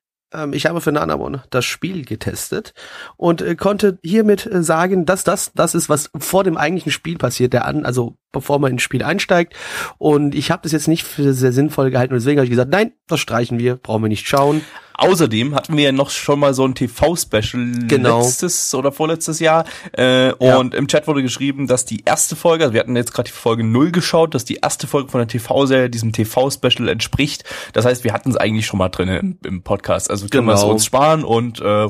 ich 0.53 0.67
habe 0.67 0.81
für 0.81 0.93
Nanamon 0.93 1.43
das 1.51 1.65
Spiel 1.65 2.05
getestet 2.05 2.75
und 3.17 3.43
äh, 3.43 3.55
konnte 3.57 3.99
hiermit 4.03 4.47
äh, 4.47 4.63
sagen, 4.63 5.07
dass 5.07 5.25
das 5.25 5.53
das 5.55 5.75
ist, 5.75 5.89
was 5.89 6.11
vor 6.19 6.45
dem 6.45 6.57
eigentlichen 6.57 6.93
Spiel 6.93 7.19
passiert, 7.19 7.53
der 7.53 7.67
an, 7.67 7.85
also 7.85 8.17
bevor 8.33 8.59
man 8.59 8.73
ins 8.73 8.83
Spiel 8.83 9.03
einsteigt. 9.03 9.55
Und 9.99 10.35
ich 10.35 10.51
habe 10.51 10.63
das 10.63 10.73
jetzt 10.73 10.89
nicht 10.89 11.05
für 11.05 11.33
sehr 11.35 11.53
sinnvoll 11.53 11.91
gehalten 11.91 12.15
und 12.15 12.21
deswegen 12.21 12.39
habe 12.39 12.47
ich 12.47 12.51
gesagt, 12.51 12.71
nein, 12.71 12.93
das 13.07 13.21
streichen 13.21 13.59
wir, 13.59 13.77
brauchen 13.77 14.03
wir 14.03 14.09
nicht 14.09 14.27
schauen. 14.27 14.63
Außerdem 14.95 15.55
hatten 15.55 15.77
wir 15.77 15.85
ja 15.85 15.93
noch 15.93 16.11
schon 16.11 16.39
mal 16.39 16.55
so 16.55 16.65
ein 16.65 16.75
TV-Special 16.75 17.87
genau. 17.89 18.21
letztes 18.21 18.75
oder 18.75 18.93
vorletztes 18.93 19.41
Jahr. 19.41 19.65
Äh, 19.97 20.29
ja. 20.29 20.57
Und 20.57 20.75
im 20.75 20.87
Chat 20.87 21.09
wurde 21.09 21.23
geschrieben, 21.23 21.67
dass 21.67 21.85
die 21.85 22.03
erste 22.05 22.37
Folge, 22.37 22.65
also 22.65 22.75
wir 22.75 22.81
hatten 22.81 22.95
jetzt 22.95 23.13
gerade 23.13 23.29
die 23.29 23.37
Folge 23.37 23.65
0 23.65 23.91
geschaut, 23.91 24.35
dass 24.35 24.45
die 24.45 24.57
erste 24.57 24.87
Folge 24.87 25.11
von 25.11 25.19
der 25.19 25.29
TV-Serie 25.29 25.91
diesem 25.91 26.13
TV-Special 26.13 26.89
entspricht. 26.89 27.45
Das 27.73 27.85
heißt, 27.85 28.05
wir 28.05 28.13
hatten 28.13 28.31
es 28.31 28.37
eigentlich 28.37 28.67
schon 28.67 28.79
mal 28.79 28.91
drin 28.91 29.09
im, 29.09 29.39
im 29.45 29.63
Podcast. 29.63 30.11
Also 30.11 30.29
können 30.29 30.47
genau. 30.47 30.59
wir 30.59 30.65
es 30.65 30.71
uns 30.71 30.85
sparen 30.85 31.25
und 31.25 31.61
äh, 31.61 31.89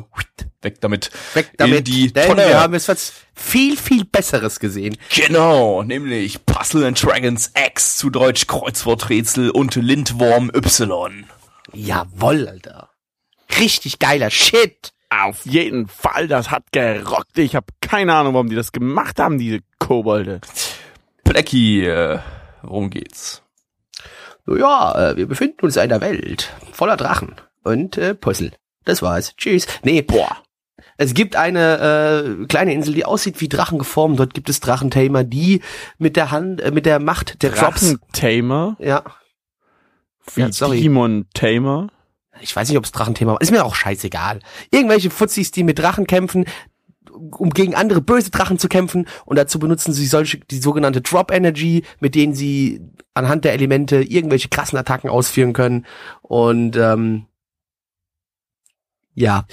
weg 0.63 0.81
damit. 0.81 1.11
Weg 1.35 1.51
damit. 1.57 1.79
In 1.79 1.85
die 1.85 2.13
Denn 2.13 2.29
Tonne. 2.29 2.49
wir 2.49 2.61
haben 2.61 2.75
jetzt 2.75 2.89
was 2.89 3.13
viel, 3.35 3.77
viel 3.77 4.05
Besseres 4.05 4.61
gesehen. 4.61 4.97
Genau, 5.15 5.83
nämlich 5.83 6.45
Puzzle 6.47 6.85
and 6.85 7.03
Dragons 7.03 7.53
X, 7.55 7.97
zu 7.97 8.11
Deutsch 8.11 8.47
Kreuzworträtsel 8.47 9.51
und 9.51 9.75
Lindworm 9.75 10.51
Y. 10.55 11.27
Jawoll, 11.73 12.49
Alter. 12.49 12.91
Richtig 13.59 13.99
geiler 13.99 14.31
Shit. 14.31 14.93
Auf 15.11 15.45
jeden 15.45 15.89
Fall, 15.89 16.27
das 16.27 16.51
hat 16.51 16.73
gerockt. 16.73 17.37
Ich 17.37 17.55
habe 17.55 17.67
keine 17.83 18.15
Ahnung, 18.15 18.33
warum 18.33 18.49
die 18.49 18.57
das 18.57 18.73
gemacht 18.73 19.19
haben, 19.19 19.39
diese 19.39 19.61
Kobolde. 19.79 20.41
Blackie, 21.25 21.85
äh, 21.85 22.19
worum 22.63 22.89
geht's? 22.89 23.43
Ja, 24.47 25.11
äh, 25.11 25.17
wir 25.17 25.27
befinden 25.27 25.61
uns 25.61 25.77
in 25.77 25.83
einer 25.83 26.01
Welt 26.01 26.53
voller 26.73 26.97
Drachen 26.97 27.35
und 27.63 27.97
äh, 27.99 28.15
Puzzle. 28.15 28.53
Das 28.85 29.03
war's. 29.03 29.37
Tschüss. 29.37 29.67
Nee, 29.83 30.03
boah. 30.03 30.43
Es 31.03 31.15
gibt 31.15 31.37
eine 31.37 32.43
äh, 32.43 32.47
kleine 32.47 32.73
Insel, 32.73 32.95
die 32.95 33.05
aussieht 33.05 33.41
wie 33.41 33.49
Drachen 33.49 33.79
geformt. 33.79 34.19
Dort 34.19 34.35
gibt 34.35 34.49
es 34.49 34.61
Drachentamer, 34.61 35.25
die 35.25 35.61
mit 35.99 36.17
der 36.17 36.31
Hand, 36.31 36.61
äh, 36.61 36.71
mit 36.71 36.87
der 36.87 37.01
Macht 37.01 37.43
der 37.43 37.51
Drachentamer? 37.51 38.77
Ja. 38.79 39.05
Wie 40.35 40.41
ja. 40.43 40.49
Demon 40.49 41.27
Tamer? 41.35 41.89
Ich 42.41 42.55
weiß 42.55 42.69
nicht, 42.69 42.79
ob 42.79 42.85
es 42.85 42.93
Drachenthema 42.93 43.33
war. 43.33 43.41
Ist 43.41 43.51
mir 43.51 43.65
auch 43.65 43.75
scheißegal. 43.75 44.41
Irgendwelche 44.71 45.11
Fuzis, 45.11 45.51
die 45.51 45.65
mit 45.65 45.79
Drachen 45.79 46.07
kämpfen, 46.07 46.47
um 47.11 47.51
gegen 47.51 47.75
andere 47.75 48.01
böse 48.01 48.31
Drachen 48.31 48.59
zu 48.59 48.69
kämpfen 48.69 49.07
und 49.25 49.37
dazu 49.37 49.59
benutzen 49.59 49.93
sie 49.93 50.07
solche 50.07 50.39
die 50.39 50.59
sogenannte 50.59 51.03
Drop 51.03 51.31
Energy, 51.31 51.85
mit 52.01 52.15
denen 52.15 52.35
sie 52.35 52.81
anhand 53.15 53.45
der 53.45 53.53
Elemente 53.53 53.97
irgendwelche 53.97 54.49
krassen 54.49 54.79
Attacken 54.79 55.11
ausführen 55.11 55.53
können 55.53 55.87
und 56.23 56.77
ähm, 56.77 57.27
ja, 59.15 59.47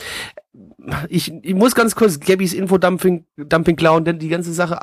ich, 1.10 1.34
ich 1.42 1.54
muss 1.54 1.76
ganz 1.76 1.96
kurz 1.96 2.20
Gabbys 2.20 2.54
Infodumping 2.54 3.26
Dumping 3.38 3.76
klauen, 3.76 4.06
denn 4.06 4.20
die 4.20 4.30
ganze 4.30 4.54
Sache 4.54 4.80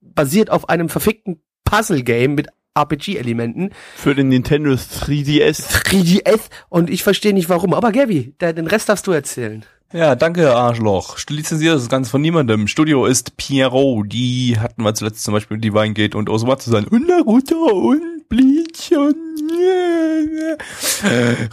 basiert 0.00 0.50
auf 0.50 0.68
einem 0.68 0.88
verfickten 0.88 1.40
Puzzle 1.64 2.02
Game 2.02 2.34
mit 2.34 2.48
RPG-Elementen. 2.74 3.70
Für 3.96 4.14
den 4.14 4.28
Nintendo 4.28 4.70
3DS. 4.70 5.84
3DS 5.84 6.40
und 6.68 6.90
ich 6.90 7.02
verstehe 7.02 7.34
nicht 7.34 7.48
warum. 7.48 7.74
Aber 7.74 7.92
Gabby, 7.92 8.34
der, 8.40 8.52
den 8.52 8.66
Rest 8.66 8.88
darfst 8.88 9.06
du 9.06 9.12
erzählen. 9.12 9.64
Ja, 9.92 10.14
danke, 10.14 10.54
Arschloch. 10.54 11.16
Lizenziert 11.30 11.74
das 11.74 11.88
Ganze 11.88 12.10
von 12.10 12.20
niemandem. 12.20 12.68
Studio 12.68 13.06
ist 13.06 13.38
Pierrot. 13.38 14.12
Die 14.12 14.58
hatten 14.60 14.82
wir 14.82 14.94
zuletzt 14.94 15.24
zum 15.24 15.32
Beispiel 15.32 15.56
Divine 15.58 15.94
Gate 15.94 16.14
und 16.14 16.28
Osama 16.28 16.58
zu 16.58 16.70
sein. 16.70 16.86
Und 16.86 17.08
Naruto 17.08 17.56
und 17.56 18.17
Bleach 18.28 18.92
und 18.92 19.16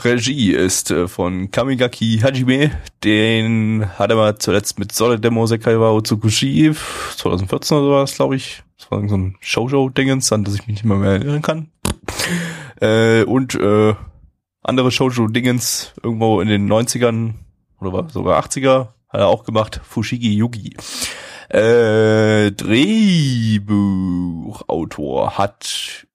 Regie 0.03 0.51
ist 0.51 0.91
äh, 0.91 1.07
von 1.07 1.49
Kamigaki 1.49 2.19
Hajime. 2.21 2.71
Den 3.03 3.89
hat 3.97 4.09
er 4.09 4.17
mal 4.17 4.37
zuletzt 4.37 4.77
mit 4.77 4.91
Solid 4.91 5.23
Demo 5.23 5.45
Sekai 5.45 5.79
wa 5.79 5.91
Otsukushi 5.91 6.75
2014 7.15 7.77
oder 7.77 7.85
sowas, 7.85 8.15
glaube 8.15 8.35
ich. 8.35 8.63
Das 8.77 8.91
war 8.91 9.07
so 9.07 9.15
ein 9.15 9.37
Shoujo-Dingens, 9.39 10.33
an 10.33 10.43
das 10.43 10.55
ich 10.55 10.67
mich 10.67 10.75
nicht 10.75 10.83
mehr, 10.83 10.97
mehr 10.97 11.11
erinnern 11.11 11.41
kann. 11.41 11.71
Äh, 12.81 13.23
und 13.23 13.55
äh, 13.55 13.95
andere 14.61 14.91
Shoujo-Dingens 14.91 15.93
irgendwo 16.03 16.41
in 16.41 16.49
den 16.49 16.69
90ern 16.69 17.35
oder 17.79 18.09
sogar 18.09 18.43
80er, 18.43 18.89
hat 19.07 19.21
er 19.21 19.27
auch 19.27 19.45
gemacht, 19.45 19.79
Fushigi 19.81 20.35
Yugi. 20.35 20.75
Äh, 21.47 22.51
Drehbuchautor 22.51 25.37
hat 25.37 26.05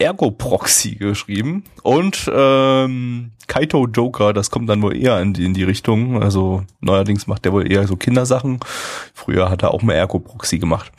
Ergo 0.00 0.30
Proxy 0.30 0.96
geschrieben 0.96 1.64
und 1.82 2.30
ähm, 2.32 3.32
Kaito 3.46 3.86
Joker, 3.86 4.32
das 4.32 4.50
kommt 4.50 4.68
dann 4.68 4.80
wohl 4.80 4.96
eher 4.96 5.20
in 5.20 5.34
die, 5.34 5.44
in 5.44 5.54
die 5.54 5.64
Richtung. 5.64 6.22
Also 6.22 6.62
neuerdings 6.80 7.26
macht 7.26 7.44
der 7.44 7.52
wohl 7.52 7.70
eher 7.70 7.86
so 7.86 7.96
Kindersachen. 7.96 8.60
Früher 9.12 9.50
hat 9.50 9.62
er 9.62 9.74
auch 9.74 9.82
mal 9.82 9.92
Ergo 9.92 10.18
Proxy 10.18 10.58
gemacht. 10.58 10.90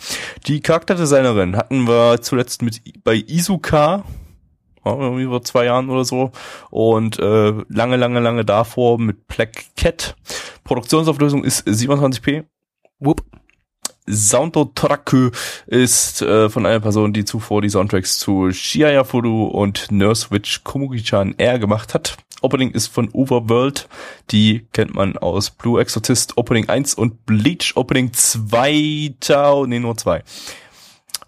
Die 0.48 0.60
Charakterdesignerin 0.60 1.58
hatten 1.58 1.88
wir 1.88 2.22
zuletzt 2.22 2.62
mit 2.62 2.82
bei 3.04 3.16
Izuka, 3.16 4.04
ja, 4.86 4.96
irgendwie 4.96 5.26
vor 5.26 5.44
zwei 5.44 5.66
Jahren 5.66 5.90
oder 5.90 6.06
so. 6.06 6.32
Und 6.70 7.20
äh, 7.20 7.54
lange, 7.70 7.98
lange, 7.98 8.20
lange 8.20 8.46
davor 8.46 9.00
mit 9.00 9.28
Black 9.28 9.66
Cat. 9.78 10.16
Produktionsauflösung 10.64 11.44
ist 11.44 11.68
27p. 11.68 12.44
Whoop. 13.00 13.24
Soundtrack 14.10 15.14
ist 15.68 16.22
äh, 16.22 16.50
von 16.50 16.66
einer 16.66 16.80
Person, 16.80 17.14
die 17.14 17.26
zuvor 17.26 17.62
die 17.62 17.70
Soundtracks 17.70 18.18
zu 18.18 18.52
Shiaya 18.52 19.04
Furu 19.04 19.46
und 19.46 19.92
Nurse 19.92 20.32
Witch 20.32 20.64
Komugi-chan 20.64 21.36
R 21.38 21.60
gemacht 21.60 21.94
hat. 21.94 22.18
Opening 22.42 22.72
ist 22.72 22.88
von 22.88 23.10
Overworld. 23.12 23.88
Die 24.32 24.66
kennt 24.74 24.96
man 24.96 25.18
aus 25.18 25.52
Blue 25.52 25.80
Exorcist 25.80 26.38
Opening 26.38 26.68
1 26.68 26.96
und 26.96 27.26
Bleach 27.26 27.74
Opening 27.76 28.12
2. 28.14 29.14
Nee, 29.68 29.80
nur 29.80 29.96
2. 29.96 30.24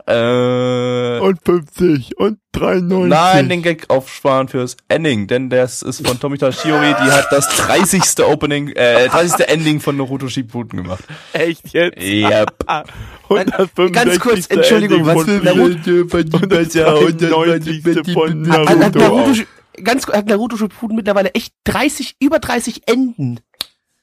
Äh, 0.06 1.20
Und 1.20 1.40
50 1.46 2.18
und 2.18 2.38
93. 2.52 3.10
Nein, 3.10 3.50
den 3.50 3.62
Gag 3.62 3.90
aufsparen 3.90 4.48
fürs 4.50 4.76
Ending, 4.90 5.28
denn 5.28 5.50
das 5.50 5.82
ist 5.82 6.06
von 6.06 6.20
Tomita 6.20 6.52
Shiori, 6.52 6.88
die 7.04 7.12
hat 7.12 7.28
das 7.32 7.48
30. 7.56 8.02
Opening, 8.26 8.70
äh, 8.70 9.08
30. 9.08 9.48
Ending 9.48 9.80
von 9.80 9.96
Naruto 9.98 10.28
Shippuden 10.28 10.84
gemacht. 10.84 11.04
Echt 11.32 11.70
jetzt? 11.74 12.02
Yep. 12.02 12.54
Ah, 12.68 12.84
165. 13.30 13.92
Ganz 13.94 14.20
kurz, 14.20 14.48
Entschuldigung, 14.48 15.06
was 15.06 15.26
will 15.26 15.40
Naruto? 15.42 16.18
190. 16.18 18.14
von 18.14 18.50
Hat, 18.52 18.70
hat 18.70 18.78
Naruto. 18.96 19.00
Naruto, 19.00 19.42
ganz 19.84 20.06
kurz, 20.06 20.18
hat 20.18 20.28
Naruto 20.28 20.58
Shippuden 20.58 20.96
mittlerweile 20.96 21.32
echt 21.34 21.54
30, 21.66 22.16
über 22.20 22.40
30 22.40 22.88
Enden. 22.88 23.40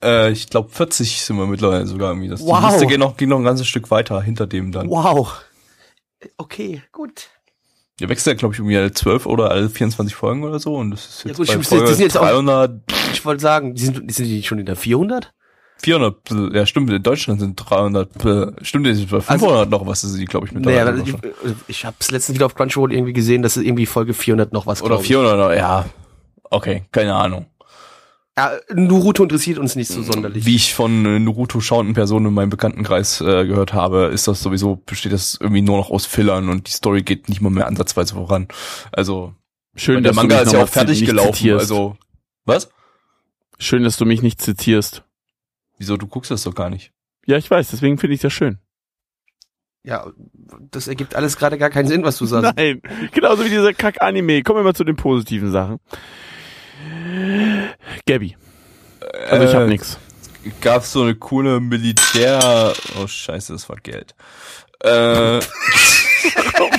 Äh, 0.02 0.32
ich 0.32 0.48
glaube 0.48 0.70
40 0.70 1.20
sind 1.20 1.36
wir 1.36 1.46
mittlerweile 1.46 1.86
sogar 1.86 2.10
irgendwie. 2.10 2.28
Das, 2.28 2.40
Wow. 2.40 2.60
Die 2.60 2.72
Liste 2.72 2.86
geht 2.86 2.98
noch, 2.98 3.16
geht 3.16 3.28
noch 3.28 3.38
ein 3.38 3.44
ganzes 3.44 3.66
Stück 3.66 3.90
weiter 3.90 4.20
hinter 4.22 4.46
dem 4.46 4.72
dann. 4.72 4.88
Wow. 4.88 5.42
Okay, 6.36 6.82
gut. 6.92 7.28
Der 8.00 8.08
wechselt 8.08 8.36
ja, 8.36 8.38
glaube 8.38 8.54
ich, 8.54 8.58
irgendwie 8.60 8.76
alle 8.78 8.92
12 8.92 9.26
oder 9.26 9.50
alle 9.50 9.68
24 9.68 10.14
Folgen 10.14 10.42
oder 10.44 10.58
so. 10.58 10.74
Und 10.74 10.90
das 10.92 11.06
ist 11.08 11.24
Ja 11.24 11.28
jetzt 11.28 11.36
gut, 11.36 11.46
bei 11.46 11.52
stimmt, 11.52 11.66
Folge 11.66 11.84
die 11.86 11.92
sind 11.94 12.02
jetzt 12.04 12.16
auch- 12.16 12.22
300, 12.22 12.80
Ich 13.12 13.24
wollte 13.24 13.42
sagen, 13.42 13.74
die 13.74 13.82
sind, 13.82 14.08
die 14.08 14.14
sind 14.14 14.24
die 14.26 14.42
schon 14.42 14.58
in 14.58 14.66
der 14.66 14.76
400? 14.76 15.32
400, 15.82 16.30
äh, 16.30 16.56
ja 16.58 16.66
stimmt, 16.66 16.90
in 16.90 17.02
Deutschland 17.02 17.40
sind 17.40 17.56
300, 17.56 18.24
äh, 18.24 18.52
stimmt, 18.62 18.84
bei 19.10 19.20
500 19.20 19.70
noch 19.70 19.86
was, 19.86 20.04
ist 20.04 20.16
die, 20.18 20.24
glaube 20.26 20.46
ich, 20.46 20.52
Naja, 20.52 20.84
mittlerweile. 20.92 21.22
ich, 21.44 21.54
ich 21.68 21.84
habe 21.86 21.96
es 22.00 22.10
letztens 22.10 22.36
wieder 22.36 22.46
auf 22.46 22.54
Crunchyroll 22.54 22.92
irgendwie 22.92 23.14
gesehen, 23.14 23.42
dass 23.42 23.56
es 23.56 23.64
irgendwie 23.64 23.86
Folge 23.86 24.12
400 24.14 24.52
noch 24.52 24.66
was 24.66 24.82
Oder 24.82 24.90
glaub 24.96 25.00
ich. 25.02 25.06
400, 25.08 25.38
noch, 25.38 25.52
ja. 25.52 25.86
Okay, 26.44 26.84
keine 26.92 27.14
Ahnung. 27.14 27.46
Ja, 28.38 28.52
Naruto 28.72 29.22
interessiert 29.22 29.58
uns 29.58 29.76
nicht 29.76 29.88
so 29.88 30.02
sonderlich. 30.02 30.46
Wie 30.46 30.54
ich 30.56 30.72
von 30.72 31.04
äh, 31.04 31.18
Naruto 31.18 31.60
schauenden 31.60 31.94
Personen 31.94 32.26
in 32.26 32.34
meinem 32.34 32.50
Bekanntenkreis 32.50 33.20
äh, 33.20 33.46
gehört 33.46 33.72
habe, 33.74 34.06
ist 34.06 34.28
das 34.28 34.42
sowieso, 34.42 34.76
besteht 34.76 35.12
das 35.12 35.36
irgendwie 35.40 35.62
nur 35.62 35.76
noch 35.76 35.90
aus 35.90 36.06
Fillern 36.06 36.48
und 36.48 36.68
die 36.68 36.72
Story 36.72 37.02
geht 37.02 37.28
nicht 37.28 37.40
mal 37.40 37.50
mehr 37.50 37.66
ansatzweise 37.66 38.14
voran. 38.14 38.48
Also, 38.92 39.34
Schön, 39.74 40.02
der 40.02 40.12
dass 40.12 40.16
Manga 40.16 40.36
du 40.36 40.40
mich 40.40 40.46
ist 40.46 40.52
ja 40.52 40.62
auch 40.64 40.68
fertig 40.68 41.00
nicht 41.00 41.08
gelaufen. 41.08 41.34
zitierst. 41.34 41.60
Also, 41.60 41.96
was? 42.44 42.70
Schön, 43.58 43.82
dass 43.82 43.96
du 43.96 44.06
mich 44.06 44.22
nicht 44.22 44.40
zitierst. 44.40 45.04
Wieso, 45.78 45.96
du 45.96 46.06
guckst 46.06 46.30
das 46.30 46.44
doch 46.44 46.54
gar 46.54 46.70
nicht. 46.70 46.92
Ja, 47.26 47.36
ich 47.36 47.50
weiß, 47.50 47.70
deswegen 47.70 47.98
finde 47.98 48.14
ich 48.14 48.20
das 48.20 48.32
schön. 48.32 48.58
Ja, 49.82 50.06
das 50.70 50.88
ergibt 50.88 51.14
alles 51.14 51.36
gerade 51.36 51.56
gar 51.58 51.70
keinen 51.70 51.88
Sinn, 51.88 52.04
was 52.04 52.18
du 52.18 52.26
sagst. 52.26 52.52
Nein, 52.56 52.80
genauso 53.12 53.44
wie 53.44 53.48
dieser 53.48 53.72
Kack-Anime. 53.74 54.42
Kommen 54.42 54.60
wir 54.60 54.64
mal 54.64 54.74
zu 54.74 54.84
den 54.84 54.96
positiven 54.96 55.50
Sachen. 55.50 55.78
Gabby. 58.06 58.36
Also 59.28 59.44
ich 59.46 59.52
Äh, 59.52 59.56
hab 59.56 59.68
nix. 59.68 59.98
Gab 60.60 60.84
so 60.84 61.02
eine 61.02 61.14
coole 61.14 61.60
Militär... 61.60 62.72
Oh 63.00 63.06
scheiße, 63.06 63.52
das 63.52 63.68
war 63.68 63.76
Geld. 63.76 64.14
Äh, 64.82 65.40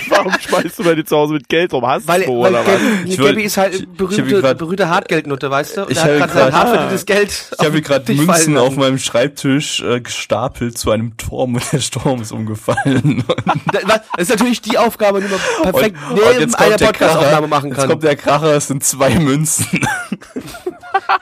Warum 0.10 0.34
schmeißt 0.40 0.80
du 0.80 0.84
bei 0.84 0.96
dir 0.96 1.06
zu 1.06 1.16
Hause 1.18 1.34
mit 1.34 1.48
Geld 1.50 1.74
rum? 1.74 1.86
Hast 1.86 2.08
Weil, 2.08 2.24
du 2.24 2.42
weil 2.42 2.52
oder 2.52 2.60
was? 2.60 2.66
Gabby, 2.66 3.18
wollt- 3.18 3.28
Gabby 3.30 3.42
ist 3.44 3.58
halt 3.58 3.98
berühmte, 3.98 4.42
grad- 4.42 4.58
berühmte 4.58 4.90
Hartgeldnutte, 4.90 5.50
weißt 5.50 5.78
du? 5.78 5.82
Und 5.84 5.92
Ich 5.92 5.98
er 5.98 6.04
hat 6.16 6.22
hab 6.22 6.32
gerade 6.34 6.54
hart 6.54 6.70
verdientes 6.70 7.06
Geld 7.06 7.52
ich 7.60 7.66
habe 7.66 7.82
gerade 7.82 8.14
Münzen 8.14 8.58
auf 8.58 8.76
meinem 8.76 8.98
Schreibtisch 9.00 9.82
äh, 9.82 10.02
gestapelt 10.02 10.78
zu 10.78 10.92
einem 10.92 11.18
Turm 11.18 11.56
und 11.56 11.72
der 11.72 11.80
Sturm 11.80 12.22
ist 12.22 12.32
umgefallen. 12.32 13.24
Das 13.72 14.02
ist 14.18 14.30
natürlich 14.30 14.62
die 14.62 14.78
Aufgabe, 14.78 15.22
die 15.22 15.28
man 15.28 15.40
perfekt 15.72 15.98
Und- 16.10 16.20
und 16.22 16.40
neben 16.40 16.56
einer 16.56 16.78
der 16.78 16.86
Podcast-Aufnahme 16.88 17.48
machen 17.48 17.70
Jetzt 17.70 17.80
kann. 17.80 17.90
kommt 17.90 18.04
der 18.04 18.16
Kracher, 18.16 18.56
es 18.56 18.68
sind 18.68 18.84
zwei 18.84 19.10
Münzen. 19.20 19.66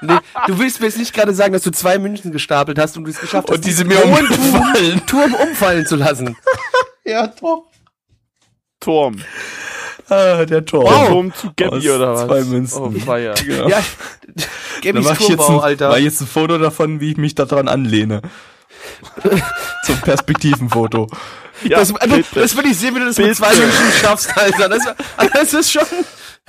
Nee, 0.01 0.13
du 0.47 0.59
willst 0.59 0.79
mir 0.79 0.87
jetzt 0.87 0.97
nicht 0.97 1.13
gerade 1.13 1.33
sagen, 1.33 1.53
dass 1.53 1.63
du 1.63 1.71
zwei 1.71 1.97
München 1.97 2.31
gestapelt 2.31 2.77
hast 2.79 2.95
und 2.97 3.03
du 3.05 3.09
es 3.09 3.19
geschafft 3.19 3.49
hast, 3.49 3.55
Und 3.57 3.65
die 3.65 3.71
sind 3.71 3.89
diesen 3.91 4.05
mir 4.07 4.15
hohen 4.15 4.25
umgefallen. 4.27 5.01
Turm 5.05 5.33
umfallen 5.33 5.85
zu 5.85 5.95
lassen. 5.95 6.35
Ja, 7.05 7.27
Turm. 7.27 7.61
Turm. 8.79 9.17
Ah, 10.09 10.45
der 10.45 10.65
Turm. 10.65 10.85
Der 10.85 11.07
Turm 11.07 11.33
zu 11.33 11.51
Gabby 11.55 11.89
oder 11.89 12.13
was? 12.13 12.25
zwei 12.25 12.43
Münzen. 12.43 12.81
Oh, 12.81 12.91
feier. 12.91 13.35
Ja. 13.45 13.81
Ja, 14.81 14.93
Gabbys 14.93 15.05
jetzt, 15.09 15.17
Turmbau, 15.25 15.57
ein, 15.57 15.63
Alter. 15.63 15.89
mach 15.89 15.97
ich 15.97 16.03
jetzt 16.05 16.21
ein 16.21 16.27
Foto 16.27 16.57
davon, 16.57 17.01
wie 17.01 17.11
ich 17.11 17.17
mich 17.17 17.35
daran 17.35 17.67
anlehne. 17.67 18.21
Zum 19.85 19.97
Perspektivenfoto. 20.01 21.07
Ja, 21.63 21.79
das, 21.79 21.93
also, 21.95 22.19
das 22.35 22.55
will 22.55 22.65
ich 22.67 22.77
sehen, 22.77 22.95
wie 22.95 22.99
du 22.99 23.05
das 23.05 23.17
mit 23.17 23.27
Bitte. 23.27 23.37
zwei 23.39 23.55
München 23.55 23.91
schaffst, 23.99 24.37
Alter. 24.37 24.69
Das, 24.69 24.83
das 25.33 25.53
ist 25.53 25.71
schon 25.71 25.83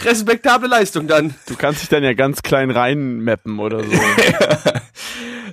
respektable 0.02 0.68
Leistung 0.68 1.08
dann. 1.08 1.34
du 1.46 1.56
kannst 1.56 1.82
dich 1.82 1.88
dann 1.88 2.04
ja 2.04 2.12
ganz 2.12 2.42
klein 2.42 2.70
reinmappen 2.70 3.58
oder 3.58 3.82
so. 3.82 3.90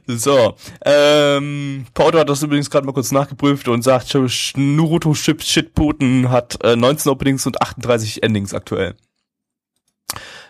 So, 0.06 0.56
ähm, 0.86 1.86
Porto 1.94 2.20
hat 2.20 2.30
das 2.30 2.44
übrigens 2.44 2.70
gerade 2.70 2.86
mal 2.86 2.94
kurz 2.94 3.12
nachgeprüft 3.12 3.68
und 3.68 3.82
sagt, 3.82 4.16
Naruto 4.56 5.14
Ship 5.14 5.42
Shitputen 5.42 6.30
hat 6.30 6.64
äh, 6.64 6.76
19 6.76 7.12
Openings 7.12 7.46
und 7.46 7.62
38 7.62 8.24
Endings 8.24 8.54
aktuell. 8.54 8.96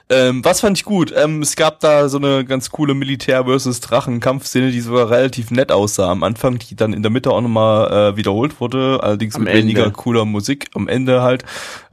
Ähm, 0.10 0.44
was 0.44 0.62
fand 0.62 0.78
ich 0.78 0.86
gut? 0.86 1.14
Ähm, 1.16 1.42
es 1.42 1.58
gab 1.58 1.82
da 1.82 2.08
so 2.08 2.18
eine 2.18 2.46
ganz 2.46 2.70
coole 2.70 2.94
Militär 2.94 3.44
versus 3.44 3.82
Drachen 3.82 4.22
Kampfszene, 4.22 4.72
die 4.72 4.80
sogar 4.80 5.10
relativ 5.10 5.52
nett 5.52 5.70
aussah 5.70 6.10
am 6.10 6.24
Anfang, 6.24 6.60
die 6.60 6.76
dann 6.78 6.94
in 6.94 7.02
der 7.02 7.12
Mitte 7.12 7.32
auch 7.32 7.42
nochmal 7.42 8.14
äh, 8.14 8.18
wiederholt 8.18 8.62
wurde, 8.62 9.00
allerdings 9.04 9.36
Am 9.36 9.44
mit 9.44 9.54
weniger 9.54 9.84
Ende. 9.84 9.96
cooler 9.96 10.24
Musik 10.24 10.70
am 10.76 10.88
Ende 10.88 11.24
halt. 11.24 11.44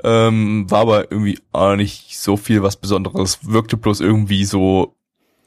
Ähm, 0.05 0.71
war 0.71 0.83
aber 0.83 1.11
irgendwie 1.11 1.41
auch 1.51 1.75
nicht 1.75 2.17
so 2.17 2.37
viel 2.37 2.63
was 2.63 2.77
Besonderes, 2.77 3.41
wirkte 3.43 3.77
bloß 3.77 4.01
irgendwie 4.01 4.45
so 4.45 4.95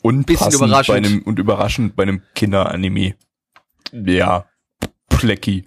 unpassend 0.02 0.56
überraschend. 0.56 0.88
bei 0.88 0.95
einem 0.95 1.22
und 1.24 1.39
überraschend 1.39 1.95
bei 1.95 2.04
einem 2.04 2.22
Kinderanime. 2.36 3.16
Ja, 3.91 4.45
Plecki. 5.10 5.66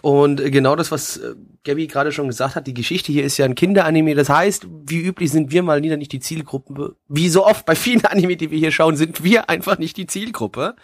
Und 0.00 0.40
äh, 0.40 0.50
genau 0.50 0.76
das, 0.76 0.90
was 0.90 1.18
äh, 1.18 1.34
Gabby 1.64 1.86
gerade 1.86 2.12
schon 2.12 2.26
gesagt 2.26 2.56
hat, 2.56 2.66
die 2.66 2.74
Geschichte 2.74 3.12
hier 3.12 3.24
ist 3.24 3.38
ja 3.38 3.44
ein 3.44 3.54
Kinderanime. 3.54 4.14
Das 4.14 4.28
heißt, 4.28 4.66
wie 4.86 5.00
üblich 5.00 5.30
sind 5.30 5.52
wir 5.52 5.62
mal 5.62 5.82
wieder 5.82 5.96
nicht 5.96 6.12
die 6.12 6.20
Zielgruppe. 6.20 6.96
Wie 7.08 7.28
so 7.28 7.46
oft 7.46 7.64
bei 7.64 7.74
vielen 7.74 8.04
Anime, 8.04 8.36
die 8.36 8.50
wir 8.50 8.58
hier 8.58 8.72
schauen, 8.72 8.96
sind 8.96 9.22
wir 9.22 9.48
einfach 9.48 9.78
nicht 9.78 9.96
die 9.96 10.06
Zielgruppe. 10.06 10.76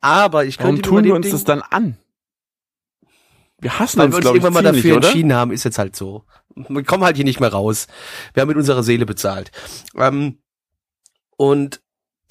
Aber 0.00 0.44
ich 0.44 0.58
Warum 0.58 0.76
könnte 0.76 0.88
tun 0.88 1.04
wir 1.04 1.14
uns 1.14 1.26
dem 1.26 1.32
das 1.32 1.44
dann 1.44 1.62
an? 1.62 1.98
Wir 3.58 3.78
hassen 3.78 3.98
Weil 3.98 4.06
uns, 4.06 4.14
wir 4.14 4.16
uns 4.16 4.24
glaube 4.24 4.38
ich, 4.38 4.44
irgendwann 4.44 4.64
mal 4.64 4.72
dafür 4.72 4.96
oder? 4.96 5.06
entschieden 5.06 5.34
haben, 5.34 5.52
ist 5.52 5.64
jetzt 5.64 5.78
halt 5.78 5.94
so. 5.94 6.24
Wir 6.54 6.84
kommen 6.84 7.04
halt 7.04 7.16
hier 7.16 7.24
nicht 7.24 7.40
mehr 7.40 7.52
raus. 7.52 7.86
Wir 8.34 8.40
haben 8.40 8.48
mit 8.48 8.56
unserer 8.56 8.82
Seele 8.82 9.06
bezahlt. 9.06 9.52
Ähm, 9.96 10.38
und 11.36 11.80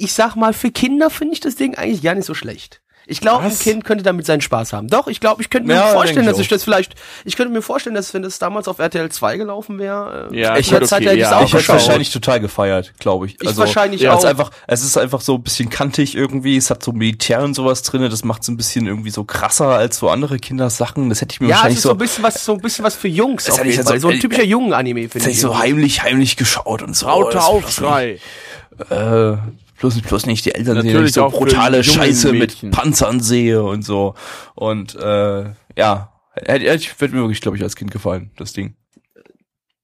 ich 0.01 0.13
sag 0.13 0.35
mal, 0.35 0.53
für 0.53 0.71
Kinder 0.71 1.09
finde 1.09 1.33
ich 1.33 1.39
das 1.39 1.55
Ding 1.55 1.75
eigentlich 1.75 2.01
gar 2.01 2.15
nicht 2.15 2.25
so 2.25 2.33
schlecht. 2.33 2.81
Ich 3.07 3.19
glaube, 3.19 3.43
ein? 3.45 3.57
Kind 3.59 3.83
könnte 3.83 4.03
damit 4.03 4.27
seinen 4.27 4.41
Spaß 4.41 4.73
haben. 4.73 4.87
Doch, 4.87 5.07
ich 5.07 5.19
glaube, 5.19 5.41
ich 5.41 5.49
könnte 5.49 5.67
mir 5.67 5.73
Ja, 5.73 5.87
vorstellen, 5.87 6.21
ich 6.23 6.29
dass 6.31 6.39
ich 6.39 6.47
das 6.47 6.63
vielleicht, 6.63 6.93
ich 7.25 7.35
könnte 7.35 7.51
mir 7.51 7.63
vorstellen, 7.63 7.95
dass 7.95 8.13
wenn 8.13 8.21
das 8.21 8.37
damals 8.37 8.67
auf 8.67 8.77
RTL 8.79 9.09
2 9.09 9.37
gelaufen 9.37 9.79
wäre, 9.79 10.29
äh, 10.31 10.39
Ja, 10.39 10.51
okay, 10.51 10.61
hätte 10.63 10.85
ich 10.85 11.05
es 11.07 11.17
ja. 11.17 11.37
auch 11.39 11.43
Ich 11.43 11.53
hätte 11.53 11.67
wahrscheinlich 11.67 12.11
total 12.11 12.39
gefeiert, 12.39 12.93
glaube 12.99 13.25
ich. 13.25 13.37
Ich 13.41 13.57
wahrscheinlich 13.57 14.01
ja, 14.01 14.11
Es 14.11 14.17
auch. 14.17 14.19
ist 14.19 14.25
einfach, 14.29 14.51
es 14.67 14.83
ist 14.83 14.97
einfach 14.97 15.19
so 15.19 15.33
ein 15.35 15.41
bisschen 15.43 15.69
kantig 15.71 16.15
irgendwie. 16.15 16.55
Es 16.55 16.69
hat 16.69 16.83
so 16.83 16.91
Militär 16.93 17.41
und 17.41 17.55
sowas 17.55 17.81
drinne. 17.81 18.07
Das 18.07 18.23
macht 18.23 18.43
es 18.43 18.47
ein 18.49 18.55
bisschen 18.55 18.85
irgendwie 18.85 19.09
so 19.09 19.23
krasser 19.25 19.69
als 19.69 19.97
so 19.97 20.07
andere 20.09 20.37
Kindersachen. 20.37 21.09
Das 21.09 21.19
hätte 21.21 21.33
ich 21.33 21.41
mir 21.41 21.47
Ja, 21.47 21.55
es 21.55 21.57
wahrscheinlich 21.57 21.77
ist 21.77 21.83
so 21.83 21.89
so, 21.89 21.95
ein 21.95 21.97
bisschen 21.97 22.23
was, 22.23 22.45
so 22.45 22.53
ein 22.53 22.61
bisschen 22.61 22.85
was 22.85 22.95
für 22.95 23.07
Jungs 23.09 23.45
Das 23.45 23.53
auf 23.55 23.59
hätte 23.59 23.69
ich 23.69 23.75
jeden 23.75 23.81
jetzt 23.81 23.89
Fall. 23.89 23.99
so- 23.99 24.07
So 24.09 24.13
ein 24.13 24.19
typischer 24.21 24.45
Jungen-Anime, 24.45 25.01
das 25.03 25.11
finde 25.13 25.23
hätte 25.25 25.31
ich. 25.31 25.37
ich 25.37 25.41
so 25.41 25.57
heimlich, 25.57 26.03
heimlich 26.03 26.37
geschaut 26.37 26.81
und 26.83 26.95
so. 26.95 27.07
Lauter 27.07 27.31
Das- 27.33 27.45
Aufschrei. 27.45 28.19
Äh, 28.89 29.33
bloß, 29.81 30.01
bloß 30.01 30.25
nicht 30.27 30.45
die 30.45 30.55
Eltern, 30.55 30.77
Natürlich 30.77 31.07
ich 31.09 31.13
so 31.13 31.27
brutale 31.29 31.83
Scheiße 31.83 32.31
Mädchen. 32.31 32.69
mit 32.69 32.77
Panzern 32.77 33.19
sehe 33.19 33.61
und 33.63 33.83
so. 33.83 34.15
Und 34.55 34.95
äh, 34.95 35.51
ja, 35.77 36.13
hätte 36.35 36.65
ich 36.75 36.99
wird 37.01 37.11
mir 37.11 37.19
wirklich, 37.21 37.41
glaube 37.41 37.57
ich, 37.57 37.63
als 37.63 37.75
Kind 37.75 37.91
gefallen, 37.91 38.31
das 38.37 38.53
Ding. 38.53 38.75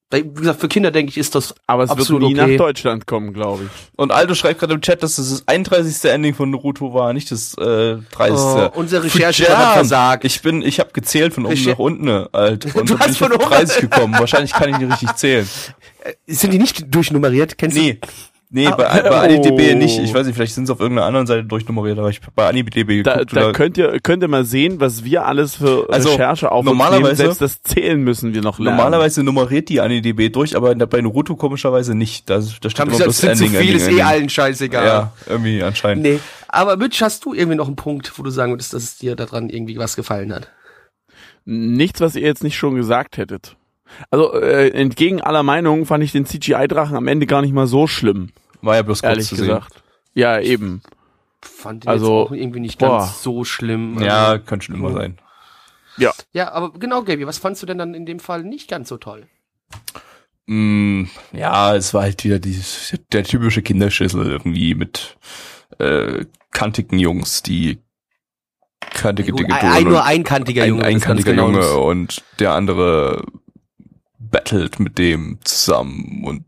Wie 0.10 0.24
gesagt, 0.24 0.62
für 0.62 0.70
Kinder, 0.70 0.90
denke 0.90 1.10
ich, 1.10 1.18
ist 1.18 1.36
das 1.36 1.54
Aber 1.68 1.84
es 1.84 1.90
wird 1.90 2.00
absolut 2.00 2.32
nie 2.32 2.40
okay. 2.40 2.52
nach 2.54 2.58
Deutschland 2.58 3.08
kommen, 3.08 3.34
glaube 3.34 3.66
ich. 3.66 3.70
Und 3.98 4.14
Aldo 4.14 4.36
schreibt 4.36 4.62
gerade 4.62 4.74
im 4.76 4.80
Chat, 4.80 5.04
dass 5.04 5.18
das 5.18 5.30
das 5.32 5.46
31. 5.50 6.10
Ending 6.10 6.34
von 6.34 6.50
Naruto 6.50 6.94
war, 6.94 7.12
nicht 7.12 7.30
das 7.30 7.56
äh, 7.58 7.98
30. 8.12 8.38
Oh, 8.38 8.70
unsere 8.76 9.04
Recherche 9.04 9.50
hat 9.50 9.74
versagt. 9.74 10.24
Ich 10.24 10.42
bin, 10.42 10.62
ich 10.62 10.80
habe 10.80 10.92
gezählt 10.94 11.34
von 11.34 11.44
oben 11.46 11.54
Recher- 11.56 11.72
nach 11.72 11.80
unten, 11.80 12.08
halt. 12.32 12.74
Und 12.74 12.76
Du 12.76 12.80
dann 12.80 12.86
bin 12.86 13.00
hast 13.00 13.10
ich 13.12 13.18
von 13.18 13.34
auf 13.34 13.42
oben- 13.42 13.50
30 13.50 13.82
gekommen. 13.82 14.14
Wahrscheinlich 14.18 14.54
kann 14.54 14.70
ich 14.70 14.78
nicht 14.78 14.92
richtig 14.94 15.14
zählen. 15.18 15.50
Sind 16.28 16.54
die 16.54 16.60
nicht 16.60 16.86
durchnummeriert? 16.96 17.58
Kennst 17.58 17.76
Nee. 17.76 18.00
Nee, 18.50 18.66
Ah, 18.68 18.76
bei, 18.78 18.86
bei 19.02 19.10
AniDB 19.10 19.74
oh. 19.74 19.78
nicht. 19.78 20.00
Ich 20.00 20.14
weiß 20.14 20.26
nicht, 20.26 20.36
vielleicht 20.36 20.54
sind 20.54 20.68
sie 20.68 20.72
auf 20.72 20.80
irgendeiner 20.80 21.06
anderen 21.06 21.28
Seite 21.28 21.44
durchnummeriert, 21.44 22.00
aber 22.00 22.10
ich 22.10 22.22
bei 22.34 22.48
AniDB 22.48 23.04
Da, 23.04 23.16
geguckt. 23.16 23.36
da 23.36 23.42
oder- 23.42 23.52
könnt 23.52 23.78
ihr 23.78 24.00
könnt 24.00 24.24
ihr 24.24 24.30
mal 24.30 24.46
sehen, 24.46 24.80
was 24.80 25.04
wir 25.04 25.26
alles 25.26 25.56
für 25.58 25.86
Also, 25.92 26.12
Recherche 26.12 26.50
auf 26.50 26.64
normalerweise-. 26.64 27.16
Selbst 27.18 27.42
das 27.42 27.62
Zählen 27.62 28.02
müssen 28.02 28.34
wir 28.34 28.42
noch 28.42 28.58
lernen. 28.60 28.78
Normalerweise 28.78 29.22
nummeriert 29.24 29.68
die 29.68 29.82
AniDB 29.82 30.30
durch, 30.30 30.56
aber 30.56 30.74
bei 30.76 31.02
Naruto 31.02 31.36
komischerweise 31.36 31.94
nicht. 31.94 32.30
Da, 32.30 32.38
da 32.38 32.70
steht 32.70 32.80
immer 32.80 32.96
bloß 32.96 33.08
es 33.08 33.18
sind 33.18 33.36
zu 33.36 33.44
Ending, 33.46 33.60
viel, 33.60 33.72
Ending, 33.74 33.76
ist 33.76 34.00
eh 34.00 34.02
allen 34.02 34.30
scheißegal. 34.30 34.86
Ja, 34.86 35.12
irgendwie 35.28 35.62
anscheinend. 35.62 36.04
Nee. 36.04 36.20
Aber 36.48 36.78
Mitch, 36.78 37.04
hast 37.04 37.26
du 37.26 37.34
irgendwie 37.34 37.58
noch 37.58 37.68
einen 37.68 37.76
Punkt, 37.76 38.18
wo 38.18 38.24
du 38.24 38.30
sagen 38.30 38.54
würdest, 38.54 38.74
dass 38.74 38.84
es 38.84 38.98
dir 38.98 39.18
daran 39.18 39.50
irgendwie 39.50 39.78
was 39.78 39.98
gefallen 39.98 40.34
hat? 40.34 40.50
Nichts, 41.44 42.00
was 42.00 42.16
ihr 42.16 42.22
jetzt 42.22 42.44
nicht 42.44 42.56
schon 42.58 42.76
gesagt 42.76 43.18
hättet. 43.18 43.58
Also 44.12 44.34
äh, 44.34 44.70
entgegen 44.70 45.22
aller 45.22 45.44
Meinungen 45.44 45.86
fand 45.86 46.04
ich 46.04 46.12
den 46.12 46.26
CGI-Drachen 46.26 46.96
am 46.96 47.08
Ende 47.08 47.26
gar 47.26 47.42
nicht 47.42 47.54
mal 47.54 47.68
so 47.68 47.88
schlimm, 47.88 48.30
War 48.62 48.76
ja 48.76 48.82
bloß 48.82 49.02
kurz 49.02 49.10
ehrlich 49.10 49.28
zu 49.28 49.36
sehen. 49.36 49.48
gesagt. 49.48 49.84
Ja, 50.14 50.40
eben. 50.40 50.82
Fand 51.42 51.84
ich 51.86 51.90
Also, 51.90 52.22
jetzt 52.22 52.30
auch 52.30 52.36
irgendwie 52.36 52.60
nicht 52.60 52.80
boah. 52.80 53.00
ganz 53.00 53.22
so 53.24 53.44
schlimm. 53.44 54.02
Ja, 54.02 54.28
Also, 54.30 54.44
könnte 54.46 54.66
schon 54.66 54.76
immer 54.76 54.92
sein. 54.94 55.18
ja, 55.98 56.52
aber 56.52 56.74
genau, 56.74 57.04
Gaby, 57.04 57.26
was 57.28 57.38
fandst 57.38 57.62
du 57.62 57.66
denn 57.68 57.78
dann 57.78 57.94
in 57.94 58.06
dem 58.06 58.20
Fall 58.20 58.44
nicht 58.44 58.70
ganz 58.70 58.90
so 58.90 58.98
toll? 58.98 59.28
Mm, 60.48 61.06
ja, 61.34 61.76
es 61.76 61.94
war 61.94 62.04
halt 62.04 62.24
wieder 62.24 62.40
die, 62.40 62.60
der 63.12 63.24
typische 63.24 63.62
Kinderschüssel 63.62 64.26
irgendwie 64.32 64.76
mit 64.76 65.18
äh, 65.80 66.26
kantigen 66.52 67.00
Jungs, 67.00 67.44
die 67.44 67.80
kantige 68.80 69.32
Gut, 69.32 69.42
Dinge 69.42 69.54
ein, 69.56 69.60
tun 69.62 69.70
ein, 69.72 69.84
nur 69.84 70.04
einkantiger 70.06 70.64
ein 70.64 70.70
Junge. 70.70 70.82
das 70.84 70.90
einkantiger 70.94 71.32
genau 71.32 71.48
Junge 71.52 71.74
und 71.74 72.24
der 72.40 72.54
andere 72.54 73.24
battelt 74.30 74.80
mit 74.80 74.98
dem 74.98 75.40
zusammen 75.44 76.24
und 76.24 76.46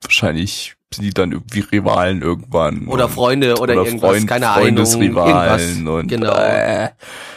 wahrscheinlich 0.00 0.76
sind 0.94 1.04
die 1.04 1.14
dann 1.14 1.32
irgendwie 1.32 1.60
Rivalen 1.60 2.22
irgendwann. 2.22 2.86
Oder 2.86 3.06
und, 3.06 3.12
Freunde 3.12 3.58
oder, 3.58 3.74
irgendwas, 3.74 4.10
Freund, 4.10 4.26
keine 4.26 4.48
Ahnung. 4.48 4.62
Freundesrivalen 4.62 5.88
und 5.88 6.08
genau. 6.08 6.34
äh, 6.34 6.90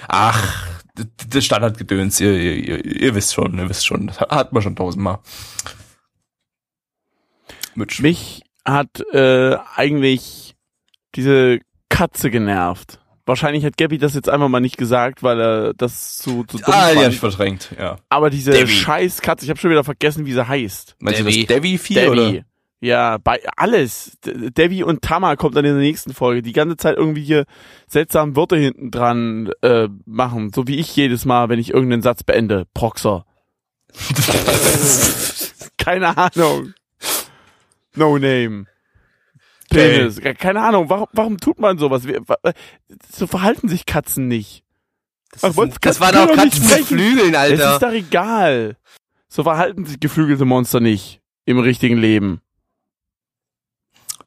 ach, 0.07 0.75
das 1.29 1.45
Standardgedöns, 1.45 2.19
ihr, 2.19 2.33
ihr, 2.33 2.55
ihr, 2.55 2.85
ihr 2.85 3.15
wisst 3.15 3.33
schon, 3.33 3.57
ihr 3.57 3.69
wisst 3.69 3.85
schon, 3.85 4.07
das 4.07 4.19
hat 4.19 4.53
man 4.53 4.61
schon 4.61 4.75
tausendmal. 4.75 5.19
Mitch. 7.75 8.01
Mich 8.01 8.43
hat 8.63 9.01
äh, 9.13 9.57
eigentlich 9.75 10.55
diese 11.15 11.59
Katze 11.89 12.29
genervt. 12.29 12.99
Wahrscheinlich 13.25 13.65
hat 13.65 13.77
Gabby 13.77 13.97
das 13.97 14.13
jetzt 14.13 14.29
einfach 14.29 14.49
mal 14.49 14.59
nicht 14.59 14.77
gesagt, 14.77 15.23
weil 15.23 15.39
er 15.39 15.73
das 15.73 16.17
zu, 16.17 16.43
zu 16.43 16.57
dumm 16.57 16.65
Ah, 16.73 16.89
fand. 16.89 17.13
ich 17.13 17.19
verdrängt, 17.19 17.69
ja. 17.77 17.97
Aber 18.09 18.29
diese 18.29 18.51
Debbie. 18.51 18.71
scheiß 18.71 19.21
Katze, 19.21 19.45
ich 19.45 19.49
habe 19.49 19.59
schon 19.59 19.71
wieder 19.71 19.83
vergessen, 19.83 20.25
wie 20.27 20.33
sie 20.33 20.47
heißt. 20.47 20.95
Meinst 20.99 21.19
Debbie. 21.21 21.31
du 21.31 21.47
das 21.47 21.55
Devi-Vieh 21.57 22.07
oder? 22.07 22.25
Debbie. 22.31 22.43
Ja, 22.81 23.17
bei 23.17 23.39
alles. 23.57 24.17
Debbie 24.23 24.83
und 24.83 25.01
Tama 25.01 25.35
kommt 25.37 25.55
dann 25.55 25.65
in 25.65 25.73
der 25.73 25.81
nächsten 25.81 26.13
Folge. 26.13 26.43
Die 26.43 26.51
ganze 26.53 26.77
Zeit 26.77 26.97
irgendwie 26.97 27.23
hier 27.23 27.45
seltsame 27.87 28.35
Wörter 28.35 28.57
hinten 28.57 28.91
dran 28.91 29.49
äh, 29.63 29.87
machen. 30.05 30.51
So 30.53 30.67
wie 30.67 30.75
ich 30.77 30.95
jedes 30.95 31.25
Mal, 31.25 31.49
wenn 31.49 31.57
ich 31.57 31.73
irgendeinen 31.73 32.03
Satz 32.03 32.21
beende. 32.21 32.65
Proxer. 32.75 33.25
Keine 35.77 36.15
Ahnung. 36.17 36.73
No 37.95 38.17
name. 38.19 38.65
Penis. 39.75 40.21
Keine 40.39 40.61
Ahnung. 40.61 40.89
Warum, 40.89 41.07
warum 41.13 41.37
tut 41.37 41.59
man 41.59 41.77
sowas? 41.77 42.03
Wa- 42.07 42.37
So 43.11 43.27
verhalten 43.27 43.67
sich 43.69 43.85
Katzen 43.85 44.27
nicht. 44.27 44.63
Das, 45.31 45.43
Ach, 45.43 45.57
ein, 45.61 45.73
das 45.81 45.99
waren 45.99 46.15
auch 46.17 46.27
doch 46.27 46.43
nicht 46.43 46.61
Katzen 46.61 46.77
mit. 46.79 46.85
Flügeln, 46.87 47.35
Alter. 47.35 47.73
ist 47.73 47.83
doch 47.83 47.91
egal. 47.91 48.77
So 49.27 49.43
verhalten 49.43 49.85
sich 49.85 49.99
geflügelte 49.99 50.45
Monster 50.45 50.79
nicht. 50.79 51.19
Im 51.45 51.59
richtigen 51.59 51.97
Leben. 51.97 52.41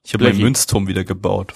Ich 0.04 0.14
habe 0.14 0.24
meinen. 0.24 0.40
Münzturm 0.40 0.86
wieder 0.86 1.04
gebaut. 1.04 1.52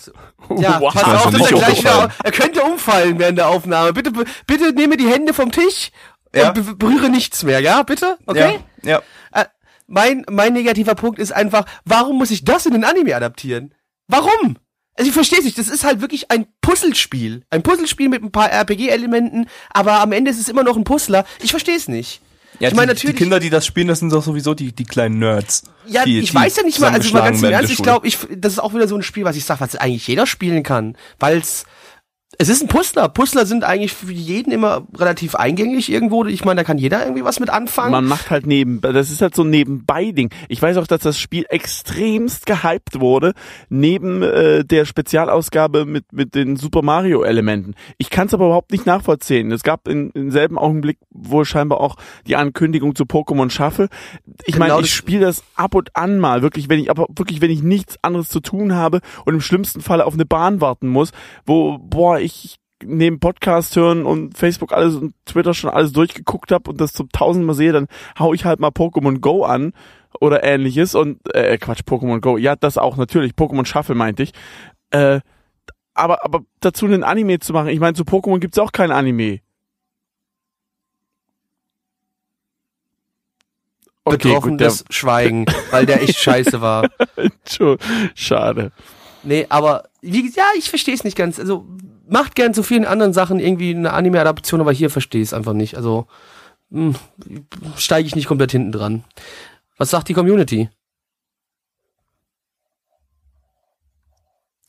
Ja, 0.58 0.80
Wow. 0.80 0.92
pass 0.92 1.04
Also 1.04 1.28
auf, 1.28 1.30
dass 1.34 1.50
er 1.50 1.58
gleich 1.58 1.78
wieder, 1.80 2.10
er 2.22 2.32
könnte 2.32 2.62
umfallen 2.62 3.18
während 3.18 3.38
der 3.38 3.48
Aufnahme. 3.48 3.92
Bitte, 3.92 4.12
bitte 4.46 4.72
nehme 4.72 4.96
die 4.96 5.06
Hände 5.08 5.32
vom 5.32 5.52
Tisch 5.52 5.90
Ja. 6.34 6.48
und 6.48 6.54
be- 6.66 6.74
berühre 6.76 7.08
nichts 7.08 7.42
mehr, 7.44 7.60
ja, 7.60 7.82
bitte? 7.82 8.18
Okay? 8.26 8.58
Ja. 8.82 9.00
ja. 9.32 9.42
Äh, 9.42 9.46
mein, 9.86 10.24
mein 10.30 10.52
negativer 10.52 10.94
Punkt 10.94 11.18
ist 11.18 11.32
einfach, 11.32 11.64
warum 11.84 12.18
muss 12.18 12.30
ich 12.30 12.44
das 12.44 12.66
in 12.66 12.72
den 12.72 12.84
Anime 12.84 13.14
adaptieren? 13.16 13.74
Warum? 14.12 14.56
Also 14.94 15.08
ich 15.08 15.14
verstehe 15.14 15.42
nicht, 15.42 15.58
das 15.58 15.68
ist 15.68 15.84
halt 15.84 16.00
wirklich 16.00 16.30
ein 16.30 16.46
Puzzlespiel. 16.60 17.44
Ein 17.50 17.62
Puzzlespiel 17.62 18.08
mit 18.08 18.22
ein 18.22 18.30
paar 18.30 18.50
RPG-Elementen, 18.50 19.46
aber 19.70 20.00
am 20.00 20.12
Ende 20.12 20.30
ist 20.30 20.38
es 20.38 20.48
immer 20.48 20.62
noch 20.62 20.76
ein 20.76 20.84
Puzzler. 20.84 21.24
Ich 21.42 21.50
verstehe 21.50 21.76
es 21.76 21.88
nicht. 21.88 22.20
Ja, 22.60 22.68
ich 22.68 22.74
meine 22.74 22.92
die, 22.92 23.00
die 23.00 23.06
natürlich, 23.06 23.18
Kinder, 23.18 23.40
die 23.40 23.48
das 23.48 23.64
spielen, 23.64 23.88
das 23.88 24.00
sind 24.00 24.12
doch 24.12 24.22
sowieso 24.22 24.52
die, 24.52 24.72
die 24.72 24.84
kleinen 24.84 25.18
Nerds. 25.18 25.64
ja, 25.86 26.04
die, 26.04 26.18
ich 26.20 26.34
weiß 26.34 26.56
ja 26.58 26.62
nicht 26.62 26.78
mal, 26.78 26.92
also 26.92 27.12
mal 27.14 27.22
ganz 27.22 27.42
im 27.42 27.50
Ernst, 27.50 27.72
ich 27.72 27.82
glaube, 27.82 28.06
ich, 28.06 28.18
das 28.36 28.52
ist 28.52 28.58
auch 28.58 28.74
wieder 28.74 28.86
so 28.86 28.94
ein 28.94 29.02
Spiel, 29.02 29.24
was 29.24 29.36
ich 29.36 29.46
sage, 29.46 29.60
was 29.60 29.74
eigentlich 29.76 30.06
jeder 30.06 30.26
spielen 30.26 30.62
kann, 30.62 30.96
weil's 31.18 31.48
es 31.48 31.64
ist 32.48 32.62
ein 32.62 32.68
Puzzler. 32.68 33.08
Puzzler 33.08 33.46
sind 33.46 33.64
eigentlich 33.64 33.92
für 33.92 34.10
jeden 34.10 34.52
immer 34.52 34.86
relativ 34.96 35.34
eingängig 35.34 35.90
irgendwo. 35.90 36.24
Ich 36.24 36.44
meine, 36.44 36.60
da 36.60 36.64
kann 36.64 36.78
jeder 36.78 37.02
irgendwie 37.02 37.24
was 37.24 37.40
mit 37.40 37.50
anfangen. 37.50 37.92
Man 37.92 38.06
macht 38.06 38.30
halt 38.30 38.46
neben, 38.46 38.80
das 38.80 39.10
ist 39.10 39.20
halt 39.20 39.34
so 39.34 39.42
ein 39.42 39.50
Nebenbei-Ding. 39.50 40.30
Ich 40.48 40.60
weiß 40.60 40.78
auch, 40.78 40.86
dass 40.86 41.02
das 41.02 41.18
Spiel 41.18 41.44
extremst 41.48 42.46
gehypt 42.46 43.00
wurde, 43.00 43.34
neben 43.68 44.22
äh, 44.22 44.64
der 44.64 44.86
Spezialausgabe 44.86 45.84
mit, 45.84 46.12
mit 46.12 46.34
den 46.34 46.56
Super 46.56 46.82
Mario-Elementen. 46.82 47.74
Ich 47.98 48.10
kann 48.10 48.28
es 48.28 48.34
aber 48.34 48.46
überhaupt 48.46 48.72
nicht 48.72 48.86
nachvollziehen. 48.86 49.52
Es 49.52 49.62
gab 49.62 49.86
in, 49.86 50.10
im 50.10 50.30
selben 50.30 50.58
Augenblick 50.58 50.98
wohl 51.10 51.44
scheinbar 51.44 51.80
auch 51.80 51.96
die 52.26 52.36
Ankündigung 52.36 52.94
zu 52.94 53.04
Pokémon 53.04 53.50
Shuffle. 53.50 53.88
Ich 54.44 54.54
Genau 54.54 54.68
meine, 54.68 54.80
ich 54.80 54.94
spiele 54.94 55.26
das 55.26 55.44
ab 55.54 55.74
und 55.74 55.94
an 55.96 56.18
mal, 56.18 56.42
wirklich, 56.42 56.68
wenn 56.68 56.80
ich, 56.80 56.90
aber 56.90 57.06
wirklich, 57.14 57.40
wenn 57.40 57.50
ich 57.50 57.62
nichts 57.62 57.98
anderes 58.02 58.28
zu 58.28 58.40
tun 58.40 58.74
habe 58.74 59.00
und 59.26 59.34
im 59.34 59.40
schlimmsten 59.40 59.80
Falle 59.80 60.06
auf 60.06 60.14
eine 60.14 60.24
Bahn 60.24 60.60
warten 60.60 60.88
muss, 60.88 61.12
wo, 61.44 61.78
boah, 61.78 62.21
ich 62.22 62.56
neben 62.84 63.20
Podcast 63.20 63.76
hören 63.76 64.04
und 64.04 64.36
Facebook 64.36 64.72
alles 64.72 64.96
und 64.96 65.14
Twitter 65.24 65.54
schon 65.54 65.70
alles 65.70 65.92
durchgeguckt 65.92 66.50
habe 66.50 66.70
und 66.70 66.80
das 66.80 66.92
zum 66.92 67.08
tausendmal 67.10 67.54
sehe, 67.54 67.72
dann 67.72 67.86
hau 68.18 68.34
ich 68.34 68.44
halt 68.44 68.60
mal 68.60 68.70
Pokémon 68.70 69.20
Go 69.20 69.44
an 69.44 69.72
oder 70.20 70.42
ähnliches 70.44 70.94
und 70.94 71.20
äh, 71.34 71.58
Quatsch, 71.58 71.82
Pokémon 71.86 72.20
Go, 72.20 72.36
ja, 72.36 72.56
das 72.56 72.78
auch 72.78 72.96
natürlich, 72.96 73.32
Pokémon 73.32 73.66
Shuffle 73.66 73.94
meinte 73.94 74.22
ich. 74.22 74.32
Äh, 74.90 75.20
aber 75.94 76.24
aber 76.24 76.40
dazu 76.60 76.86
einen 76.86 77.04
Anime 77.04 77.38
zu 77.38 77.52
machen, 77.52 77.68
ich 77.68 77.80
meine, 77.80 77.94
zu 77.94 78.04
Pokémon 78.04 78.38
gibt's 78.38 78.58
auch 78.58 78.72
kein 78.72 78.90
Anime. 78.90 79.40
Betroffenes 84.04 84.84
Schweigen, 84.90 85.46
weil 85.70 85.86
der 85.86 86.02
echt 86.02 86.18
scheiße 86.18 86.60
war. 86.60 86.88
Schade. 88.14 88.72
Nee, 89.22 89.46
aber 89.48 89.84
wie, 90.00 90.28
ja, 90.30 90.46
ich 90.58 90.68
verstehe 90.70 90.94
es 90.94 91.04
nicht 91.04 91.16
ganz. 91.16 91.38
Also 91.38 91.66
macht 92.12 92.34
gern 92.34 92.52
zu 92.52 92.62
vielen 92.62 92.84
anderen 92.84 93.14
Sachen 93.14 93.40
irgendwie 93.40 93.74
eine 93.74 93.94
Anime-Adaption, 93.94 94.60
aber 94.60 94.70
hier 94.72 94.90
verstehe 94.90 95.22
ich 95.22 95.28
es 95.28 95.34
einfach 95.34 95.54
nicht. 95.54 95.76
Also 95.76 96.06
steige 97.76 98.06
ich 98.06 98.14
nicht 98.14 98.26
komplett 98.26 98.52
hinten 98.52 98.70
dran. 98.70 99.04
Was 99.78 99.90
sagt 99.90 100.08
die 100.08 100.14
Community? 100.14 100.68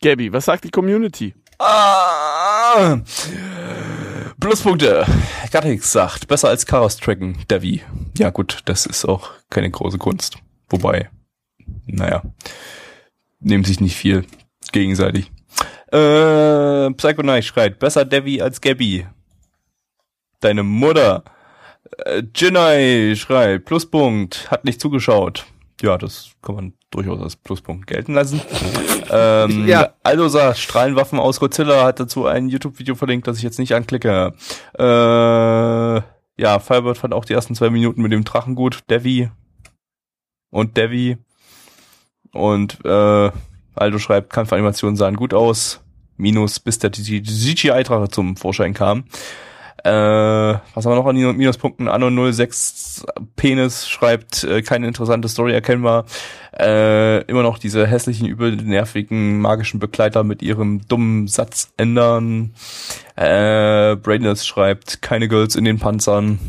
Gabby, 0.01 0.31
was 0.31 0.45
sagt 0.45 0.63
die 0.63 0.71
Community? 0.71 1.35
Ah, 1.59 2.99
Pluspunkte. 4.39 5.05
Gattix 5.51 5.91
sagt, 5.91 6.27
besser 6.27 6.47
als 6.49 6.65
Chaos 6.65 6.97
tracken, 6.97 7.37
Devi. 7.49 7.83
Ja 8.17 8.29
gut, 8.29 8.61
das 8.65 8.85
ist 8.85 9.05
auch 9.05 9.31
keine 9.49 9.69
große 9.69 9.97
Kunst. 9.97 10.37
Wobei, 10.69 11.09
naja, 11.85 12.23
nehmen 13.39 13.65
sich 13.65 13.81
nicht 13.81 13.95
viel 13.95 14.25
gegenseitig. 14.71 15.32
Äh, 15.93 16.91
Psycho 16.93 17.21
Knight 17.21 17.45
schreit, 17.45 17.77
besser 17.77 18.03
Devi 18.03 18.41
als 18.41 18.59
Gabby. 18.59 19.05
Deine 20.39 20.63
Mutter. 20.63 21.23
Äh, 22.05 22.23
Jinai 22.35 23.13
schreit, 23.15 23.65
Pluspunkt, 23.65 24.49
hat 24.49 24.65
nicht 24.65 24.81
zugeschaut. 24.81 25.45
Ja, 25.81 25.97
das 25.97 26.31
kann 26.41 26.55
man 26.55 26.73
durchaus 26.91 27.21
als 27.21 27.35
Pluspunkt 27.35 27.87
gelten 27.87 28.13
lassen. 28.13 28.41
ähm, 29.11 29.67
Ja. 29.67 29.93
Also 30.01 30.27
sagt, 30.29 30.57
Strahlenwaffen 30.57 31.19
aus 31.19 31.39
Godzilla 31.39 31.83
hat 31.83 31.99
dazu 31.99 32.25
ein 32.25 32.49
YouTube-Video 32.49 32.95
verlinkt, 32.95 33.27
das 33.27 33.37
ich 33.37 33.43
jetzt 33.43 33.59
nicht 33.59 33.75
anklicke. 33.75 34.33
Äh, 34.77 36.01
ja, 36.41 36.59
Firebird 36.59 36.97
fand 36.97 37.13
auch 37.13 37.25
die 37.25 37.33
ersten 37.33 37.53
zwei 37.53 37.69
Minuten 37.69 38.01
mit 38.01 38.11
dem 38.11 38.23
Drachen 38.23 38.55
gut. 38.55 38.79
Devi 38.89 39.29
und 40.49 40.77
Devi. 40.77 41.17
Und 42.31 42.79
äh, 42.83 43.31
Aldo 43.75 43.99
schreibt, 43.99 44.31
Kampfanimationen 44.31 44.95
sahen 44.95 45.15
gut 45.15 45.33
aus. 45.33 45.82
Minus, 46.17 46.59
bis 46.59 46.79
der 46.79 46.91
CGI-Drache 46.91 48.09
zum 48.09 48.35
Vorschein 48.37 48.73
kam. 48.73 49.05
Äh, 49.85 49.91
was 49.91 50.85
haben 50.85 50.91
wir 50.91 50.95
noch 50.95 51.07
an 51.07 51.17
den 51.17 51.35
Minuspunkten? 51.35 51.89
Anno 51.89 52.31
06 52.31 53.05
Penis 53.35 53.89
schreibt, 53.89 54.45
äh, 54.45 54.61
keine 54.61 54.87
interessante 54.87 55.27
Story 55.27 55.51
erkennbar. 55.51 56.05
Äh, 56.57 57.23
immer 57.23 57.43
noch 57.43 57.57
diese 57.57 57.85
hässlichen, 57.85 58.25
übel 58.25 58.55
nervigen, 58.55 59.41
magischen 59.41 59.81
Begleiter 59.81 60.23
mit 60.23 60.41
ihrem 60.41 60.87
dummen 60.87 61.27
Satz 61.27 61.73
ändern. 61.75 62.53
Äh, 63.17 63.97
Brainless 63.97 64.45
schreibt, 64.45 65.01
keine 65.01 65.27
Girls 65.27 65.55
in 65.57 65.65
den 65.65 65.79
Panzern. 65.79 66.39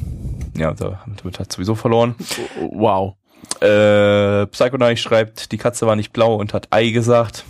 Ja, 0.57 0.73
da- 0.73 1.03
damit 1.17 1.41
hat 1.41 1.51
sowieso 1.53 1.75
verloren. 1.75 2.15
Wow. 2.61 3.15
Äh, 3.61 4.47
Psychonauts 4.47 5.01
schreibt, 5.01 5.51
die 5.51 5.59
Katze 5.59 5.89
war 5.89 5.97
nicht 5.97 6.13
blau 6.13 6.37
und 6.37 6.55
hat 6.55 6.69
Ei 6.71 6.91
gesagt. 6.91 7.45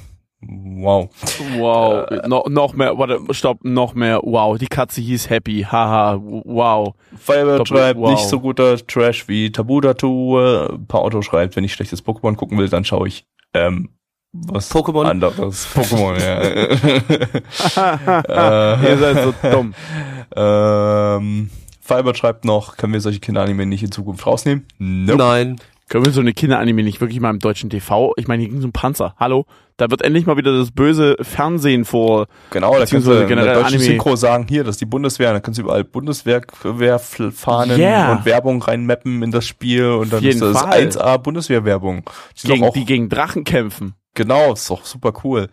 Wow. 0.48 1.08
Wow. 1.56 2.10
Äh, 2.10 2.28
no, 2.28 2.44
noch 2.48 2.74
mehr, 2.74 2.98
warte, 2.98 3.20
stopp, 3.30 3.64
noch 3.64 3.94
mehr. 3.94 4.20
Wow. 4.22 4.58
Die 4.58 4.66
Katze 4.66 5.00
hieß 5.00 5.30
Happy. 5.30 5.66
Haha. 5.70 6.20
Wow. 6.20 6.94
Firebird 7.16 7.68
schreibt, 7.68 8.00
wow. 8.00 8.10
nicht 8.10 8.28
so 8.28 8.40
guter 8.40 8.76
Trash 8.86 9.28
wie 9.28 9.50
Tabu 9.50 9.80
Tattoo. 9.80 10.40
Äh, 10.40 10.78
Paotto 10.88 11.22
schreibt, 11.22 11.56
wenn 11.56 11.64
ich 11.64 11.72
schlechtes 11.72 12.04
Pokémon 12.04 12.36
gucken 12.36 12.58
will, 12.58 12.68
dann 12.68 12.84
schaue 12.84 13.08
ich 13.08 13.24
ähm, 13.54 13.88
was 14.32 14.70
Pokémon? 14.70 15.06
anderes. 15.06 15.66
Pokémon, 15.74 16.20
ja. 16.20 16.42
Ihr 18.82 18.98
seid 18.98 19.22
so 19.22 19.32
dumm. 19.48 19.72
ähm, 20.36 21.50
Firebird 21.80 22.18
schreibt 22.18 22.44
noch, 22.44 22.76
können 22.76 22.92
wir 22.94 23.00
solche 23.00 23.20
Kinderanime 23.20 23.64
nicht 23.66 23.84
in 23.84 23.92
Zukunft 23.92 24.26
rausnehmen? 24.26 24.66
Nope. 24.78 25.18
Nein. 25.18 25.60
Können 25.88 26.06
wir 26.06 26.12
so 26.12 26.20
eine 26.22 26.32
Kinderanime 26.32 26.82
nicht 26.82 27.00
wirklich 27.02 27.20
mal 27.20 27.28
im 27.30 27.38
deutschen 27.40 27.68
TV? 27.68 28.14
Ich 28.16 28.26
meine, 28.26 28.42
hier 28.42 28.50
ging 28.50 28.60
so 28.62 28.66
ein 28.68 28.72
Panzer. 28.72 29.14
Hallo? 29.18 29.44
Da 29.76 29.90
wird 29.90 30.00
endlich 30.02 30.24
mal 30.24 30.36
wieder 30.38 30.56
das 30.56 30.70
böse 30.70 31.16
Fernsehen 31.20 31.84
vor. 31.84 32.26
Genau, 32.50 32.72
da 32.78 32.86
kannst 32.86 33.06
du 33.06 33.12
in 33.12 33.28
der 33.28 33.44
deutschen 33.54 33.64
Anime. 33.66 33.82
Synchro 33.82 34.16
sagen, 34.16 34.46
hier, 34.48 34.64
das 34.64 34.76
ist 34.76 34.80
die 34.80 34.86
Bundeswehr, 34.86 35.32
da 35.32 35.40
kannst 35.40 35.58
du 35.58 35.62
überall 35.62 35.84
Bundeswehrfahnen 35.84 37.78
Yeah. 37.78 38.12
und 38.12 38.24
Werbung 38.24 38.62
reinmappen 38.62 39.22
in 39.22 39.30
das 39.30 39.46
Spiel 39.46 39.90
und 39.90 40.12
dann 40.12 40.24
ist 40.24 40.40
das 40.40 40.58
Fall. 40.58 40.88
1A 40.88 41.18
Bundeswehrwerbung. 41.18 42.08
Die 42.42 42.46
Gegen, 42.46 42.72
die 42.72 42.84
gegen 42.86 43.08
Drachen 43.08 43.44
kämpfen. 43.44 43.94
genau, 44.14 44.52
ist 44.54 44.70
doch 44.70 44.84
super 44.84 45.12
cool. 45.24 45.48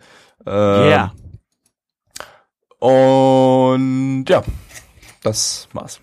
Ähm, 0.46 0.52
Yeah. 0.54 1.12
Und 2.78 4.24
ja, 4.28 4.42
das 5.22 5.68
war's. 5.72 6.00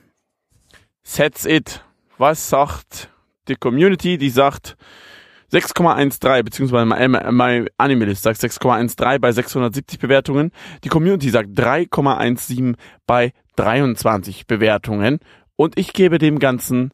That's 1.16 1.46
it. 1.46 1.84
Was 2.18 2.50
sagt 2.50 3.10
die 3.50 3.56
Community? 3.56 4.18
Die 4.18 4.30
sagt 4.30 4.78
6,13, 5.52 6.44
beziehungsweise 6.44 6.86
mein, 6.86 7.12
mein 7.32 7.68
Animalist 7.78 8.24
sagt 8.24 8.40
6,13 8.40 9.20
bei 9.20 9.32
670 9.32 10.00
Bewertungen. 10.00 10.52
Die 10.84 10.90
Community 10.90 11.30
sagt 11.30 11.50
3,17 11.50 12.76
bei 13.08 13.34
23 13.56 14.48
Bewertungen. 14.48 15.20
Und 15.56 15.78
ich 15.78 15.94
gebe 15.94 16.20
dem 16.20 16.40
Ganzen, 16.40 16.92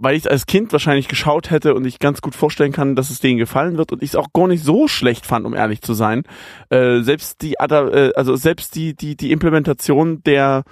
weil 0.00 0.16
ich 0.16 0.24
es 0.24 0.26
als 0.26 0.46
Kind 0.46 0.72
wahrscheinlich 0.72 1.08
geschaut 1.08 1.50
hätte 1.50 1.74
und 1.74 1.84
ich 1.84 1.98
ganz 1.98 2.22
gut 2.22 2.34
vorstellen 2.34 2.72
kann, 2.72 2.96
dass 2.96 3.10
es 3.10 3.20
denen 3.20 3.38
gefallen 3.38 3.76
wird 3.76 3.92
und 3.92 4.02
ich 4.02 4.10
es 4.10 4.16
auch 4.16 4.32
gar 4.32 4.48
nicht 4.48 4.64
so 4.64 4.88
schlecht 4.88 5.26
fand, 5.26 5.44
um 5.44 5.54
ehrlich 5.54 5.82
zu 5.82 5.92
sein. 5.92 6.22
Äh, 6.70 7.02
selbst 7.02 7.42
die, 7.42 7.54
äh, 7.54 8.12
also 8.16 8.34
selbst 8.34 8.74
die, 8.74 8.94
die, 8.94 9.14
die 9.14 9.30
Implementation 9.30 10.22
der, 10.22 10.64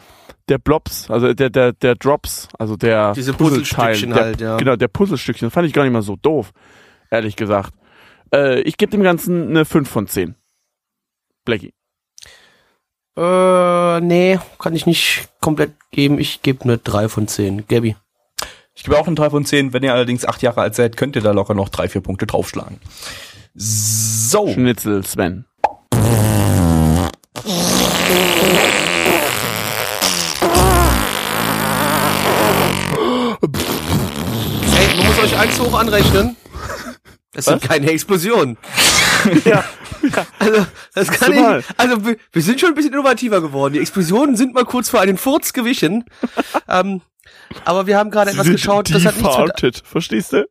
der 0.48 0.58
Blobs, 0.58 1.10
also 1.10 1.34
der, 1.34 1.50
der, 1.50 1.74
der 1.74 1.94
Drops, 1.94 2.48
also 2.58 2.76
der 2.76 3.12
Diese 3.12 3.34
Puzzlestückchen 3.34 4.10
der, 4.10 4.24
halt, 4.24 4.40
ja. 4.40 4.56
Genau, 4.56 4.76
der 4.76 4.88
Puzzlestückchen, 4.88 5.50
fand 5.50 5.68
ich 5.68 5.74
gar 5.74 5.82
nicht 5.82 5.92
mal 5.92 6.02
so 6.02 6.16
doof, 6.16 6.52
ehrlich 7.10 7.36
gesagt. 7.36 7.74
Äh, 8.34 8.62
ich 8.62 8.78
gebe 8.78 8.90
dem 8.90 9.02
Ganzen 9.02 9.50
eine 9.50 9.66
5 9.66 9.88
von 9.88 10.06
10. 10.06 10.36
Blackie. 11.44 11.74
Äh, 13.14 14.00
nee, 14.00 14.38
kann 14.58 14.74
ich 14.74 14.86
nicht 14.86 15.28
komplett 15.40 15.72
geben. 15.90 16.18
Ich 16.18 16.40
gebe 16.40 16.64
eine 16.64 16.78
3 16.78 17.08
von 17.08 17.28
10. 17.28 17.66
Gabby. 17.66 17.94
Ich 18.78 18.84
gebe 18.84 18.96
auch 18.96 19.08
eine 19.08 19.16
3 19.16 19.30
von 19.30 19.44
10. 19.44 19.72
Wenn 19.72 19.82
ihr 19.82 19.92
allerdings 19.92 20.24
acht 20.24 20.40
Jahre 20.40 20.60
alt 20.60 20.76
seid, 20.76 20.96
könnt 20.96 21.16
ihr 21.16 21.22
da 21.22 21.32
locker 21.32 21.52
noch 21.52 21.68
drei, 21.68 21.88
vier 21.88 22.00
Punkte 22.00 22.28
draufschlagen. 22.28 22.78
So. 23.56 24.52
Schnitzel, 24.52 25.04
Sven. 25.04 25.46
Ey, 34.76 34.96
man 34.96 35.06
muss 35.06 35.18
euch 35.24 35.36
eins 35.36 35.58
hoch 35.58 35.76
anrechnen. 35.76 36.36
Das 37.32 37.46
sind 37.46 37.60
keine 37.62 37.90
Explosionen. 37.90 38.56
Ja. 39.44 39.64
Also, 40.38 40.64
das 40.94 41.08
kann 41.10 41.34
Zumal. 41.34 41.58
ich, 41.58 41.66
also 41.76 42.06
wir, 42.06 42.16
wir 42.30 42.42
sind 42.42 42.60
schon 42.60 42.68
ein 42.68 42.76
bisschen 42.76 42.92
innovativer 42.92 43.40
geworden. 43.40 43.74
Die 43.74 43.80
Explosionen 43.80 44.36
sind 44.36 44.54
mal 44.54 44.64
kurz 44.64 44.88
vor 44.88 45.00
einen 45.00 45.18
Furz 45.18 45.52
gewichen. 45.52 46.04
ähm, 46.68 47.02
aber 47.64 47.86
wir 47.86 47.96
haben 47.96 48.10
gerade 48.10 48.30
etwas 48.30 48.48
geschaut, 48.48 48.94
das 48.94 49.04
hat 49.04 49.16
nichts 49.16 49.62
mit, 49.62 49.82
verstehst 49.84 50.32
du? 50.32 50.46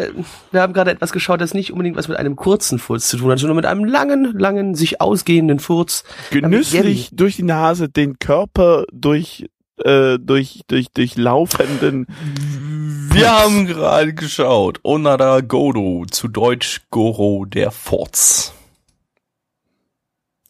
äh, 0.00 0.08
wir 0.50 0.62
haben 0.62 0.72
gerade 0.72 0.90
etwas 0.90 1.12
geschaut, 1.12 1.40
das 1.40 1.54
nicht 1.54 1.72
unbedingt 1.72 1.96
was 1.96 2.08
mit 2.08 2.16
einem 2.16 2.36
kurzen 2.36 2.78
Furz 2.78 3.08
zu 3.08 3.18
tun 3.18 3.30
hat, 3.30 3.38
sondern 3.38 3.56
mit 3.56 3.66
einem 3.66 3.84
langen, 3.84 4.38
langen, 4.38 4.74
sich 4.74 5.00
ausgehenden 5.00 5.58
Furz. 5.58 6.04
Genüsslich 6.30 7.10
durch 7.12 7.36
die 7.36 7.42
Nase 7.42 7.88
den 7.88 8.18
Körper 8.18 8.84
durch, 8.92 9.46
äh, 9.84 10.18
durch, 10.18 10.62
durch, 10.66 10.88
durch 10.92 11.16
laufenden. 11.16 12.06
Wir 13.12 13.32
haben 13.32 13.66
gerade 13.66 14.14
geschaut. 14.14 14.80
Onada 14.84 15.40
Godo, 15.40 16.06
zu 16.10 16.28
Deutsch 16.28 16.82
Goro 16.90 17.44
der 17.44 17.70
Forts. 17.70 18.54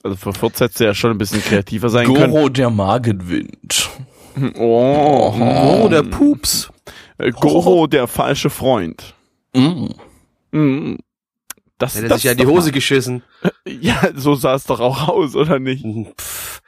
Also 0.03 0.17
für 0.17 0.33
Furz 0.33 0.61
hätte 0.61 0.85
ja 0.85 0.95
schon 0.95 1.11
ein 1.11 1.19
bisschen 1.19 1.43
kreativer 1.43 1.91
sein 1.91 2.07
können. 2.07 2.31
Goro 2.31 2.49
der 2.49 2.71
Magenwind. 2.71 3.91
Oh, 4.59 5.35
Oh, 5.39 5.89
der 5.89 6.03
Pups. 6.03 6.71
Äh, 7.19 7.31
Goro, 7.33 7.87
der 7.87 8.07
falsche 8.07 8.51
Freund. 8.51 9.15
Mm. 9.55 9.89
Mm. 10.53 10.97
Das, 11.79 11.97
hat 11.97 12.11
das 12.11 12.19
sich 12.19 12.25
ja 12.25 12.33
in 12.33 12.39
die 12.39 12.47
Hose 12.47 12.69
mal- 12.69 12.73
geschissen. 12.75 13.23
Ja, 13.67 14.11
so 14.15 14.35
sah 14.35 14.55
es 14.55 14.65
doch 14.65 14.81
auch 14.81 15.09
aus, 15.09 15.37
oder 15.37 15.59
nicht? 15.59 15.85
Pff. 16.19 16.61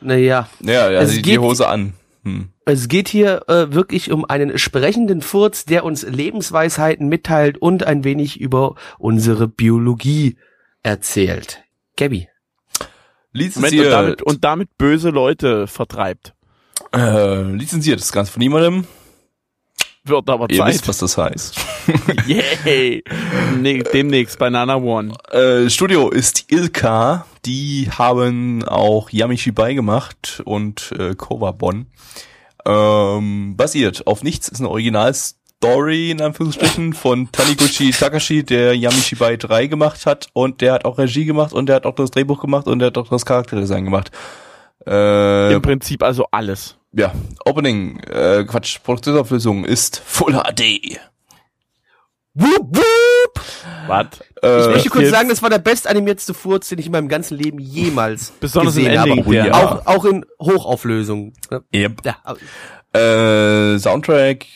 Naja. 0.00 0.48
Ja, 0.60 0.90
ja 0.90 1.00
Es 1.00 1.10
die, 1.10 1.16
die 1.22 1.30
geht- 1.30 1.40
Hose 1.40 1.68
an. 1.68 1.94
Hm. 2.24 2.50
Es 2.66 2.88
geht 2.88 3.08
hier 3.08 3.42
äh, 3.48 3.72
wirklich 3.72 4.10
um 4.12 4.24
einen 4.26 4.58
sprechenden 4.58 5.22
Furz, 5.22 5.64
der 5.64 5.84
uns 5.84 6.02
Lebensweisheiten 6.02 7.08
mitteilt 7.08 7.56
und 7.58 7.84
ein 7.86 8.04
wenig 8.04 8.38
über 8.40 8.74
unsere 8.98 9.48
Biologie 9.48 10.36
erzählt. 10.82 11.62
Gabby. 11.96 12.28
Moment, 13.32 13.74
und, 13.74 13.90
damit, 13.90 14.22
und 14.22 14.44
damit 14.44 14.76
böse 14.76 15.10
Leute 15.10 15.66
vertreibt. 15.66 16.34
Äh, 16.94 17.42
lizenziert 17.52 18.00
ist 18.00 18.12
ganz 18.12 18.30
von 18.30 18.40
niemandem. 18.40 18.86
Wird 20.04 20.30
aber 20.30 20.48
Ihr 20.50 20.58
Zeit. 20.58 20.74
wisst, 20.74 20.88
was 20.88 20.98
das 20.98 21.18
heißt. 21.18 21.56
Yay! 22.26 23.04
Ne, 23.58 23.82
demnächst 23.82 24.38
bei 24.38 24.48
Nana 24.48 24.76
One. 24.76 25.12
Äh, 25.30 25.68
Studio 25.68 26.08
ist 26.08 26.50
Ilka. 26.50 27.26
Die 27.44 27.90
haben 27.90 28.64
auch 28.66 29.10
Yamishibai 29.10 29.74
gemacht 29.74 30.42
und 30.44 30.92
äh, 30.98 31.14
Kovabon. 31.14 31.86
Ähm, 32.66 33.56
basiert 33.56 34.06
auf 34.06 34.22
nichts 34.22 34.48
ist 34.48 34.60
eine 34.60 34.68
Originalstory 34.68 36.10
in 36.10 36.20
Anführungsstrichen 36.20 36.92
von 36.92 37.30
Taniguchi 37.32 37.90
Takashi, 37.90 38.42
der 38.44 38.74
Yamishibai 38.76 39.36
3 39.36 39.66
gemacht 39.66 40.06
hat 40.06 40.28
und 40.32 40.60
der 40.60 40.74
hat 40.74 40.84
auch 40.84 40.98
Regie 40.98 41.24
gemacht 41.24 41.52
und 41.52 41.66
der 41.66 41.76
hat 41.76 41.86
auch 41.86 41.94
das 41.94 42.10
Drehbuch 42.10 42.40
gemacht 42.40 42.66
und 42.66 42.78
der 42.80 42.86
hat 42.88 42.98
auch 42.98 43.08
das 43.08 43.24
Charakterdesign 43.24 43.84
gemacht. 43.84 44.10
Äh, 44.86 45.54
Im 45.54 45.62
Prinzip 45.62 46.02
also 46.02 46.26
alles. 46.30 46.79
Ja, 46.92 47.12
Opening, 47.44 47.98
äh, 48.00 48.44
Quatsch, 48.44 48.78
Produktionsauflösung 48.82 49.64
ist 49.64 50.02
Full 50.04 50.32
HD. 50.34 50.98
Wup, 52.34 52.76
wup. 52.76 53.40
Was? 53.88 54.06
Äh, 54.42 54.60
Ich 54.62 54.66
möchte 54.68 54.90
kurz 54.90 55.02
jetzt- 55.02 55.10
sagen, 55.12 55.28
das 55.28 55.42
war 55.42 55.50
der 55.50 55.58
bestanimiertste 55.58 56.32
Furz, 56.32 56.68
den 56.68 56.78
ich 56.78 56.86
in 56.86 56.92
meinem 56.92 57.08
ganzen 57.08 57.36
Leben 57.36 57.58
jemals 57.58 58.30
Besonders 58.40 58.74
gesehen 58.76 58.92
Ending, 58.92 59.24
habe. 59.24 59.32
der- 59.32 59.54
Auch, 59.56 59.86
auch 59.86 60.04
in 60.04 60.24
Hochauflösung. 60.40 61.32
ne? 61.50 61.62
Yep. 61.74 62.02
Ja, 62.04 62.16
Äh, 62.92 63.78
Soundtrack, 63.78 64.46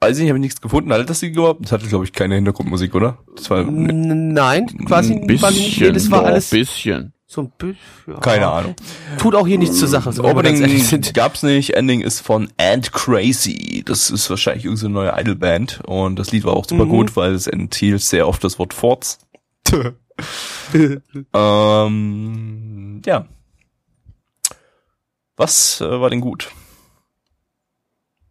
weiß 0.00 0.16
ich 0.16 0.22
nicht, 0.22 0.30
habe 0.30 0.38
ich 0.38 0.42
nichts 0.42 0.60
gefunden. 0.60 0.92
Hat 0.92 1.08
das 1.10 1.20
die 1.20 1.28
überhaupt? 1.28 1.64
Das 1.64 1.72
hatte, 1.72 1.86
glaube 1.86 2.04
ich, 2.04 2.12
keine 2.12 2.36
Hintergrundmusik, 2.36 2.94
oder? 2.94 3.18
Das 3.36 3.50
war, 3.50 3.62
Nein, 3.64 4.66
quasi, 4.86 5.14
Ein 5.14 5.26
quasi 5.38 5.58
nicht. 5.60 5.80
Nee, 5.80 5.92
das 5.92 6.10
war 6.10 6.24
alles. 6.24 6.50
bisschen. 6.50 7.12
So 7.32 7.40
ein 7.40 7.50
bisschen. 7.56 7.78
Ja. 8.06 8.20
Keine 8.20 8.46
Ahnung. 8.48 8.74
Tut 9.16 9.34
auch 9.34 9.46
hier 9.46 9.56
nichts 9.56 9.78
zur 9.78 9.88
Sache, 9.88 10.12
so 10.12 10.22
Opening 10.22 10.56
sind. 10.80 11.14
gab's 11.14 11.42
nicht, 11.42 11.70
Ending 11.70 12.02
ist 12.02 12.20
von 12.20 12.52
And 12.58 12.92
Crazy. 12.92 13.82
Das 13.86 14.10
ist 14.10 14.28
wahrscheinlich 14.28 14.66
irgendeine 14.66 14.92
neue 14.92 15.18
Idolband 15.18 15.80
und 15.86 16.18
das 16.18 16.30
Lied 16.30 16.44
war 16.44 16.52
auch 16.52 16.66
super 16.68 16.84
Mhm. 16.84 16.90
gut, 16.90 17.16
weil 17.16 17.32
es 17.32 17.46
enthielt 17.46 18.02
sehr 18.02 18.28
oft 18.28 18.44
das 18.44 18.58
Wort 18.58 18.74
Forts. 18.74 19.18
ähm, 21.32 23.00
ja. 23.06 23.26
Was 25.36 25.80
äh, 25.80 26.00
war 26.00 26.10
denn 26.10 26.20
gut? 26.20 26.50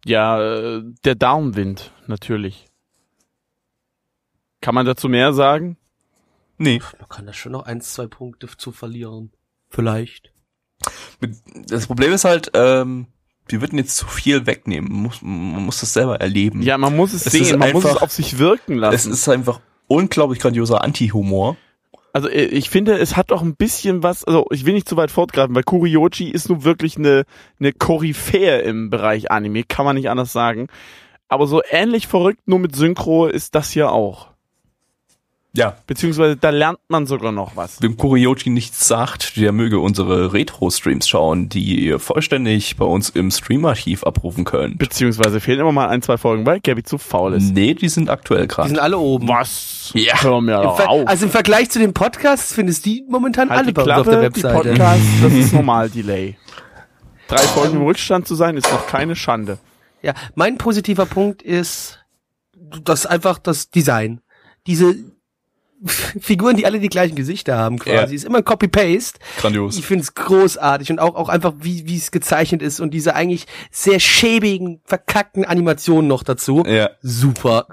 Ja, 0.04 0.40
äh, 0.40 0.82
der 1.04 1.16
Downwind, 1.16 1.90
natürlich. 2.06 2.66
Kann 4.60 4.76
man 4.76 4.86
dazu 4.86 5.08
mehr 5.08 5.32
sagen? 5.32 5.76
Nee. 6.62 6.80
Man 6.98 7.08
kann 7.08 7.26
da 7.26 7.32
schon 7.32 7.52
noch 7.52 7.64
eins, 7.66 7.92
zwei 7.94 8.06
Punkte 8.06 8.46
zu 8.56 8.72
verlieren. 8.72 9.32
Vielleicht. 9.68 10.32
Das 11.68 11.86
Problem 11.86 12.12
ist 12.12 12.24
halt, 12.24 12.50
ähm, 12.54 13.06
wir 13.48 13.60
würden 13.60 13.78
jetzt 13.78 13.96
zu 13.96 14.06
viel 14.06 14.46
wegnehmen. 14.46 14.90
Man 14.92 15.02
muss, 15.02 15.22
man 15.22 15.64
muss 15.64 15.80
das 15.80 15.92
selber 15.92 16.20
erleben. 16.20 16.62
Ja, 16.62 16.78
man 16.78 16.94
muss 16.96 17.12
es, 17.12 17.26
Es 17.26 17.32
sehen, 17.32 17.58
man 17.58 17.72
muss 17.72 17.84
es 17.84 17.90
einfach- 17.90 18.02
auf 18.02 18.12
sich 18.12 18.38
wirken 18.38 18.74
Es 18.74 18.80
lassen. 18.80 19.12
ist 19.12 19.28
einfach 19.28 19.60
unglaublich 19.88 20.40
grandioser 20.40 20.82
Anti-Humor. 20.82 21.56
Also 22.12 22.28
äh, 22.28 22.44
ich 22.44 22.68
finde, 22.70 22.98
es 22.98 23.16
hat 23.16 23.30
doch 23.30 23.42
ein 23.42 23.56
bisschen 23.56 24.02
was, 24.02 24.24
also 24.24 24.46
ich 24.50 24.66
will 24.66 24.74
nicht 24.74 24.88
zu 24.88 24.96
weit 24.96 25.10
fortgreifen, 25.10 25.54
weil 25.54 25.62
Kuriochi 25.62 26.28
ist 26.30 26.48
nun 26.48 26.62
wirklich 26.64 26.96
eine, 26.96 27.24
eine 27.58 27.72
Koryphäe 27.72 28.60
im 28.60 28.90
Bereich 28.90 29.30
Anime, 29.30 29.64
kann 29.64 29.84
man 29.86 29.96
nicht 29.96 30.10
anders 30.10 30.32
sagen. 30.32 30.66
Aber 31.28 31.46
so 31.46 31.62
ähnlich 31.70 32.06
verrückt, 32.08 32.40
nur 32.46 32.58
mit 32.58 32.76
Synchro 32.76 33.26
ist 33.26 33.54
das 33.54 33.70
hier 33.70 33.90
auch. 33.92 34.31
Ja. 35.54 35.76
Beziehungsweise 35.86 36.36
da 36.36 36.48
lernt 36.48 36.78
man 36.88 37.06
sogar 37.06 37.30
noch 37.30 37.56
was. 37.56 37.82
Wem 37.82 37.96
Kuriochi 37.98 38.48
nichts 38.48 38.88
sagt, 38.88 39.36
der 39.36 39.52
möge 39.52 39.80
unsere 39.80 40.32
Retro-Streams 40.32 41.06
schauen, 41.06 41.50
die 41.50 41.84
ihr 41.84 41.98
vollständig 41.98 42.76
bei 42.76 42.86
uns 42.86 43.10
im 43.10 43.30
Streamarchiv 43.30 44.04
abrufen 44.04 44.44
könnt. 44.44 44.78
Beziehungsweise 44.78 45.40
fehlen 45.40 45.60
immer 45.60 45.72
mal 45.72 45.88
ein, 45.88 46.00
zwei 46.00 46.16
Folgen, 46.16 46.46
weil 46.46 46.60
Gabby 46.60 46.82
zu 46.84 46.96
faul 46.96 47.34
ist. 47.34 47.52
Nee, 47.52 47.74
die 47.74 47.90
sind 47.90 48.08
aktuell 48.08 48.46
Die 48.48 48.54
sind 48.54 48.74
gerade. 48.74 48.82
alle 48.82 48.98
oben. 48.98 49.28
Was? 49.28 49.90
Ja. 49.94 50.22
Hör 50.22 50.40
mir 50.40 50.56
Im 50.56 50.62
doch 50.62 50.86
auf. 50.86 51.06
also 51.06 51.26
im 51.26 51.30
Vergleich 51.30 51.68
zu 51.68 51.78
den 51.78 51.92
Podcasts 51.92 52.54
findest 52.54 52.86
du 52.86 52.90
die 52.90 53.04
momentan 53.08 53.50
halt 53.50 53.58
alle 53.58 53.66
die 53.68 53.72
bei 53.74 53.82
uns 53.82 53.90
auf 53.90 54.04
der 54.06 54.14
Klappe, 54.20 54.30
die 54.32 54.42
Webseite. 54.42 54.68
Podcasts, 54.70 55.06
das 55.22 55.32
ist 55.34 55.52
normal 55.52 55.90
Delay. 55.90 56.36
Drei 57.28 57.42
Folgen 57.42 57.76
im 57.76 57.82
Rückstand 57.82 58.26
zu 58.26 58.34
sein, 58.34 58.56
ist 58.56 58.70
noch 58.70 58.86
keine 58.86 59.16
Schande. 59.16 59.58
Ja, 60.00 60.14
mein 60.34 60.56
positiver 60.56 61.04
Punkt 61.06 61.42
ist 61.42 61.98
das 62.82 63.04
einfach 63.06 63.38
das 63.38 63.70
Design. 63.70 64.20
Diese 64.66 64.94
Figuren, 66.20 66.56
die 66.56 66.64
alle 66.66 66.78
die 66.78 66.88
gleichen 66.88 67.16
Gesichter 67.16 67.56
haben 67.58 67.78
quasi. 67.78 68.12
Ja. 68.12 68.16
Ist 68.16 68.24
immer 68.24 68.42
Copy-Paste. 68.42 69.18
Grandios. 69.38 69.76
Ich 69.76 69.84
finde 69.84 70.02
es 70.02 70.14
großartig 70.14 70.90
und 70.90 70.98
auch, 71.00 71.14
auch 71.16 71.28
einfach, 71.28 71.54
wie 71.60 71.96
es 71.96 72.10
gezeichnet 72.10 72.62
ist 72.62 72.78
und 72.80 72.92
diese 72.94 73.14
eigentlich 73.14 73.46
sehr 73.70 73.98
schäbigen, 73.98 74.80
verkackten 74.84 75.44
Animationen 75.44 76.06
noch 76.08 76.22
dazu. 76.22 76.62
Ja. 76.66 76.90
Super. 77.00 77.66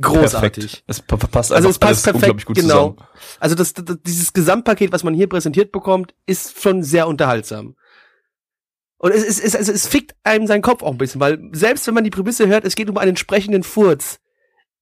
Großartig. 0.00 0.64
Perfekt. 0.64 0.84
Es 0.86 1.02
pa- 1.02 1.16
passt 1.16 1.52
Also 1.52 1.68
es 1.68 1.78
passt 1.78 2.04
perfekt, 2.04 2.46
gut 2.46 2.56
genau. 2.56 2.68
zusammen. 2.68 2.96
Also 3.40 3.54
das, 3.56 3.74
das, 3.74 3.98
dieses 4.06 4.32
Gesamtpaket, 4.32 4.92
was 4.92 5.02
man 5.04 5.14
hier 5.14 5.28
präsentiert 5.28 5.72
bekommt, 5.72 6.14
ist 6.26 6.60
schon 6.62 6.82
sehr 6.82 7.08
unterhaltsam. 7.08 7.74
Und 8.98 9.12
es, 9.12 9.24
es, 9.26 9.40
es, 9.40 9.56
also 9.56 9.72
es 9.72 9.86
fickt 9.88 10.14
einem 10.24 10.46
seinen 10.46 10.62
Kopf 10.62 10.82
auch 10.82 10.92
ein 10.92 10.98
bisschen, 10.98 11.20
weil 11.20 11.40
selbst 11.52 11.86
wenn 11.86 11.94
man 11.94 12.04
die 12.04 12.10
Prämisse 12.10 12.46
hört, 12.46 12.64
es 12.64 12.76
geht 12.76 12.90
um 12.90 12.98
einen 12.98 13.10
entsprechenden 13.10 13.62
Furz, 13.62 14.20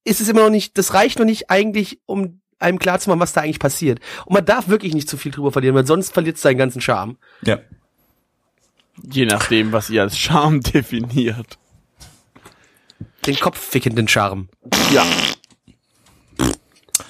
ist 0.03 0.19
es 0.21 0.27
immer 0.27 0.41
noch 0.43 0.49
nicht, 0.49 0.77
das 0.77 0.93
reicht 0.93 1.19
noch 1.19 1.25
nicht 1.25 1.49
eigentlich, 1.49 2.01
um 2.05 2.41
einem 2.59 2.79
klarzumachen, 2.79 3.19
was 3.21 3.33
da 3.33 3.41
eigentlich 3.41 3.59
passiert. 3.59 3.99
Und 4.25 4.33
man 4.33 4.45
darf 4.45 4.67
wirklich 4.67 4.93
nicht 4.93 5.09
zu 5.09 5.17
viel 5.17 5.31
drüber 5.31 5.51
verlieren, 5.51 5.75
weil 5.75 5.85
sonst 5.87 6.13
verliert 6.13 6.35
es 6.35 6.41
seinen 6.41 6.57
ganzen 6.57 6.81
Charme. 6.81 7.17
Ja. 7.43 7.57
Je 9.09 9.25
nachdem, 9.25 9.71
was 9.71 9.89
ihr 9.89 10.01
als 10.01 10.17
Charme 10.17 10.59
definiert. 10.73 11.57
Den 13.25 13.37
kopffickenden 13.39 14.07
Charme. 14.07 14.49
Ja. 14.91 15.05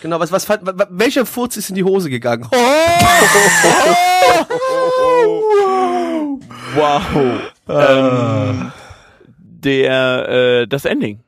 Genau, 0.02 0.20
was, 0.20 0.32
was, 0.32 0.48
wa- 0.48 0.60
wa- 0.62 0.88
welcher 0.92 1.26
Furz 1.26 1.58
ist 1.58 1.70
in 1.70 1.76
die 1.76 1.84
Hose 1.84 2.10
gegangen? 2.10 2.48
Wow. 6.76 7.42
Ähm, 7.68 8.72
der, 9.38 10.30
äh, 10.30 10.68
das 10.68 10.86
Ending. 10.86 11.20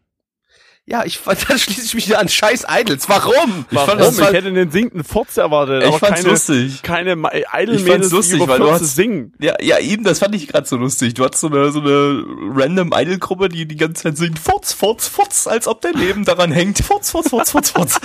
Ja, 0.88 1.06
ich, 1.06 1.20
dann 1.26 1.36
schließe 1.60 1.84
ich 1.86 1.94
mich 1.94 2.08
wieder 2.08 2.20
an 2.20 2.28
scheiß 2.28 2.66
Idols. 2.70 3.08
Warum? 3.08 3.66
Warum? 3.70 3.88
fand 3.88 4.02
das 4.02 4.18
ich 4.18 4.26
hätte 4.26 4.48
einen 4.48 4.72
singenden 4.72 5.04
Furz 5.04 5.38
erwartet, 5.38 5.84
Ich 5.84 5.88
aber 5.88 6.00
fand's 6.00 6.22
keine, 6.22 6.30
lustig. 6.32 6.82
keine 6.82 7.12
Ich 7.34 7.46
Idol-Mädels, 7.62 8.12
lustig, 8.12 8.38
über 8.38 8.48
weil 8.48 8.60
du 8.60 8.66
40 8.66 8.82
hast- 8.88 8.96
singen. 8.96 9.34
Ja, 9.40 9.56
ja, 9.62 9.78
eben, 9.80 10.04
das 10.04 10.20
fand 10.20 10.34
ich 10.36 10.48
gerade 10.48 10.68
so 10.68 10.78
lustig. 10.78 11.14
Du 11.14 11.24
hattest 11.24 11.42
so 11.42 11.48
eine, 11.48 11.72
so 11.72 11.80
eine 11.82 12.24
random 12.56 12.92
Idol-Gruppe, 12.96 13.50
die 13.50 13.68
die 13.68 13.78
ganze 13.78 14.04
Zeit 14.04 14.18
singt, 14.18 14.40
Furz, 14.40 14.74
Furz, 14.74 15.08
Furz, 15.08 15.46
als 15.48 15.68
ob 15.68 15.82
dein 15.82 15.94
Leben 15.94 16.26
daran 16.26 16.52
hängt. 16.52 16.80
Furz, 16.80 17.12
Furz, 17.12 17.30
Furz, 17.30 17.52
Furz, 17.52 17.70
Furz. 17.72 18.00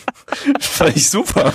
fand 0.60 0.96
ich 0.96 1.08
super. 1.08 1.52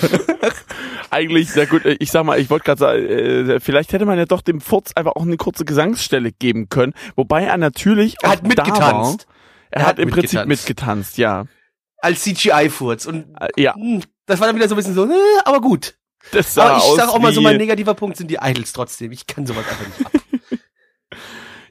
Eigentlich, 1.09 1.49
na 1.55 1.65
gut, 1.65 1.85
äh, 1.85 1.97
ich 1.99 2.11
sag 2.11 2.23
mal, 2.23 2.39
ich 2.39 2.49
wollte 2.49 2.63
gerade 2.65 2.79
sagen, 2.79 3.05
äh, 3.05 3.59
vielleicht 3.59 3.91
hätte 3.91 4.05
man 4.05 4.17
ja 4.17 4.25
doch 4.25 4.41
dem 4.41 4.61
Furz 4.61 4.91
einfach 4.95 5.15
auch 5.15 5.23
eine 5.23 5.35
kurze 5.37 5.65
Gesangsstelle 5.65 6.31
geben 6.31 6.69
können, 6.69 6.93
wobei 7.17 7.43
er 7.43 7.57
natürlich 7.57 8.15
Er 8.21 8.29
auch 8.29 8.31
hat 8.33 8.43
da 8.43 8.47
mitgetanzt. 8.47 9.27
Er, 9.71 9.77
Er 9.77 9.81
hat 9.81 9.87
hat 9.89 9.99
im 9.99 10.09
Prinzip 10.09 10.45
mitgetanzt. 10.45 11.17
ja. 11.17 11.45
Als 11.97 12.21
CGI-Furz. 12.23 13.05
Und 13.05 13.25
Äh, 13.39 13.47
Ja, 13.61 13.73
mh, 13.77 14.01
das 14.25 14.39
war 14.39 14.47
dann 14.47 14.55
wieder 14.55 14.67
so 14.67 14.75
ein 14.75 14.77
bisschen 14.77 14.93
so, 14.95 15.05
äh, 15.05 15.13
aber 15.45 15.61
gut. 15.61 15.95
das 16.31 16.53
sah 16.53 16.63
Aber 16.69 16.77
ich 16.77 16.83
aus 16.83 16.95
sag 16.97 17.09
auch 17.09 17.19
mal 17.19 17.33
so, 17.33 17.41
mein 17.41 17.57
negativer 17.57 17.93
Punkt 17.93 18.17
sind 18.17 18.29
die 18.31 18.37
Idols 18.41 18.73
trotzdem. 18.73 19.11
Ich 19.11 19.25
kann 19.27 19.45
sowas 19.45 19.65
einfach 19.67 19.87
nicht 19.87 20.05
ab. 20.05 20.11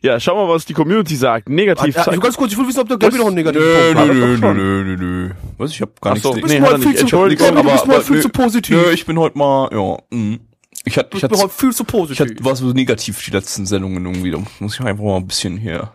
Ja, 0.03 0.19
schauen 0.19 0.39
wir 0.39 0.47
mal, 0.47 0.55
was 0.55 0.65
die 0.65 0.73
Community 0.73 1.15
sagt. 1.15 1.51
Negativ. 1.51 1.95
Ah, 1.99 2.05
also 2.05 2.21
ganz 2.21 2.35
kurz, 2.35 2.53
ich 2.53 2.59
will 2.59 2.67
wissen, 2.67 2.81
ob 2.81 2.89
der 2.89 2.97
Gabi 2.97 3.19
noch 3.19 3.27
einen 3.27 3.35
negativen 3.35 3.67
Nö, 3.67 3.93
Punkt 3.93 3.99
hat. 3.99 4.07
nö, 4.07 4.15
nö, 4.15 4.55
nö, 4.55 4.85
nö, 4.85 4.97
nö. 4.97 5.31
Was? 5.59 5.73
Ich 5.73 5.83
hab 5.83 6.01
gar 6.01 6.13
Ach 6.13 6.15
nichts. 6.15 6.27
so, 6.27 6.35
nichts- 6.35 6.49
nee, 6.51 6.59
Du 6.59 6.65
hat 6.65 6.71
bist 6.73 6.73
mal 6.73 6.79
nicht. 6.79 6.87
viel 6.89 6.95
zu, 6.97 7.01
Entschuldigung, 7.03 7.47
Gabi, 7.49 7.55
du 7.57 7.61
aber- 7.61 7.73
bist 7.73 7.87
mal 7.87 8.01
viel 8.01 8.17
nö, 8.17 8.23
zu 8.23 8.29
positiv. 8.31 8.77
Nö, 8.77 8.91
ich 8.93 9.05
bin 9.05 9.19
heute 9.19 9.37
mal, 9.37 9.69
ja, 9.71 9.99
mh. 10.17 10.39
Ich 10.87 10.97
hatte, 10.97 11.11
Du 11.11 11.19
ich 11.19 11.23
hatte, 11.25 11.37
heute 11.37 11.49
viel 11.51 11.73
zu 11.75 11.83
ich 11.83 11.87
positiv. 11.87 12.21
hatte, 12.31 12.43
war 12.47 12.57
so 12.57 12.65
negativ 12.73 13.23
die 13.23 13.31
letzten 13.31 13.67
Sendungen 13.67 14.07
irgendwie. 14.07 14.31
Da 14.31 14.39
muss 14.61 14.73
ich 14.75 14.81
einfach 14.81 15.05
mal 15.05 15.17
ein 15.17 15.27
bisschen 15.27 15.59
hier 15.59 15.93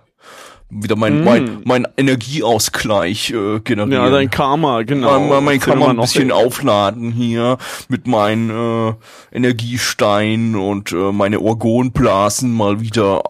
wieder 0.69 0.95
mein, 0.95 1.21
Mm. 1.21 1.23
mein, 1.23 1.57
mein 1.63 1.87
Energieausgleich 1.95 3.31
äh, 3.31 3.59
generieren. 3.59 3.91
Ja, 4.03 4.09
dein 4.09 4.29
Karma, 4.29 4.81
genau. 4.81 5.19
Mein, 5.19 5.43
mein, 5.43 5.79
man 5.79 5.91
ein 5.91 5.97
bisschen 6.01 6.31
aufladen 6.31 7.11
hier 7.11 7.57
mit 7.87 8.07
meinen 8.07 8.49
äh, 8.49 8.93
Energiestein 9.31 10.55
und 10.55 10.91
äh, 10.91 11.11
meine 11.11 11.39
Orgonblasen 11.39 12.51
mal 12.53 12.81
wieder 12.81 13.21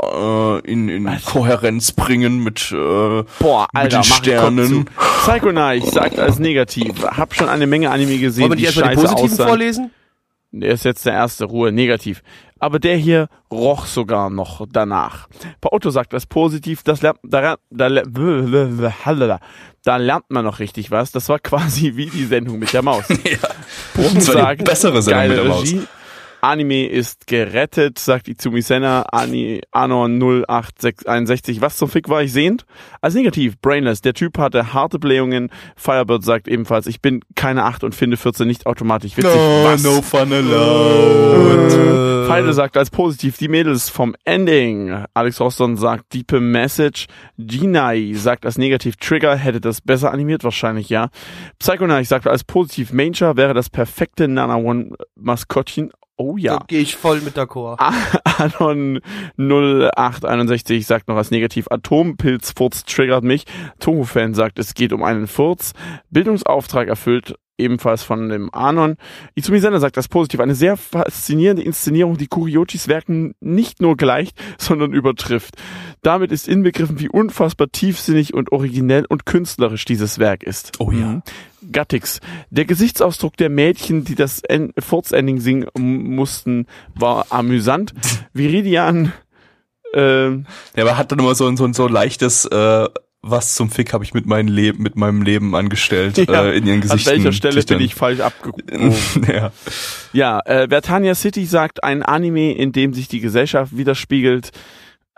äh, 0.65 0.71
in, 0.71 0.89
in 0.89 1.09
Kohärenz 1.25 1.91
bringen 1.91 2.43
mit 2.43 2.71
äh, 2.71 3.23
Boah, 3.39 3.67
mit 3.73 3.83
Alter, 3.83 3.89
den 4.01 4.09
mach 4.09 4.15
Sternen. 4.17 4.85
Psycho 5.23 5.49
Knight 5.49 5.85
sagt 5.85 6.19
als 6.19 6.39
negativ. 6.39 7.03
Hab 7.03 7.35
schon 7.35 7.49
eine 7.49 7.67
Menge 7.67 7.91
Anime 7.91 8.17
gesehen, 8.17 8.43
Wollen 8.49 8.51
wir 8.53 8.55
die 8.57 8.63
nicht 8.63 8.77
erstmal 8.77 8.95
die 8.95 9.01
positiven 9.01 9.31
aussahen. 9.31 9.47
vorlesen? 9.47 9.91
Der 10.61 10.71
ist 10.71 10.85
jetzt 10.85 11.05
der 11.05 11.13
erste, 11.13 11.45
Ruhe, 11.45 11.71
negativ. 11.71 12.23
Aber 12.59 12.79
der 12.79 12.95
hier 12.95 13.27
roch 13.51 13.85
sogar 13.85 14.29
noch 14.29 14.65
danach. 14.71 15.27
Paotto 15.59 15.89
sagt 15.89 16.13
das 16.13 16.25
positiv, 16.25 16.83
das 16.83 17.01
lernt, 17.01 17.19
da, 17.23 17.57
da, 17.69 17.89
da, 17.89 19.39
da 19.83 19.97
lernt 19.97 20.25
man 20.29 20.45
noch 20.45 20.59
richtig 20.59 20.91
was. 20.91 21.11
Das 21.11 21.27
war 21.27 21.39
quasi 21.43 21.95
wie 21.95 22.05
die 22.07 22.25
Sendung 22.25 22.59
mit 22.59 22.73
der 22.73 22.81
Maus. 22.81 23.05
Das 23.95 24.33
war 24.33 24.55
die 24.55 24.63
bessere 24.63 25.01
Sendung 25.01 25.27
mit 25.27 25.37
der 25.37 25.45
Maus. 25.45 25.61
Regie. 25.61 25.87
Anime 26.45 26.85
ist 26.85 27.25
gerettet, 27.25 27.97
sagt 27.97 28.27
Izumi 28.27 28.61
Senna, 28.61 29.07
Ani, 29.11 29.61
Anon 29.71 30.19
0861. 30.21 31.59
Was 31.59 31.77
zum 31.77 31.89
Fick 31.89 32.07
war 32.07 32.21
ich 32.21 32.33
sehend? 32.33 32.67
Als 33.01 33.15
negativ, 33.15 33.59
Brainless. 33.59 34.01
Der 34.01 34.13
Typ 34.13 34.37
hatte 34.37 34.71
harte 34.71 34.99
Blähungen. 34.99 35.49
Firebird 35.75 36.23
sagt 36.23 36.47
ebenfalls, 36.47 36.85
ich 36.85 37.01
bin 37.01 37.21
keine 37.33 37.63
8 37.63 37.83
und 37.83 37.95
finde 37.95 38.15
14 38.15 38.45
nicht 38.45 38.67
automatisch 38.67 39.17
witzig. 39.17 39.33
Was? 39.33 39.83
no 39.83 40.03
fun 40.03 40.31
allowed. 40.31 42.05
Feide 42.27 42.53
sagt 42.53 42.77
als 42.77 42.91
positiv 42.91 43.37
die 43.37 43.47
Mädels 43.47 43.89
vom 43.89 44.15
Ending. 44.23 45.03
Alex 45.15 45.41
Roston 45.41 45.77
sagt 45.77 46.13
Diepe 46.13 46.39
Message. 46.39 47.07
Ginai 47.39 48.13
sagt 48.13 48.45
als 48.45 48.59
negativ 48.59 48.97
Trigger 48.97 49.35
hätte 49.35 49.61
das 49.61 49.81
besser 49.81 50.11
animiert, 50.11 50.43
wahrscheinlich 50.43 50.89
ja. 50.89 51.09
Psychonauts 51.57 52.09
sagt 52.09 52.27
als 52.27 52.43
positiv 52.43 52.93
Manger 52.93 53.35
wäre 53.35 53.55
das 53.55 53.71
perfekte 53.71 54.27
Nana 54.27 54.57
One 54.57 54.91
Maskottchen. 55.15 55.91
Oh 56.17 56.37
ja. 56.37 56.57
Da 56.57 56.65
gehe 56.67 56.81
ich 56.81 56.95
voll 56.95 57.21
mit 57.21 57.35
d'accord. 57.35 57.79
Anon 58.37 59.01
0861 59.37 60.85
sagt 60.85 61.07
noch 61.07 61.17
als 61.17 61.31
negativ 61.31 61.67
Atompilzfurz 61.69 62.85
triggert 62.85 63.23
mich. 63.23 63.45
Tohu-Fan 63.79 64.33
sagt, 64.33 64.57
es 64.59 64.73
geht 64.73 64.93
um 64.93 65.03
einen 65.03 65.27
Furz. 65.27 65.73
Bildungsauftrag 66.09 66.87
erfüllt. 66.87 67.35
Ebenfalls 67.57 68.03
von 68.03 68.29
dem 68.29 68.53
Anon. 68.53 68.95
Izumi 69.35 69.59
Sender 69.59 69.79
sagt 69.79 69.97
das 69.97 70.07
positiv. 70.07 70.39
Eine 70.39 70.55
sehr 70.55 70.77
faszinierende 70.77 71.63
Inszenierung, 71.63 72.17
die 72.17 72.27
Kuriochis 72.27 72.87
Werken 72.87 73.33
nicht 73.39 73.81
nur 73.81 73.95
gleicht, 73.97 74.37
sondern 74.57 74.93
übertrifft. 74.93 75.55
Damit 76.01 76.31
ist 76.31 76.47
inbegriffen, 76.47 76.99
wie 76.99 77.09
unfassbar 77.09 77.67
tiefsinnig 77.71 78.33
und 78.33 78.51
originell 78.51 79.05
und 79.07 79.25
künstlerisch 79.25 79.85
dieses 79.85 80.19
Werk 80.19 80.43
ist. 80.43 80.73
Oh 80.79 80.91
ja. 80.91 81.05
Mhm. 81.07 81.23
Gattix. 81.71 82.19
Der 82.51 82.65
Gesichtsausdruck 82.65 83.37
der 83.37 83.49
Mädchen, 83.49 84.03
die 84.03 84.13
das 84.15 84.41
En- 84.43 84.71
Furz-Ending 84.77 85.39
singen 85.39 85.67
mussten, 85.75 86.67
war 86.93 87.27
amüsant. 87.31 87.93
Viridian, 88.33 89.13
äh, 89.93 90.29
Ja, 90.29 90.43
aber 90.77 90.97
hat 90.97 91.11
dann 91.11 91.19
immer 91.19 91.33
so 91.33 91.47
ein, 91.47 91.57
so 91.57 91.63
ein, 91.65 91.73
so 91.73 91.87
ein 91.87 91.91
leichtes, 91.93 92.45
äh, 92.45 92.87
was 93.27 93.55
zum 93.55 93.71
Fick 93.71 93.91
habe 93.91 94.03
ich 94.03 94.13
mit 94.13 94.27
meinem 94.27 94.47
Leben, 94.47 94.83
mit 94.83 94.95
meinem 94.95 95.21
Leben 95.23 95.55
angestellt, 95.55 96.17
ja, 96.29 96.45
äh, 96.45 96.57
in 96.57 96.67
ihren 96.67 96.81
Gesichten. 96.81 97.09
an 97.09 97.15
welcher 97.15 97.31
Stelle 97.33 97.63
bin 97.63 97.79
ich 97.79 97.95
falsch 97.95 98.19
abgebogen? 98.19 98.93
ja. 99.27 99.51
Ja, 100.13 100.39
äh, 100.45 100.67
Vertania 100.69 101.15
City 101.15 101.45
sagt, 101.45 101.83
ein 101.83 102.03
Anime, 102.03 102.53
in 102.55 102.71
dem 102.71 102.93
sich 102.93 103.07
die 103.07 103.19
Gesellschaft 103.19 103.75
widerspiegelt. 103.75 104.51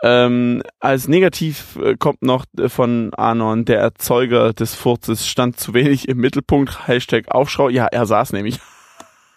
Ähm, 0.02 0.62
als 0.78 1.08
negativ 1.08 1.76
äh, 1.82 1.96
kommt 1.96 2.22
noch 2.22 2.44
äh, 2.56 2.68
von 2.68 3.12
Anon, 3.14 3.64
der 3.64 3.80
Erzeuger 3.80 4.52
des 4.52 4.74
Furzes 4.74 5.26
stand 5.26 5.58
zu 5.58 5.74
wenig 5.74 6.08
im 6.08 6.18
Mittelpunkt. 6.18 6.86
Hashtag 6.86 7.28
Aufschrau. 7.28 7.68
Ja, 7.68 7.86
er 7.86 8.06
saß 8.06 8.32
nämlich. 8.32 8.60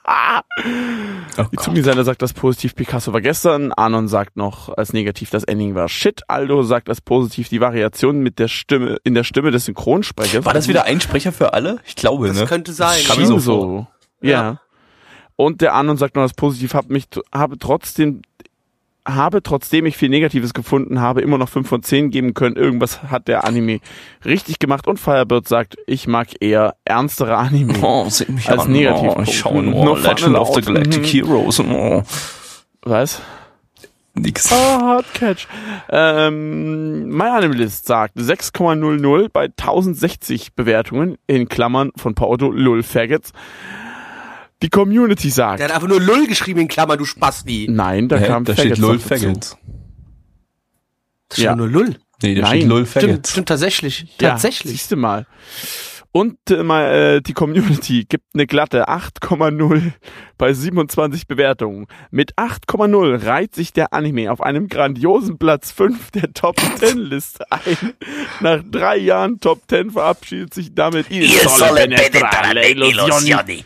Ah! 0.04 0.41
Oh. 1.38 1.45
Zumi-Seite 1.58 2.04
sagt 2.04 2.22
das 2.22 2.34
positiv, 2.34 2.76
Picasso 2.76 3.14
war 3.14 3.22
gestern. 3.22 3.72
Anon 3.72 4.10
sagt 4.10 4.36
noch 4.36 4.68
als 4.70 4.91
negativ, 4.91 5.30
das 5.30 5.45
Ending 5.45 5.76
war 5.76 5.88
shit. 5.88 6.24
Aldo 6.28 6.62
sagt 6.64 6.89
als 6.89 6.99
positiv, 6.99 7.47
die 7.47 7.62
Variation 7.62 8.20
mit 8.20 8.38
der 8.38 8.49
Stimme, 8.49 8.97
in 9.06 9.14
der 9.14 9.24
Stimme 9.24 9.52
des 9.52 9.64
Synchronsprechers. 9.66 10.43
War 10.43 10.54
das 10.54 10.68
wieder 10.68 10.84
ein 10.84 10.99
Sprecher 10.99 11.32
für 11.32 11.54
alle? 11.54 11.80
Ich 11.86 11.95
glaube, 11.95 12.28
Das 12.28 12.38
ne? 12.38 12.45
könnte 12.47 12.74
sein. 12.74 12.99
Schien 12.99 13.26
so 13.28 13.39
so. 13.39 13.88
Ja. 14.22 14.30
Ja. 14.30 14.62
Und 15.38 15.62
der 15.62 15.74
Anon 15.74 15.95
sagt 15.95 16.16
noch 16.18 16.24
das 16.24 16.34
Positiv, 16.34 16.74
hab 16.74 16.89
mich, 16.89 17.06
habe 17.34 17.58
trotzdem, 17.58 18.22
habe 19.16 19.43
trotzdem 19.43 19.86
ich 19.86 19.97
viel 19.97 20.09
Negatives 20.09 20.53
gefunden, 20.53 20.99
habe 21.01 21.22
immer 21.22 21.38
noch 21.38 21.49
5 21.49 21.68
von 21.68 21.84
10 21.84 22.09
geben 22.12 22.34
können. 22.34 22.55
Irgendwas 22.55 23.03
hat 23.03 23.28
der 23.28 23.45
Anime 23.45 23.80
richtig 24.26 24.59
gemacht. 24.59 24.88
Und 24.88 24.99
Firebird 24.99 25.47
sagt, 25.47 25.78
ich 25.88 26.07
mag 26.07 26.28
eher 26.39 26.76
ernstere 26.86 27.38
Anime. 27.38 27.74
Oh, 27.82 28.03
Als 28.03 28.22
an. 28.47 28.72
Negativpunkt. 28.72 29.18
Oh, 29.20 29.22
ich 29.24 29.38
schaue 29.38 29.64
No 29.64 29.84
nur 29.86 29.97
fun 29.97 30.03
Legend 30.03 30.36
of 30.38 30.53
the. 30.55 30.62
Galactic 30.62 31.01
Mhm. 31.01 31.05
Heroes. 31.05 31.59
Oh, 31.59 32.03
Was? 32.84 33.22
nix. 34.14 34.51
Ah, 34.51 34.82
Hard 34.82 35.14
Catch. 35.14 35.47
Ähm, 35.89 37.07
My 37.09 37.30
Animalist 37.30 37.86
sagt 37.86 38.18
6,00 38.18 39.30
bei 39.32 39.45
1060 39.45 40.53
Bewertungen, 40.53 41.18
in 41.28 41.47
Klammern 41.47 41.91
von 41.95 42.14
Paolo 42.14 42.51
Lull 42.51 42.84
Faggots. 42.84 43.32
Die 44.62 44.70
Community 44.70 45.30
sagt, 45.30 45.59
Der 45.59 45.68
hat 45.70 45.76
einfach 45.76 45.88
nur 45.88 45.99
Lull 46.01 46.28
geschrieben 46.28 46.59
in 46.62 46.68
Klammern, 46.68 46.97
du 46.97 47.05
Spasti. 47.05 47.68
nein, 47.70 48.07
da 48.07 48.18
Hä? 48.18 48.28
kam 48.28 48.45
da 48.45 48.53
steht 48.53 48.78
Lull. 48.78 48.99
Faggots. 48.99 49.57
Das 51.30 51.38
ist 51.38 51.43
Ja. 51.43 51.55
nur 51.55 51.68
Lull. 51.68 51.95
Nee, 52.22 52.36
da 52.36 52.41
Nein. 52.43 52.57
steht 52.59 52.70
Lull 52.70 52.86
Stimmt, 52.86 53.05
Faggots. 53.05 53.32
stimmt 53.32 53.47
tatsächlich. 53.47 54.05
Ja, 54.22 54.30
Tatsächlich. 54.32 54.74
siehst 54.74 54.91
du 54.91 54.97
mal. 54.97 55.26
Und 56.14 56.36
äh, 56.51 56.62
mal, 56.62 56.84
äh, 57.18 57.22
die 57.22 57.32
Community 57.34 58.05
gibt 58.07 58.26
eine 58.34 58.45
glatte 58.45 58.89
8,0 58.89 59.93
bei 60.38 60.51
27 60.53 61.26
Bewertungen. 61.26 61.88
Mit 62.12 62.34
8,0 62.38 63.26
reiht 63.26 63.55
sich 63.55 63.72
der 63.72 63.93
Anime 63.93 64.30
auf 64.30 64.41
einem 64.41 64.68
grandiosen 64.68 65.38
Platz 65.39 65.72
5 65.72 66.12
der 66.12 66.34
Top 66.34 66.57
10 66.59 66.97
Liste 66.97 67.49
ein. 67.49 67.93
Nach 68.41 68.62
drei 68.70 68.97
Jahren 68.97 69.39
Top 69.39 69.62
10 69.70 69.91
verabschiedet 69.91 70.53
sich 70.53 70.76
damit 70.76 71.07
Penetrare 71.07 72.53
le 72.55 72.70
Illusioni 72.89 73.64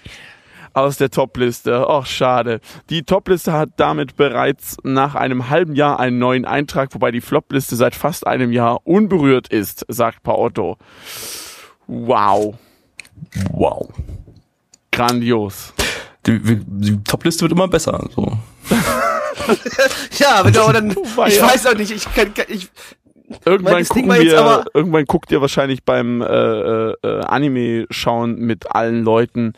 aus 0.75 0.97
der 0.97 1.09
Topliste. 1.09 1.87
Och, 1.87 2.05
schade. 2.05 2.59
Die 2.89 3.03
Topliste 3.03 3.53
hat 3.53 3.69
damit 3.77 4.15
bereits 4.15 4.77
nach 4.83 5.15
einem 5.15 5.49
halben 5.49 5.75
Jahr 5.75 5.99
einen 5.99 6.19
neuen 6.19 6.45
Eintrag, 6.45 6.93
wobei 6.93 7.11
die 7.11 7.21
Flopliste 7.21 7.75
seit 7.75 7.95
fast 7.95 8.27
einem 8.27 8.51
Jahr 8.51 8.85
unberührt 8.85 9.47
ist, 9.47 9.85
sagt 9.87 10.23
Paotto. 10.23 10.77
Wow. 11.87 12.55
Wow. 13.51 13.89
Grandios. 14.91 15.73
Die, 16.25 16.39
die 16.41 17.03
Topliste 17.03 17.43
wird 17.43 17.51
immer 17.51 17.67
besser. 17.67 18.07
So. 18.15 18.37
Ja, 20.17 20.37
aber 20.37 20.49
dann, 20.51 20.89
ich 21.27 21.41
weiß 21.41 21.67
auch 21.67 21.75
nicht, 21.75 21.91
ich 21.91 22.05
kann, 22.15 22.31
ich, 22.47 22.69
Irgendwann 23.45 23.83
gucken 23.85 24.11
wir, 24.13 24.39
aber- 24.39 24.65
irgendwann 24.73 25.05
guckt 25.05 25.31
ihr 25.31 25.41
wahrscheinlich 25.41 25.83
beim 25.83 26.21
äh, 26.21 26.25
äh, 26.25 26.95
äh, 27.03 27.19
Anime 27.25 27.85
schauen 27.89 28.37
mit 28.37 28.71
allen 28.73 29.03
Leuten. 29.03 29.53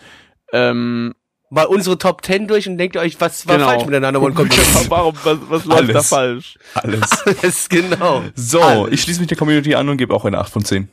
Ähm, 0.53 1.13
mal 1.49 1.65
unsere 1.65 1.97
Top 1.97 2.25
10 2.25 2.47
durch 2.47 2.67
und 2.67 2.77
denkt 2.77 2.97
euch, 2.97 3.19
was 3.19 3.47
war 3.47 3.55
genau. 3.57 3.69
falsch 3.69 3.85
miteinander 3.85 4.21
und 4.21 4.35
kommt 4.35 4.53
Warum, 4.89 5.15
was, 5.23 5.37
was 5.49 5.65
läuft 5.65 5.89
da 5.89 5.93
Alles. 5.93 6.09
falsch? 6.09 6.57
Alles. 6.73 7.09
Das 7.41 7.69
genau. 7.69 8.23
So, 8.35 8.61
Alles. 8.61 8.93
ich 8.93 9.01
schließe 9.01 9.19
mich 9.19 9.27
der 9.27 9.37
Community 9.37 9.75
an 9.75 9.87
und 9.89 9.97
gebe 9.97 10.13
auch 10.13 10.25
eine 10.25 10.39
8 10.39 10.51
von 10.51 10.65
10. 10.65 10.89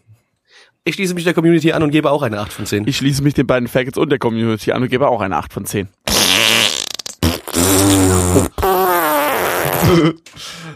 Ich 0.85 0.97
schließe 0.97 1.15
mich 1.15 1.25
der 1.25 1.33
Community 1.35 1.73
an 1.73 1.83
und 1.83 1.91
gebe 1.91 2.11
auch 2.11 2.23
eine 2.23 2.39
8 2.41 2.53
von 2.53 2.67
10. 2.67 2.87
Ich 2.87 2.99
schließe 2.99 3.23
mich 3.23 3.33
den 3.35 3.47
beiden 3.47 3.69
Faggots 3.69 3.97
und 3.97 4.11
der 4.11 4.19
Community 4.19 4.73
an 4.73 4.83
und 4.83 4.91
gebe 4.91 5.09
auch 5.09 5.21
eine 5.23 5.37
8 5.37 5.53
von 5.53 5.65
10. 5.65 5.89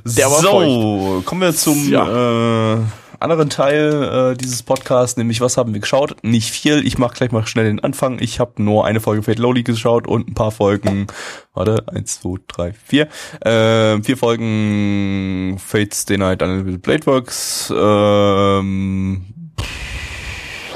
Der 0.05 0.31
war 0.31 0.41
so, 0.41 1.23
kommen 1.25 1.41
wir 1.41 1.55
zum 1.55 1.89
Ja. 1.91 2.75
äh, 2.75 2.79
anderen 3.21 3.51
Teil 3.51 4.33
äh, 4.33 4.37
dieses 4.37 4.63
Podcasts, 4.63 5.17
nämlich 5.17 5.41
was 5.41 5.57
haben 5.57 5.73
wir 5.75 5.81
geschaut? 5.81 6.17
Nicht 6.23 6.51
viel, 6.51 6.87
ich 6.87 6.99
mache 6.99 7.17
gleich 7.17 7.33
mal 7.33 7.47
schnell 7.47 7.67
den 7.67 7.81
Anfang. 7.81 8.19
Ich 8.21 8.41
habe 8.41 8.63
nur 8.63 8.87
eine 8.87 9.01
Folge 9.01 9.23
Fate 9.23 9.39
Lowly 9.39 9.63
geschaut 9.63 10.07
und 10.07 10.29
ein 10.29 10.35
paar 10.35 10.51
Folgen, 10.51 11.07
warte, 11.55 11.85
eins, 11.89 12.21
zwei, 12.21 12.37
drei, 12.47 12.73
vier, 12.73 13.09
äh, 13.41 14.03
vier 14.03 14.17
Folgen 14.17 15.59
Fates 15.59 16.05
Day 16.05 16.19
Night 16.19 16.43
Unlimited 16.43 16.83
Blade 16.83 17.07
Works, 17.07 17.73
ähm, 17.77 19.38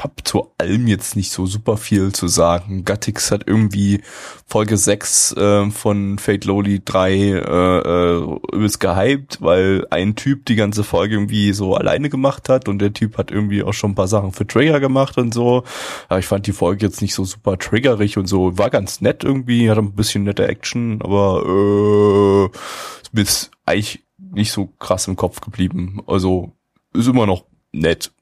hab 0.02 0.26
zu 0.26 0.52
allem 0.58 0.88
jetzt 0.88 1.16
nicht 1.16 1.30
so 1.30 1.46
super 1.46 1.76
viel 1.76 2.12
zu 2.12 2.26
sagen. 2.26 2.84
Gattix 2.84 3.30
hat 3.30 3.44
irgendwie 3.46 4.02
Folge 4.46 4.76
6 4.76 5.32
äh, 5.36 5.70
von 5.70 6.18
Fate 6.18 6.44
Lowly 6.44 6.82
3 6.84 7.12
äh, 7.12 7.28
äh, 7.38 8.38
übelst 8.52 8.80
gehypt, 8.80 9.40
weil 9.40 9.86
ein 9.90 10.16
Typ 10.16 10.46
die 10.46 10.56
ganze 10.56 10.82
Folge 10.82 11.14
irgendwie 11.14 11.52
so 11.52 11.76
alleine 11.76 12.10
gemacht 12.10 12.48
hat 12.48 12.68
und 12.68 12.80
der 12.80 12.92
Typ 12.92 13.16
hat 13.16 13.30
irgendwie 13.30 13.62
auch 13.62 13.74
schon 13.74 13.92
ein 13.92 13.94
paar 13.94 14.08
Sachen 14.08 14.32
für 14.32 14.46
Trigger 14.46 14.80
gemacht 14.80 15.18
und 15.18 15.32
so. 15.32 15.64
Aber 16.08 16.18
ich 16.18 16.26
fand 16.26 16.46
die 16.46 16.52
Folge 16.52 16.84
jetzt 16.86 17.00
nicht 17.00 17.14
so 17.14 17.24
super 17.24 17.58
triggerig 17.58 18.18
und 18.18 18.26
so. 18.26 18.58
War 18.58 18.70
ganz 18.70 19.00
nett 19.00 19.22
irgendwie, 19.22 19.70
hatte 19.70 19.80
ein 19.80 19.94
bisschen 19.94 20.24
nette 20.24 20.48
Action, 20.48 21.00
aber 21.02 21.42
äh, 21.46 22.56
ist 23.02 23.14
mir 23.14 23.20
jetzt 23.20 23.50
eigentlich 23.66 24.04
nicht 24.18 24.52
so 24.52 24.66
krass 24.78 25.06
im 25.06 25.16
Kopf 25.16 25.40
geblieben. 25.40 26.02
Also 26.06 26.52
ist 26.92 27.06
immer 27.06 27.26
noch 27.26 27.44
nett. 27.72 28.12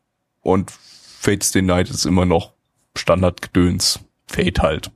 Und 0.42 0.72
Fates 1.22 1.52
Day 1.52 1.60
Night 1.60 1.90
ist 1.90 2.06
immer 2.06 2.24
noch 2.24 2.54
Standardgedöns. 2.96 4.00
Fate 4.26 4.60
halt. 4.60 4.90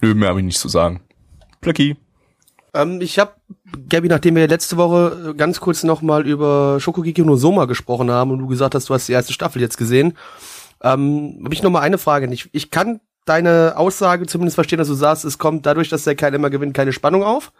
Nö, 0.00 0.14
mehr 0.14 0.28
habe 0.28 0.38
ich 0.38 0.46
nicht 0.46 0.60
zu 0.60 0.68
sagen. 0.68 1.00
Blackie. 1.60 1.96
Ähm, 2.72 3.00
ich 3.00 3.18
habe, 3.18 3.32
Gabby, 3.88 4.06
nachdem 4.06 4.36
wir 4.36 4.46
letzte 4.46 4.76
Woche 4.76 5.30
äh, 5.30 5.34
ganz 5.34 5.58
kurz 5.58 5.82
nochmal 5.82 6.24
über 6.24 6.78
Shokugeki 6.78 7.22
no 7.22 7.34
Soma 7.34 7.64
gesprochen 7.64 8.12
haben 8.12 8.30
und 8.30 8.38
du 8.38 8.46
gesagt 8.46 8.76
hast, 8.76 8.88
du 8.88 8.94
hast 8.94 9.08
die 9.08 9.12
erste 9.12 9.32
Staffel 9.32 9.60
jetzt 9.60 9.76
gesehen, 9.76 10.16
ähm, 10.84 11.40
habe 11.42 11.52
ich 11.52 11.64
noch 11.64 11.70
mal 11.70 11.80
eine 11.80 11.98
Frage. 11.98 12.32
Ich, 12.32 12.48
ich 12.52 12.70
kann 12.70 13.00
deine 13.24 13.74
Aussage 13.76 14.26
zumindest 14.26 14.54
verstehen, 14.54 14.78
dass 14.78 14.86
du 14.86 14.94
sagst, 14.94 15.24
es 15.24 15.38
kommt 15.38 15.66
dadurch, 15.66 15.88
dass 15.88 16.04
der 16.04 16.14
Kerl 16.14 16.34
immer 16.34 16.48
gewinnt, 16.48 16.74
keine 16.74 16.92
Spannung 16.92 17.24
auf. 17.24 17.52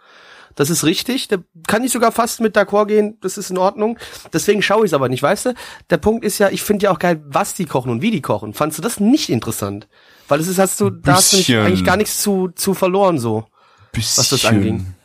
Das 0.59 0.69
ist 0.69 0.83
richtig. 0.83 1.29
Da 1.29 1.37
kann 1.67 1.85
ich 1.85 1.91
sogar 1.93 2.11
fast 2.11 2.41
mit 2.41 2.57
d'accord 2.57 2.87
gehen. 2.87 3.17
Das 3.21 3.37
ist 3.37 3.49
in 3.49 3.57
Ordnung. 3.57 3.97
Deswegen 4.33 4.61
schaue 4.61 4.79
ich 4.79 4.89
es 4.89 4.93
aber 4.93 5.07
nicht. 5.07 5.23
Weißt 5.23 5.45
du, 5.45 5.53
der 5.89 5.95
Punkt 5.95 6.25
ist 6.25 6.37
ja, 6.37 6.49
ich 6.49 6.63
finde 6.63 6.83
ja 6.83 6.91
auch 6.91 6.99
geil, 6.99 7.23
was 7.25 7.53
die 7.53 7.63
kochen 7.63 7.89
und 7.89 8.01
wie 8.01 8.11
die 8.11 8.19
kochen. 8.19 8.53
Fandst 8.53 8.77
du 8.77 8.81
das 8.81 8.99
nicht 8.99 9.29
interessant? 9.29 9.87
Weil 10.27 10.41
es 10.41 10.49
ist, 10.49 10.59
hast 10.59 10.81
du, 10.81 10.89
da 10.89 11.13
hast 11.13 11.31
du 11.31 11.37
nicht, 11.37 11.55
eigentlich 11.55 11.85
gar 11.85 11.95
nichts 11.95 12.21
zu, 12.21 12.49
zu 12.49 12.73
verloren 12.73 13.19
so. 13.19 13.45
Bisschen. 13.93 14.25
das 14.29 14.43
anging. 14.43 14.95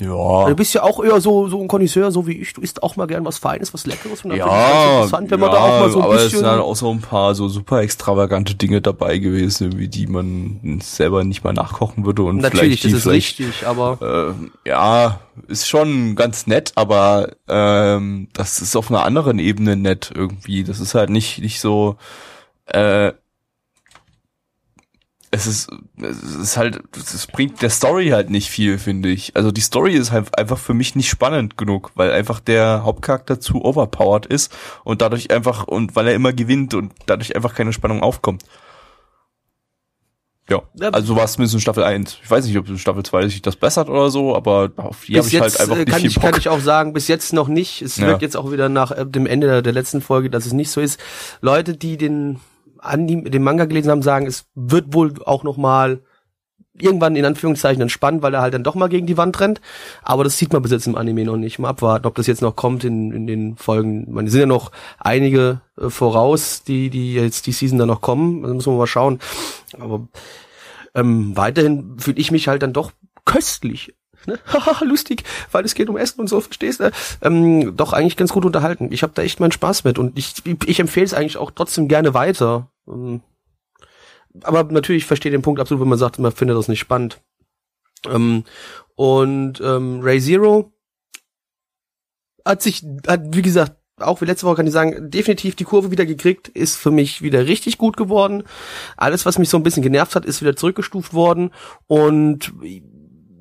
Ja. 0.00 0.48
Du 0.48 0.54
bist 0.56 0.72
ja 0.74 0.82
auch 0.82 1.04
eher 1.04 1.20
so, 1.20 1.48
so 1.48 1.60
ein 1.60 1.68
Connoisseur, 1.68 2.10
so 2.10 2.26
wie 2.26 2.32
ich. 2.38 2.52
Du 2.54 2.60
isst 2.62 2.82
auch 2.82 2.96
mal 2.96 3.06
gern 3.06 3.24
was 3.24 3.38
Feines, 3.38 3.72
was 3.74 3.86
Leckeres. 3.86 4.24
Und 4.24 4.30
dann 4.30 4.38
Ja, 4.38 4.46
finde 4.48 4.56
ich 4.58 4.72
das 4.72 4.92
interessant, 4.94 5.30
wenn 5.30 5.40
man 5.40 5.48
ja, 5.50 5.54
da 5.56 5.62
auch 5.62 5.80
mal 5.80 5.90
so 5.90 5.98
ein 5.98 6.04
aber 6.04 6.14
es 6.14 6.22
bisschen. 6.24 6.38
sind 6.38 6.46
dann 6.48 6.60
auch 6.60 6.76
so 6.76 6.90
ein 6.90 7.00
paar 7.00 7.34
so 7.34 7.48
super 7.48 7.80
extravagante 7.82 8.54
Dinge 8.54 8.80
dabei 8.80 9.18
gewesen, 9.18 9.78
wie 9.78 9.88
die 9.88 10.06
man 10.06 10.80
selber 10.82 11.22
nicht 11.24 11.44
mal 11.44 11.52
nachkochen 11.52 12.06
würde 12.06 12.22
und 12.22 12.38
Natürlich, 12.38 12.80
vielleicht 12.80 12.84
das 12.86 12.92
ist 12.92 13.02
vielleicht, 13.02 13.38
richtig, 13.40 13.66
aber 13.66 14.34
äh, 14.64 14.68
ja, 14.68 15.20
ist 15.48 15.68
schon 15.68 16.16
ganz 16.16 16.46
nett, 16.46 16.72
aber 16.74 17.32
ähm, 17.48 18.28
das 18.32 18.60
ist 18.60 18.76
auf 18.76 18.90
einer 18.90 19.04
anderen 19.04 19.38
Ebene 19.38 19.76
nett 19.76 20.10
irgendwie. 20.14 20.64
Das 20.64 20.80
ist 20.80 20.94
halt 20.94 21.10
nicht 21.10 21.38
nicht 21.40 21.60
so. 21.60 21.96
Äh, 22.66 23.12
es 25.32 25.46
ist, 25.46 25.70
es 26.02 26.22
ist 26.22 26.56
halt, 26.56 26.80
es 26.96 27.26
bringt 27.28 27.62
der 27.62 27.70
Story 27.70 28.08
halt 28.08 28.30
nicht 28.30 28.50
viel, 28.50 28.78
finde 28.78 29.08
ich. 29.10 29.36
Also 29.36 29.52
die 29.52 29.60
Story 29.60 29.94
ist 29.94 30.10
halt 30.10 30.36
einfach 30.36 30.58
für 30.58 30.74
mich 30.74 30.96
nicht 30.96 31.08
spannend 31.08 31.56
genug, 31.56 31.92
weil 31.94 32.10
einfach 32.10 32.40
der 32.40 32.82
Hauptcharakter 32.84 33.38
zu 33.38 33.64
overpowered 33.64 34.26
ist 34.26 34.52
und 34.82 35.02
dadurch 35.02 35.30
einfach, 35.30 35.68
und 35.68 35.94
weil 35.94 36.08
er 36.08 36.14
immer 36.14 36.32
gewinnt 36.32 36.74
und 36.74 36.92
dadurch 37.06 37.36
einfach 37.36 37.54
keine 37.54 37.72
Spannung 37.72 38.02
aufkommt. 38.02 38.42
Ja, 40.48 40.62
also 40.90 41.14
war 41.14 41.22
es 41.26 41.34
zumindest 41.34 41.54
in 41.54 41.60
Staffel 41.60 41.84
1. 41.84 42.18
Ich 42.24 42.28
weiß 42.28 42.44
nicht, 42.44 42.58
ob 42.58 42.68
in 42.68 42.76
Staffel 42.76 43.04
2 43.04 43.28
sich 43.28 43.40
das 43.40 43.54
bessert 43.54 43.88
oder 43.88 44.10
so, 44.10 44.34
aber 44.34 44.72
auf 44.78 45.04
die 45.04 45.16
habe 45.16 45.28
ich 45.28 45.40
halt 45.40 45.60
einfach 45.60 45.76
äh, 45.76 45.78
nicht 45.80 45.88
kann, 45.90 46.00
viel 46.00 46.10
ich, 46.10 46.14
Bock. 46.16 46.24
kann 46.24 46.40
ich 46.40 46.48
auch 46.48 46.58
sagen, 46.58 46.92
bis 46.92 47.06
jetzt 47.06 47.32
noch 47.32 47.46
nicht. 47.46 47.82
Es 47.82 47.98
Ja. 47.98 48.08
wirkt 48.08 48.22
jetzt 48.22 48.36
auch 48.36 48.50
wieder 48.50 48.68
nach 48.68 48.90
äh, 48.90 49.06
dem 49.06 49.26
Ende 49.26 49.62
der 49.62 49.72
letzten 49.72 50.00
Folge, 50.00 50.28
dass 50.28 50.46
es 50.46 50.52
nicht 50.52 50.72
so 50.72 50.80
ist. 50.80 50.98
Leute, 51.40 51.76
die 51.76 51.96
den 51.96 52.40
Anime, 52.80 53.30
den 53.30 53.42
Manga 53.42 53.64
gelesen 53.64 53.90
haben, 53.90 54.02
sagen, 54.02 54.26
es 54.26 54.46
wird 54.54 54.92
wohl 54.94 55.14
auch 55.24 55.44
noch 55.44 55.56
mal 55.56 56.00
irgendwann 56.82 57.16
in 57.16 57.24
Anführungszeichen 57.24 57.82
entspannt, 57.82 58.22
weil 58.22 58.34
er 58.34 58.40
halt 58.40 58.54
dann 58.54 58.64
doch 58.64 58.74
mal 58.74 58.88
gegen 58.88 59.06
die 59.06 59.16
Wand 59.16 59.38
rennt. 59.40 59.60
Aber 60.02 60.24
das 60.24 60.38
sieht 60.38 60.52
man 60.52 60.62
bis 60.62 60.70
jetzt 60.70 60.86
im 60.86 60.96
Anime 60.96 61.24
noch 61.24 61.36
nicht. 61.36 61.58
Mal 61.58 61.68
abwarten, 61.68 62.06
ob 62.06 62.14
das 62.14 62.26
jetzt 62.26 62.42
noch 62.42 62.56
kommt 62.56 62.84
in, 62.84 63.12
in 63.12 63.26
den 63.26 63.56
Folgen. 63.56 64.12
Man 64.12 64.28
sind 64.28 64.40
ja 64.40 64.46
noch 64.46 64.70
einige 64.98 65.60
äh, 65.78 65.90
voraus, 65.90 66.62
die, 66.62 66.90
die 66.90 67.14
jetzt 67.14 67.46
die 67.46 67.52
Season 67.52 67.78
dann 67.78 67.88
noch 67.88 68.00
kommen. 68.00 68.42
Da 68.42 68.48
müssen 68.48 68.72
wir 68.72 68.78
mal 68.78 68.86
schauen. 68.86 69.18
Aber 69.78 70.08
ähm, 70.94 71.36
weiterhin 71.36 71.96
fühle 71.98 72.18
ich 72.18 72.30
mich 72.30 72.48
halt 72.48 72.62
dann 72.62 72.72
doch 72.72 72.92
köstlich. 73.24 73.94
Ne? 74.26 74.38
Lustig, 74.82 75.24
weil 75.52 75.64
es 75.64 75.74
geht 75.74 75.88
um 75.88 75.96
Essen 75.96 76.20
und 76.20 76.28
so, 76.28 76.40
verstehst 76.40 76.80
du? 76.80 76.90
Ähm, 77.22 77.76
doch 77.76 77.92
eigentlich 77.92 78.16
ganz 78.16 78.32
gut 78.32 78.44
unterhalten. 78.44 78.92
Ich 78.92 79.02
habe 79.02 79.12
da 79.14 79.22
echt 79.22 79.40
meinen 79.40 79.52
Spaß 79.52 79.84
mit 79.84 79.98
und 79.98 80.18
ich, 80.18 80.34
ich 80.66 80.80
empfehle 80.80 81.06
es 81.06 81.14
eigentlich 81.14 81.36
auch 81.36 81.50
trotzdem 81.50 81.88
gerne 81.88 82.14
weiter. 82.14 82.70
Ähm, 82.88 83.22
aber 84.42 84.64
natürlich 84.64 85.06
verstehe 85.06 85.32
den 85.32 85.42
Punkt 85.42 85.60
absolut, 85.60 85.80
wenn 85.82 85.88
man 85.88 85.98
sagt, 85.98 86.18
man 86.18 86.32
findet 86.32 86.56
das 86.56 86.68
nicht 86.68 86.80
spannend. 86.80 87.20
Ähm, 88.06 88.44
und 88.94 89.60
ähm, 89.60 90.00
Ray 90.02 90.20
Zero 90.20 90.72
hat 92.44 92.62
sich, 92.62 92.84
hat 93.06 93.22
wie 93.34 93.42
gesagt, 93.42 93.76
auch 93.98 94.20
wie 94.20 94.24
letzte 94.24 94.46
Woche 94.46 94.56
kann 94.56 94.66
ich 94.66 94.72
sagen, 94.72 95.10
definitiv 95.10 95.56
die 95.56 95.64
Kurve 95.64 95.90
wieder 95.90 96.06
gekriegt, 96.06 96.48
ist 96.48 96.76
für 96.76 96.90
mich 96.90 97.22
wieder 97.22 97.46
richtig 97.46 97.76
gut 97.78 97.96
geworden. 97.96 98.44
Alles, 98.96 99.26
was 99.26 99.38
mich 99.38 99.48
so 99.48 99.56
ein 99.56 99.62
bisschen 99.62 99.82
genervt 99.82 100.14
hat, 100.16 100.24
ist 100.24 100.40
wieder 100.40 100.56
zurückgestuft 100.56 101.12
worden 101.12 101.50
und 101.86 102.52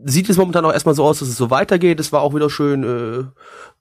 sieht 0.06 0.30
es 0.30 0.38
momentan 0.38 0.66
auch 0.66 0.74
erstmal 0.74 0.96
so 0.96 1.04
aus, 1.04 1.20
dass 1.20 1.28
es 1.28 1.38
so 1.38 1.50
weitergeht. 1.50 2.00
Es 2.00 2.12
war 2.12 2.22
auch 2.22 2.34
wieder 2.34 2.50
schön, 2.50 2.84
äh, 2.84 3.24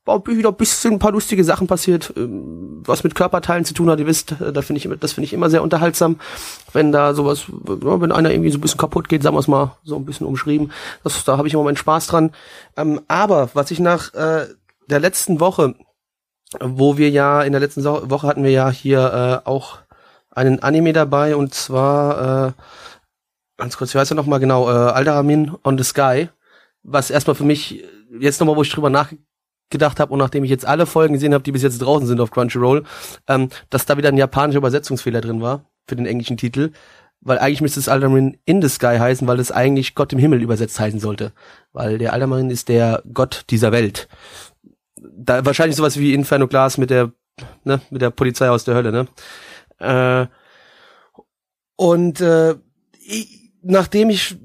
war 0.05 0.27
wieder 0.27 0.49
ein 0.49 0.55
bisschen 0.57 0.95
ein 0.95 0.99
paar 0.99 1.13
lustige 1.13 1.45
Sachen 1.45 1.67
passiert, 1.67 2.13
ähm, 2.17 2.83
was 2.85 3.05
mit 3.05 3.15
Körperteilen 3.15 3.65
zu 3.65 3.75
tun 3.75 3.91
hat. 3.91 3.99
Ihr 4.01 4.07
wisst, 4.07 4.33
äh, 4.41 4.53
da 4.53 4.63
finde 4.63 4.79
ich, 4.79 4.99
das 5.01 5.13
finde 5.13 5.27
ich 5.27 5.33
immer 5.33 5.51
sehr 5.51 5.63
unterhaltsam, 5.63 6.19
wenn 6.73 6.93
da 6.93 7.15
sowas, 7.15 7.45
wenn 7.49 8.13
einer 8.13 8.31
irgendwie 8.31 8.51
so 8.51 8.59
ein 8.59 8.61
bisschen 8.63 8.81
kaputt 8.81 9.09
geht, 9.09 9.23
sagen 9.23 9.37
wir 9.37 9.41
es 9.41 9.49
mal 9.49 9.77
so 9.85 9.97
ein 9.97 10.05
bisschen 10.05 10.27
umschrieben. 10.27 10.73
Das, 11.05 11.25
da 11.25 11.37
habe 11.39 11.47
ich 11.49 11.55
immer 11.55 11.65
meinen 11.65 11.77
Spaß 11.77 12.07
dran. 12.09 12.33
Ähm, 12.77 13.01
aber 13.09 13.51
was 13.55 13.71
ich 13.71 13.81
nach 13.81 14.15
äh, 14.15 14.47
der 14.89 15.01
letzten 15.01 15.41
Woche 15.41 15.75
wo 16.61 16.97
wir 16.97 17.11
ja 17.11 17.43
in 17.43 17.53
der 17.53 17.61
letzten 17.61 17.83
So- 17.83 18.09
Woche 18.11 18.27
hatten 18.27 18.43
wir 18.43 18.51
ja 18.51 18.71
hier 18.71 19.43
äh, 19.45 19.47
auch 19.49 19.81
einen 20.31 20.63
Anime 20.63 20.95
dabei 20.95 21.37
und 21.37 21.53
zwar 21.53 22.47
äh, 22.49 22.53
ganz 23.59 23.77
kurz, 23.77 23.93
wie 23.93 23.99
heißt 23.99 24.13
er 24.13 24.15
nochmal 24.15 24.41
genau, 24.41 24.71
äh, 24.71 24.73
Alderamin 24.73 25.55
on 25.65 25.77
the 25.77 25.85
Sky, 25.85 26.29
was 26.83 27.11
erstmal 27.11 27.35
für 27.35 27.45
mich 27.45 27.85
jetzt 28.19 28.41
nochmal, 28.41 28.57
wo 28.57 28.63
ich 28.63 28.71
drüber 28.71 28.89
nachgedacht 28.89 30.01
habe 30.01 30.13
und 30.13 30.19
nachdem 30.19 30.45
ich 30.45 30.51
jetzt 30.51 30.65
alle 30.65 30.87
Folgen 30.87 31.15
gesehen 31.15 31.35
habe, 31.35 31.45
die 31.45 31.53
bis 31.53 31.63
jetzt 31.63 31.79
draußen 31.79 32.07
sind 32.07 32.21
auf 32.21 32.31
Crunchyroll, 32.31 32.85
ähm, 33.27 33.51
dass 33.69 33.85
da 33.85 33.99
wieder 33.99 34.09
ein 34.09 34.17
japanischer 34.17 34.59
Übersetzungsfehler 34.59 35.21
drin 35.21 35.43
war 35.43 35.67
für 35.87 35.97
den 35.97 36.07
englischen 36.07 36.37
Titel, 36.37 36.73
weil 37.21 37.39
eigentlich 37.39 37.61
müsste 37.61 37.81
es 37.81 37.89
Alderamin 37.89 38.39
in 38.45 38.63
the 38.63 38.69
Sky 38.69 38.97
heißen, 38.99 39.27
weil 39.27 39.41
es 39.41 39.51
eigentlich 39.51 39.95
Gott 39.95 40.13
im 40.13 40.19
Himmel 40.21 40.41
übersetzt 40.41 40.79
heißen 40.79 41.01
sollte, 41.01 41.33
weil 41.73 41.99
der 41.99 42.13
Alderamin 42.13 42.51
ist 42.51 42.69
der 42.69 43.03
Gott 43.13 43.45
dieser 43.51 43.73
Welt. 43.73 44.09
Da 44.97 45.45
wahrscheinlich 45.45 45.77
sowas 45.77 45.99
wie 45.99 46.15
Inferno 46.15 46.47
Glass 46.47 46.79
mit 46.79 46.91
der, 46.91 47.13
ne, 47.65 47.81
mit 47.91 48.03
der 48.03 48.11
Polizei 48.11 48.49
aus 48.51 48.65
der 48.65 48.77
Hölle, 48.77 48.93
ne? 48.93 49.09
Äh, 49.79 50.27
und 51.77 52.21
äh, 52.21 52.57
ich, 53.01 53.38
nachdem 53.63 54.11
ich 54.11 54.37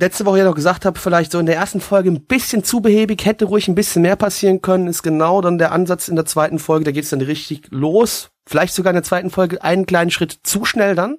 letzte 0.00 0.26
Woche 0.26 0.38
ja 0.38 0.44
noch 0.44 0.54
gesagt 0.54 0.84
habe, 0.84 0.98
vielleicht 0.98 1.32
so 1.32 1.38
in 1.38 1.46
der 1.46 1.56
ersten 1.56 1.80
Folge 1.80 2.10
ein 2.10 2.24
bisschen 2.24 2.62
zu 2.62 2.80
behäbig, 2.80 3.24
hätte 3.24 3.46
ruhig 3.46 3.68
ein 3.68 3.74
bisschen 3.74 4.02
mehr 4.02 4.16
passieren 4.16 4.62
können, 4.62 4.86
ist 4.86 5.02
genau 5.02 5.40
dann 5.40 5.58
der 5.58 5.72
Ansatz 5.72 6.08
in 6.08 6.16
der 6.16 6.26
zweiten 6.26 6.58
Folge, 6.58 6.84
da 6.84 6.92
geht's 6.92 7.10
dann 7.10 7.20
richtig 7.20 7.68
los. 7.70 8.30
Vielleicht 8.46 8.74
sogar 8.74 8.92
in 8.92 8.96
der 8.96 9.02
zweiten 9.02 9.30
Folge 9.30 9.62
einen 9.62 9.86
kleinen 9.86 10.10
Schritt 10.10 10.38
zu 10.42 10.64
schnell 10.64 10.94
dann, 10.94 11.18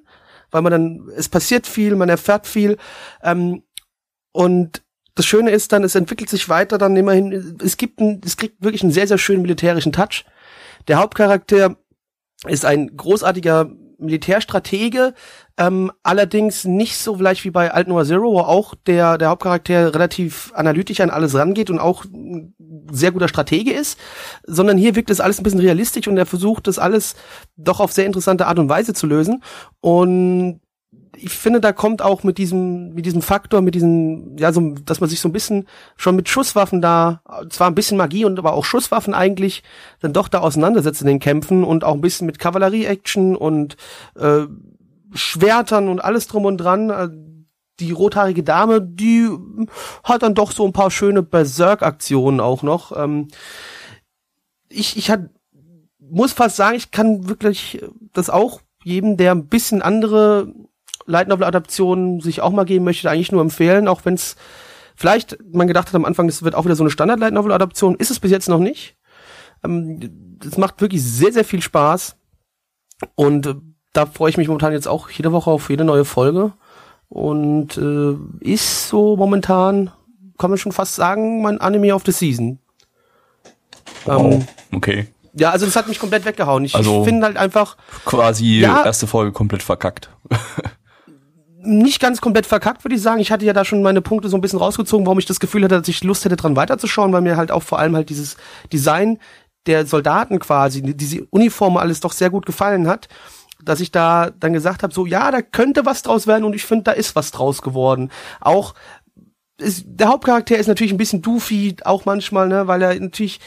weil 0.52 0.62
man 0.62 0.72
dann, 0.72 1.10
es 1.16 1.30
passiert 1.30 1.68
viel, 1.68 1.96
man 1.96 2.10
erfährt 2.10 2.48
viel. 2.48 2.78
Ähm, 3.22 3.64
und 4.32 4.82
das 5.16 5.26
Schöne 5.26 5.52
ist 5.52 5.74
dann, 5.74 5.84
es 5.84 5.96
entwickelt 5.96 6.30
sich 6.30 6.48
weiter 6.48 6.78
dann 6.78 6.96
immerhin, 6.96 7.58
es 7.62 7.76
gibt 7.78 8.00
ein, 8.00 8.22
es 8.26 8.38
kriegt 8.38 8.64
wirklich 8.64 8.84
einen 8.84 8.94
sehr, 8.94 9.08
sehr 9.08 9.18
schönen 9.18 9.42
militärischen 9.42 9.92
Touch. 9.92 10.26
Der 10.88 10.98
Hauptcharakter 10.98 11.76
ist 12.48 12.66
ein 12.66 12.96
großartiger 12.96 13.70
Militärstratege, 14.00 15.14
ähm, 15.58 15.92
allerdings 16.04 16.66
nicht 16.66 16.98
so 16.98 17.18
vielleicht 17.18 17.44
wie 17.44 17.52
bei 17.52 17.72
Alt 17.72 17.88
Noir 17.88 18.06
Zero, 18.06 18.32
wo 18.32 18.40
auch 18.40 18.76
der, 18.86 19.18
der 19.18 19.30
Hauptcharakter 19.30 19.94
relativ 19.94 20.52
analytisch 20.56 21.02
an 21.02 21.10
alles 21.10 21.36
rangeht 21.36 21.70
und 21.70 21.80
auch 21.80 22.06
ein 22.06 22.56
sehr 22.92 23.12
guter 23.12 23.28
Stratege 23.28 23.72
ist, 23.72 24.00
sondern 24.46 24.78
hier 24.78 24.96
wirkt 24.96 25.10
es 25.10 25.20
alles 25.20 25.40
ein 25.40 25.44
bisschen 25.44 25.60
realistisch 25.60 26.08
und 26.08 26.18
er 26.18 26.26
versucht 26.26 26.68
das 26.68 26.80
alles 26.80 27.16
doch 27.56 27.80
auf 27.80 27.92
sehr 27.92 28.06
interessante 28.06 28.48
Art 28.48 28.60
und 28.60 28.70
Weise 28.70 28.94
zu 28.94 29.06
lösen. 29.08 29.44
Und 29.82 30.62
ich 31.22 31.32
finde, 31.32 31.62
da 31.62 31.74
kommt 31.74 32.02
auch 32.02 32.24
mit 32.24 32.38
diesem, 32.38 32.94
mit 32.94 33.06
diesem 33.06 33.22
Faktor, 33.22 33.62
mit 33.62 33.76
diesem, 33.76 34.38
ja, 34.38 34.52
so, 34.54 34.74
dass 34.86 35.00
man 35.00 35.10
sich 35.10 35.20
so 35.20 35.30
ein 35.30 35.34
bisschen 35.34 35.68
schon 35.98 36.16
mit 36.16 36.30
Schusswaffen 36.30 36.82
da, 36.82 37.22
zwar 37.50 37.68
ein 37.68 37.76
bisschen 37.76 37.98
Magie 37.98 38.26
und 38.26 38.40
aber 38.40 38.54
auch 38.54 38.66
Schusswaffen 38.66 39.14
eigentlich, 39.14 39.64
dann 40.00 40.14
doch 40.14 40.28
da 40.28 40.40
auseinandersetzt 40.40 41.02
in 41.02 41.08
den 41.08 41.20
Kämpfen 41.20 41.64
und 41.64 41.84
auch 41.84 41.94
ein 41.94 42.02
bisschen 42.02 42.26
mit 42.26 42.40
Kavallerie-Action 42.40 43.36
und 43.36 43.78
äh, 44.16 44.46
Schwertern 45.14 45.90
und 45.90 46.00
alles 46.00 46.28
drum 46.28 46.46
und 46.46 46.58
dran. 46.58 46.90
Äh, 46.90 47.10
Die 47.80 47.94
rothaarige 47.94 48.44
Dame, 48.44 48.82
die 48.82 49.30
hat 50.04 50.22
dann 50.22 50.36
doch 50.36 50.52
so 50.52 50.66
ein 50.66 50.74
paar 50.74 50.92
schöne 50.92 51.24
Berserk-Aktionen 51.24 52.42
auch 52.42 52.62
noch. 52.62 52.92
Ähm, 52.96 53.30
ich, 54.68 54.98
ich 54.98 55.10
hat, 55.10 55.30
muss 55.98 56.34
fast 56.34 56.58
sagen, 56.58 56.76
ich 56.76 56.92
kann 56.92 57.30
wirklich 57.30 57.82
das 58.12 58.30
auch 58.30 58.60
jedem, 58.84 59.16
der 59.16 59.32
ein 59.32 59.48
bisschen 59.48 59.82
andere 59.82 60.54
Light 61.10 61.28
Novel 61.28 61.44
Adaptionen 61.46 62.22
sich 62.22 62.42
auch 62.42 62.52
mal 62.52 62.66
geben 62.66 62.86
möchte, 62.86 63.10
eigentlich 63.10 63.32
nur 63.32 63.42
empfehlen, 63.42 63.88
auch 63.88 64.06
wenn 64.06 64.14
es 64.14 64.36
vielleicht 64.96 65.38
man 65.52 65.68
gedacht 65.68 65.88
hat 65.88 65.96
am 65.96 66.06
Anfang, 66.06 66.28
das 66.28 66.44
wird 66.44 66.56
auch 66.56 66.66
wieder 66.66 66.76
so 66.76 66.84
eine 66.84 66.92
Standard 66.92 67.20
Light 67.20 67.34
Novel 67.34 67.52
Adaption, 67.52 67.96
ist 67.96 68.12
es 68.12 68.20
bis 68.20 68.32
jetzt 68.32 68.50
noch 68.50 68.60
nicht. 68.60 68.96
Ähm, 69.64 70.38
das 70.40 70.58
macht 70.58 70.82
wirklich 70.82 71.04
sehr 71.04 71.32
sehr 71.34 71.46
viel 71.46 71.62
Spaß 71.62 72.16
und 73.16 73.46
äh, 73.48 73.56
da 73.94 74.06
freue 74.06 74.30
ich 74.30 74.38
mich 74.38 74.48
momentan 74.48 74.72
jetzt 74.74 74.88
auch 74.88 75.10
jede 75.10 75.32
Woche 75.32 75.50
auf 75.52 75.70
jede 75.70 75.84
neue 75.84 76.06
Folge 76.06 76.54
und 77.10 77.78
äh, 77.78 78.16
ist 78.40 78.88
so 78.90 79.16
momentan 79.18 79.92
kann 80.38 80.52
man 80.52 80.58
schon 80.60 80.72
fast 80.72 80.96
sagen 80.96 81.42
mein 81.42 81.60
Anime 81.60 81.94
of 81.94 82.04
the 82.06 82.12
Season. 82.12 82.60
Ähm, 84.08 84.46
Okay. 84.72 85.08
ja, 85.34 85.50
also 85.50 85.66
das 85.66 85.76
hat 85.76 85.88
mich 85.88 86.00
komplett 86.00 86.24
weggehauen. 86.26 86.64
Ich, 86.64 86.76
Also- 86.76 87.04
finde 87.04 87.26
halt 87.26 87.38
einfach 87.38 87.76
Quasi 88.06 88.60
Ja. 88.60 88.86
erste 88.86 89.08
Folge 89.08 89.32
komplett 89.32 89.64
verkackt. 89.64 90.10
nicht 91.70 92.02
ganz 92.02 92.22
komplett 92.22 92.46
verkackt, 92.46 92.84
würde 92.84 92.96
ich 92.96 93.02
sagen. 93.02 93.20
Ich 93.22 93.32
hatte 93.32 93.46
ja 93.46 93.54
da 93.54 93.64
schon 93.64 93.82
meine 93.82 94.02
Punkte 94.02 94.30
so 94.30 94.38
ein 94.38 94.42
bisschen 94.42 94.60
rausgezogen, 94.60 95.06
warum 95.06 95.20
ich 95.20 95.26
das 95.26 95.40
Gefühl 95.40 95.64
hatte, 95.64 95.80
dass 95.80 95.88
ich 95.88 96.04
Lust 96.04 96.26
hätte, 96.26 96.36
dran 96.36 96.56
weiterzuschauen, 96.56 97.14
weil 97.14 97.22
mir 97.22 97.38
halt 97.38 97.52
auch 97.52 97.64
vor 97.64 97.80
allem 97.80 97.96
halt 97.96 98.10
dieses 98.10 98.38
Design 98.74 99.20
der 99.68 99.86
Soldaten 99.86 100.40
quasi, 100.40 100.82
die- 100.82 100.98
diese 100.98 101.26
Uniformen 101.30 101.78
alles 101.78 102.00
doch 102.00 102.14
sehr 102.14 102.30
gut 102.30 102.46
gefallen 102.46 102.88
hat, 102.88 103.08
dass 103.64 103.82
ich 103.82 103.92
da 103.92 104.32
dann 104.40 104.54
gesagt 104.54 104.84
habe, 104.84 104.94
so 104.94 105.06
ja, 105.06 105.32
da 105.32 105.42
könnte 105.42 105.86
was 105.86 106.02
draus 106.02 106.28
werden 106.28 106.44
und 106.46 106.54
ich 106.56 106.64
finde, 106.64 106.86
da 106.86 106.92
ist 106.92 107.16
was 107.16 107.32
draus 107.32 107.62
geworden. 107.62 108.10
Auch 108.40 108.74
ist, 109.58 109.84
der 109.86 110.08
Hauptcharakter 110.08 110.58
ist 110.58 110.68
natürlich 110.68 110.94
ein 110.94 110.98
bisschen 110.98 111.22
doofy, 111.22 111.76
auch 111.84 112.06
manchmal, 112.06 112.48
ne, 112.48 112.68
weil 112.68 112.82
er 112.82 112.98
natürlich 113.00 113.42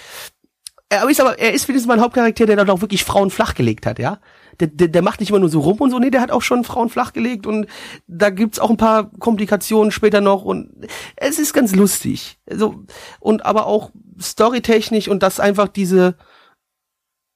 er 0.93 1.09
ist 1.09 1.21
aber, 1.21 1.39
er 1.39 1.53
ist 1.53 1.67
wenigstens 1.69 1.89
mal 1.89 1.95
ein 1.95 2.03
Hauptcharakter, 2.03 2.47
der 2.47 2.57
dann 2.57 2.71
auch 2.71 2.83
wirklich 2.83 3.05
Frauen 3.05 3.31
flachgelegt 3.31 3.87
hat, 3.87 3.99
ja. 3.99 4.19
Der, 4.61 4.69
der, 4.69 4.89
der 4.89 5.03
macht 5.03 5.21
nicht 5.21 5.31
immer 5.31 5.39
nur 5.39 5.49
so 5.49 5.61
rum 5.61 5.79
und 5.79 5.91
so, 5.91 5.99
nee, 5.99 6.11
der 6.11 6.21
hat 6.21 6.31
auch 6.31 6.43
schon 6.43 6.65
Frauen 6.65 6.91
flachgelegt 6.91 7.47
und 7.47 7.67
da 8.07 8.29
gibt's 8.29 8.59
auch 8.59 8.69
ein 8.69 8.77
paar 8.77 9.11
Komplikationen 9.19 9.91
später 9.91 10.21
noch 10.21 10.45
und 10.45 10.87
es 11.17 11.39
ist 11.39 11.55
ganz 11.55 11.75
lustig. 11.75 12.39
Also, 12.49 12.85
und 13.19 13.47
aber 13.47 13.67
auch 13.67 13.91
storytechnisch 14.21 15.09
und 15.09 15.23
das 15.23 15.41
einfach 15.41 15.69
diese, 15.69 16.17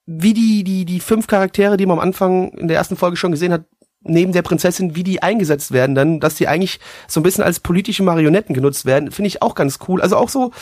wie 0.05 0.35
die, 0.35 0.63
die, 0.63 0.85
die 0.85 1.01
fünf 1.01 1.27
Charaktere, 1.27 1.79
die 1.79 1.87
man 1.87 1.99
am 1.99 2.05
Anfang 2.05 2.51
in 2.51 2.69
der 2.69 2.77
ersten 2.77 2.97
Folge 2.97 3.17
schon 3.17 3.33
gesehen 3.33 3.53
hat, 3.53 3.65
neben 4.09 4.33
der 4.33 4.43
Prinzessin, 4.43 4.95
wie 4.95 5.03
die 5.03 5.23
eingesetzt 5.23 5.73
werden, 5.73 5.95
dann, 5.95 6.21
dass 6.21 6.37
die 6.37 6.49
eigentlich 6.49 6.81
so 7.09 7.21
ein 7.21 7.23
bisschen 7.23 7.45
als 7.45 7.61
politische 7.61 8.03
Marionetten 8.03 8.55
genutzt 8.55 8.85
werden, 8.87 9.11
finde 9.11 9.29
ich 9.29 9.43
auch 9.43 9.55
ganz 9.55 9.79
cool. 9.89 10.01
Also 10.01 10.17
auch 10.17 10.29
so 10.29 10.53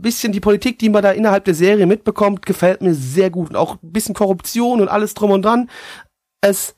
bisschen 0.00 0.32
die 0.32 0.40
Politik, 0.40 0.78
die 0.78 0.88
man 0.88 1.02
da 1.02 1.12
innerhalb 1.12 1.44
der 1.44 1.54
Serie 1.54 1.86
mitbekommt, 1.86 2.44
gefällt 2.46 2.82
mir 2.82 2.94
sehr 2.94 3.30
gut. 3.30 3.50
Und 3.50 3.56
auch 3.56 3.82
ein 3.82 3.92
bisschen 3.92 4.14
Korruption 4.14 4.80
und 4.80 4.88
alles 4.88 5.14
drum 5.14 5.30
und 5.30 5.42
dran. 5.42 5.70
Es, 6.40 6.74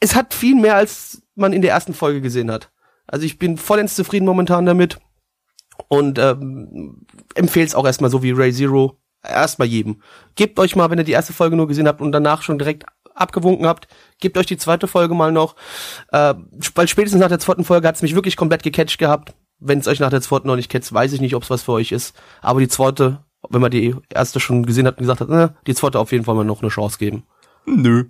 es 0.00 0.14
hat 0.14 0.34
viel 0.34 0.54
mehr 0.54 0.76
als 0.76 1.22
man 1.34 1.52
in 1.52 1.62
der 1.62 1.72
ersten 1.72 1.94
Folge 1.94 2.20
gesehen 2.20 2.50
hat. 2.50 2.70
Also 3.06 3.24
ich 3.24 3.38
bin 3.38 3.56
vollends 3.56 3.94
zufrieden 3.94 4.26
momentan 4.26 4.66
damit 4.66 4.98
und 5.88 6.18
ähm, 6.18 7.06
empfehle 7.34 7.66
es 7.66 7.74
auch 7.74 7.86
erstmal 7.86 8.10
so 8.10 8.22
wie 8.22 8.32
Ray 8.32 8.52
Zero. 8.52 8.98
Erstmal 9.22 9.66
jedem. 9.66 10.00
Gebt 10.36 10.58
euch 10.60 10.76
mal, 10.76 10.90
wenn 10.90 10.98
ihr 10.98 11.04
die 11.04 11.12
erste 11.12 11.32
Folge 11.32 11.56
nur 11.56 11.66
gesehen 11.66 11.88
habt 11.88 12.00
und 12.00 12.12
danach 12.12 12.42
schon 12.42 12.58
direkt 12.58 12.84
abgewunken 13.14 13.66
habt, 13.66 13.88
gebt 14.20 14.38
euch 14.38 14.46
die 14.46 14.56
zweite 14.56 14.86
Folge 14.86 15.14
mal 15.14 15.32
noch. 15.32 15.56
Äh, 16.12 16.34
weil 16.74 16.88
spätestens 16.88 17.20
nach 17.20 17.28
der 17.28 17.40
zweiten 17.40 17.64
Folge 17.64 17.88
hat's 17.88 18.02
mich 18.02 18.14
wirklich 18.14 18.36
komplett 18.36 18.62
gecatcht 18.62 18.98
gehabt. 18.98 19.34
Wenn 19.60 19.80
es 19.80 19.88
euch 19.88 20.00
nach 20.00 20.10
der 20.10 20.20
zweiten 20.20 20.46
noch 20.46 20.56
nicht 20.56 20.70
catcht, 20.70 20.92
weiß 20.92 21.12
ich 21.12 21.20
nicht, 21.20 21.34
ob 21.34 21.42
es 21.42 21.50
was 21.50 21.62
für 21.62 21.72
euch 21.72 21.92
ist. 21.92 22.14
Aber 22.42 22.60
die 22.60 22.68
zweite, 22.68 23.18
wenn 23.48 23.60
man 23.60 23.70
die 23.70 23.94
erste 24.12 24.40
schon 24.40 24.64
gesehen 24.64 24.86
hat 24.86 24.98
und 24.98 25.06
gesagt 25.06 25.20
hat, 25.20 25.30
äh, 25.30 25.48
die 25.66 25.74
zweite 25.74 25.98
auf 25.98 26.12
jeden 26.12 26.24
Fall 26.24 26.34
mal 26.34 26.44
noch 26.44 26.62
eine 26.62 26.70
Chance 26.70 26.98
geben. 26.98 27.24
Nö. 27.66 28.04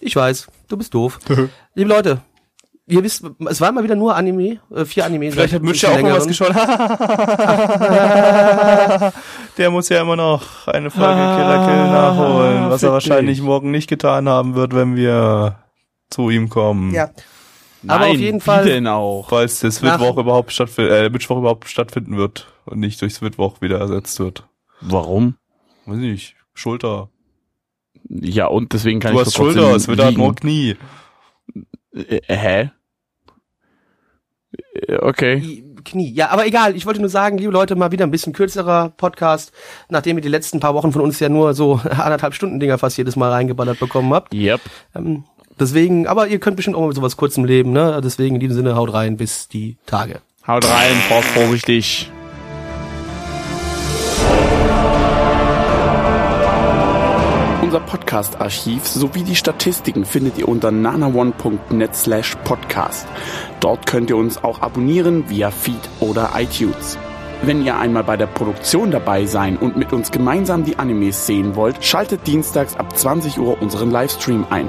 Ich 0.00 0.16
weiß, 0.16 0.48
du 0.68 0.76
bist 0.76 0.94
doof. 0.94 1.18
Liebe 1.74 1.90
Leute, 1.90 2.20
ihr 2.86 3.02
wisst, 3.02 3.24
es 3.48 3.60
war 3.60 3.72
mal 3.72 3.84
wieder 3.84 3.94
nur 3.94 4.16
Anime, 4.16 4.58
äh, 4.74 4.84
vier 4.84 5.04
Anime. 5.04 5.32
Vielleicht 5.32 5.54
hat 5.54 5.62
ja 5.62 5.90
auch 5.90 6.02
mal 6.02 6.14
was 6.14 6.26
geschaut. 6.26 6.54
Der 9.58 9.70
muss 9.70 9.88
ja 9.88 10.00
immer 10.00 10.16
noch 10.16 10.66
eine 10.66 10.90
Folge 10.90 11.14
Killer 11.14 11.66
Kill 11.66 11.90
nachholen, 11.90 12.70
was 12.70 12.82
er 12.82 12.92
wahrscheinlich 12.92 13.38
dich. 13.38 13.46
morgen 13.46 13.70
nicht 13.70 13.88
getan 13.88 14.28
haben 14.28 14.54
wird, 14.54 14.74
wenn 14.74 14.96
wir 14.96 15.56
zu 16.10 16.30
ihm 16.30 16.48
kommen. 16.48 16.92
Ja. 16.92 17.10
Aber 17.88 18.06
auf 18.06 18.16
jeden 18.16 18.38
wie 18.40 18.44
Fall- 18.44 18.64
denn 18.64 18.86
auch? 18.86 19.28
Falls 19.28 19.60
das 19.60 19.82
Nach- 19.82 19.98
Mittwoch 19.98 20.18
überhaupt 20.18 20.52
stattfinden, 20.52 20.92
äh, 20.92 21.10
Mittwoch 21.10 21.38
überhaupt 21.38 21.68
stattfinden 21.68 22.16
wird 22.16 22.46
und 22.64 22.78
nicht 22.80 23.00
durchs 23.02 23.20
Mittwoch 23.20 23.60
wieder 23.60 23.78
ersetzt 23.80 24.18
wird. 24.20 24.46
Warum? 24.80 25.36
Weiß 25.86 25.96
nicht. 25.96 26.36
Schulter. 26.54 27.08
Ja, 28.08 28.46
und 28.46 28.72
deswegen 28.72 29.00
kann 29.00 29.14
du 29.14 29.20
ich 29.20 29.26
hast 29.26 29.34
doch 29.38 29.44
trotzdem 29.44 29.62
Schulter, 29.62 29.76
es 29.76 29.88
wird 29.88 30.00
halt 30.02 30.16
nur 30.18 30.34
Knie. 30.34 30.76
Äh, 31.94 32.20
hä? 32.28 32.70
Äh, 34.74 34.96
Okay. 35.00 35.64
Knie. 35.84 36.12
Ja, 36.12 36.28
aber 36.30 36.46
egal. 36.46 36.76
Ich 36.76 36.86
wollte 36.86 37.00
nur 37.00 37.08
sagen, 37.08 37.38
liebe 37.38 37.50
Leute, 37.52 37.74
mal 37.74 37.90
wieder 37.90 38.06
ein 38.06 38.10
bisschen 38.12 38.32
kürzerer 38.32 38.90
Podcast, 38.90 39.52
nachdem 39.88 40.16
ihr 40.18 40.22
die 40.22 40.28
letzten 40.28 40.60
paar 40.60 40.74
Wochen 40.74 40.92
von 40.92 41.02
uns 41.02 41.18
ja 41.18 41.28
nur 41.28 41.54
so 41.54 41.74
anderthalb 41.90 42.34
Stunden 42.34 42.60
Dinger 42.60 42.78
fast 42.78 42.96
jedes 42.98 43.16
Mal 43.16 43.30
reingeballert 43.30 43.80
bekommen 43.80 44.12
habt. 44.14 44.32
Yep. 44.32 44.60
Ähm, 44.94 45.24
deswegen, 45.58 46.06
aber 46.06 46.28
ihr 46.28 46.38
könnt 46.38 46.56
bestimmt 46.56 46.76
auch 46.76 46.80
mal 46.80 46.88
mit 46.88 46.96
sowas 46.96 47.16
kurzem 47.16 47.44
leben, 47.44 47.72
ne? 47.72 48.00
Deswegen 48.02 48.36
in 48.36 48.40
diesem 48.40 48.56
Sinne 48.56 48.76
haut 48.76 48.92
rein 48.92 49.16
bis 49.16 49.48
die 49.48 49.76
Tage. 49.86 50.20
Haut 50.46 50.64
rein, 50.64 50.94
fahrt 51.08 51.24
vorsichtig. 51.24 52.10
Unser 57.62 57.80
Podcast-Archiv 57.86 58.86
sowie 58.86 59.22
die 59.22 59.34
Statistiken 59.34 60.04
findet 60.04 60.36
ihr 60.36 60.46
unter 60.46 60.70
nanaone.net 60.70 61.94
slash 61.94 62.36
podcast. 62.44 63.06
Dort 63.60 63.86
könnt 63.86 64.10
ihr 64.10 64.16
uns 64.16 64.44
auch 64.44 64.60
abonnieren 64.60 65.30
via 65.30 65.50
Feed 65.50 65.80
oder 66.00 66.32
iTunes. 66.36 66.98
Wenn 67.44 67.64
ihr 67.64 67.78
einmal 67.78 68.04
bei 68.04 68.16
der 68.16 68.26
Produktion 68.26 68.90
dabei 68.90 69.24
sein 69.24 69.56
und 69.56 69.76
mit 69.76 69.92
uns 69.92 70.10
gemeinsam 70.10 70.64
die 70.64 70.78
Animes 70.78 71.26
sehen 71.26 71.56
wollt, 71.56 71.82
schaltet 71.82 72.26
dienstags 72.26 72.76
ab 72.76 72.96
20 72.96 73.38
Uhr 73.38 73.62
unseren 73.62 73.90
Livestream 73.90 74.44
ein. 74.50 74.68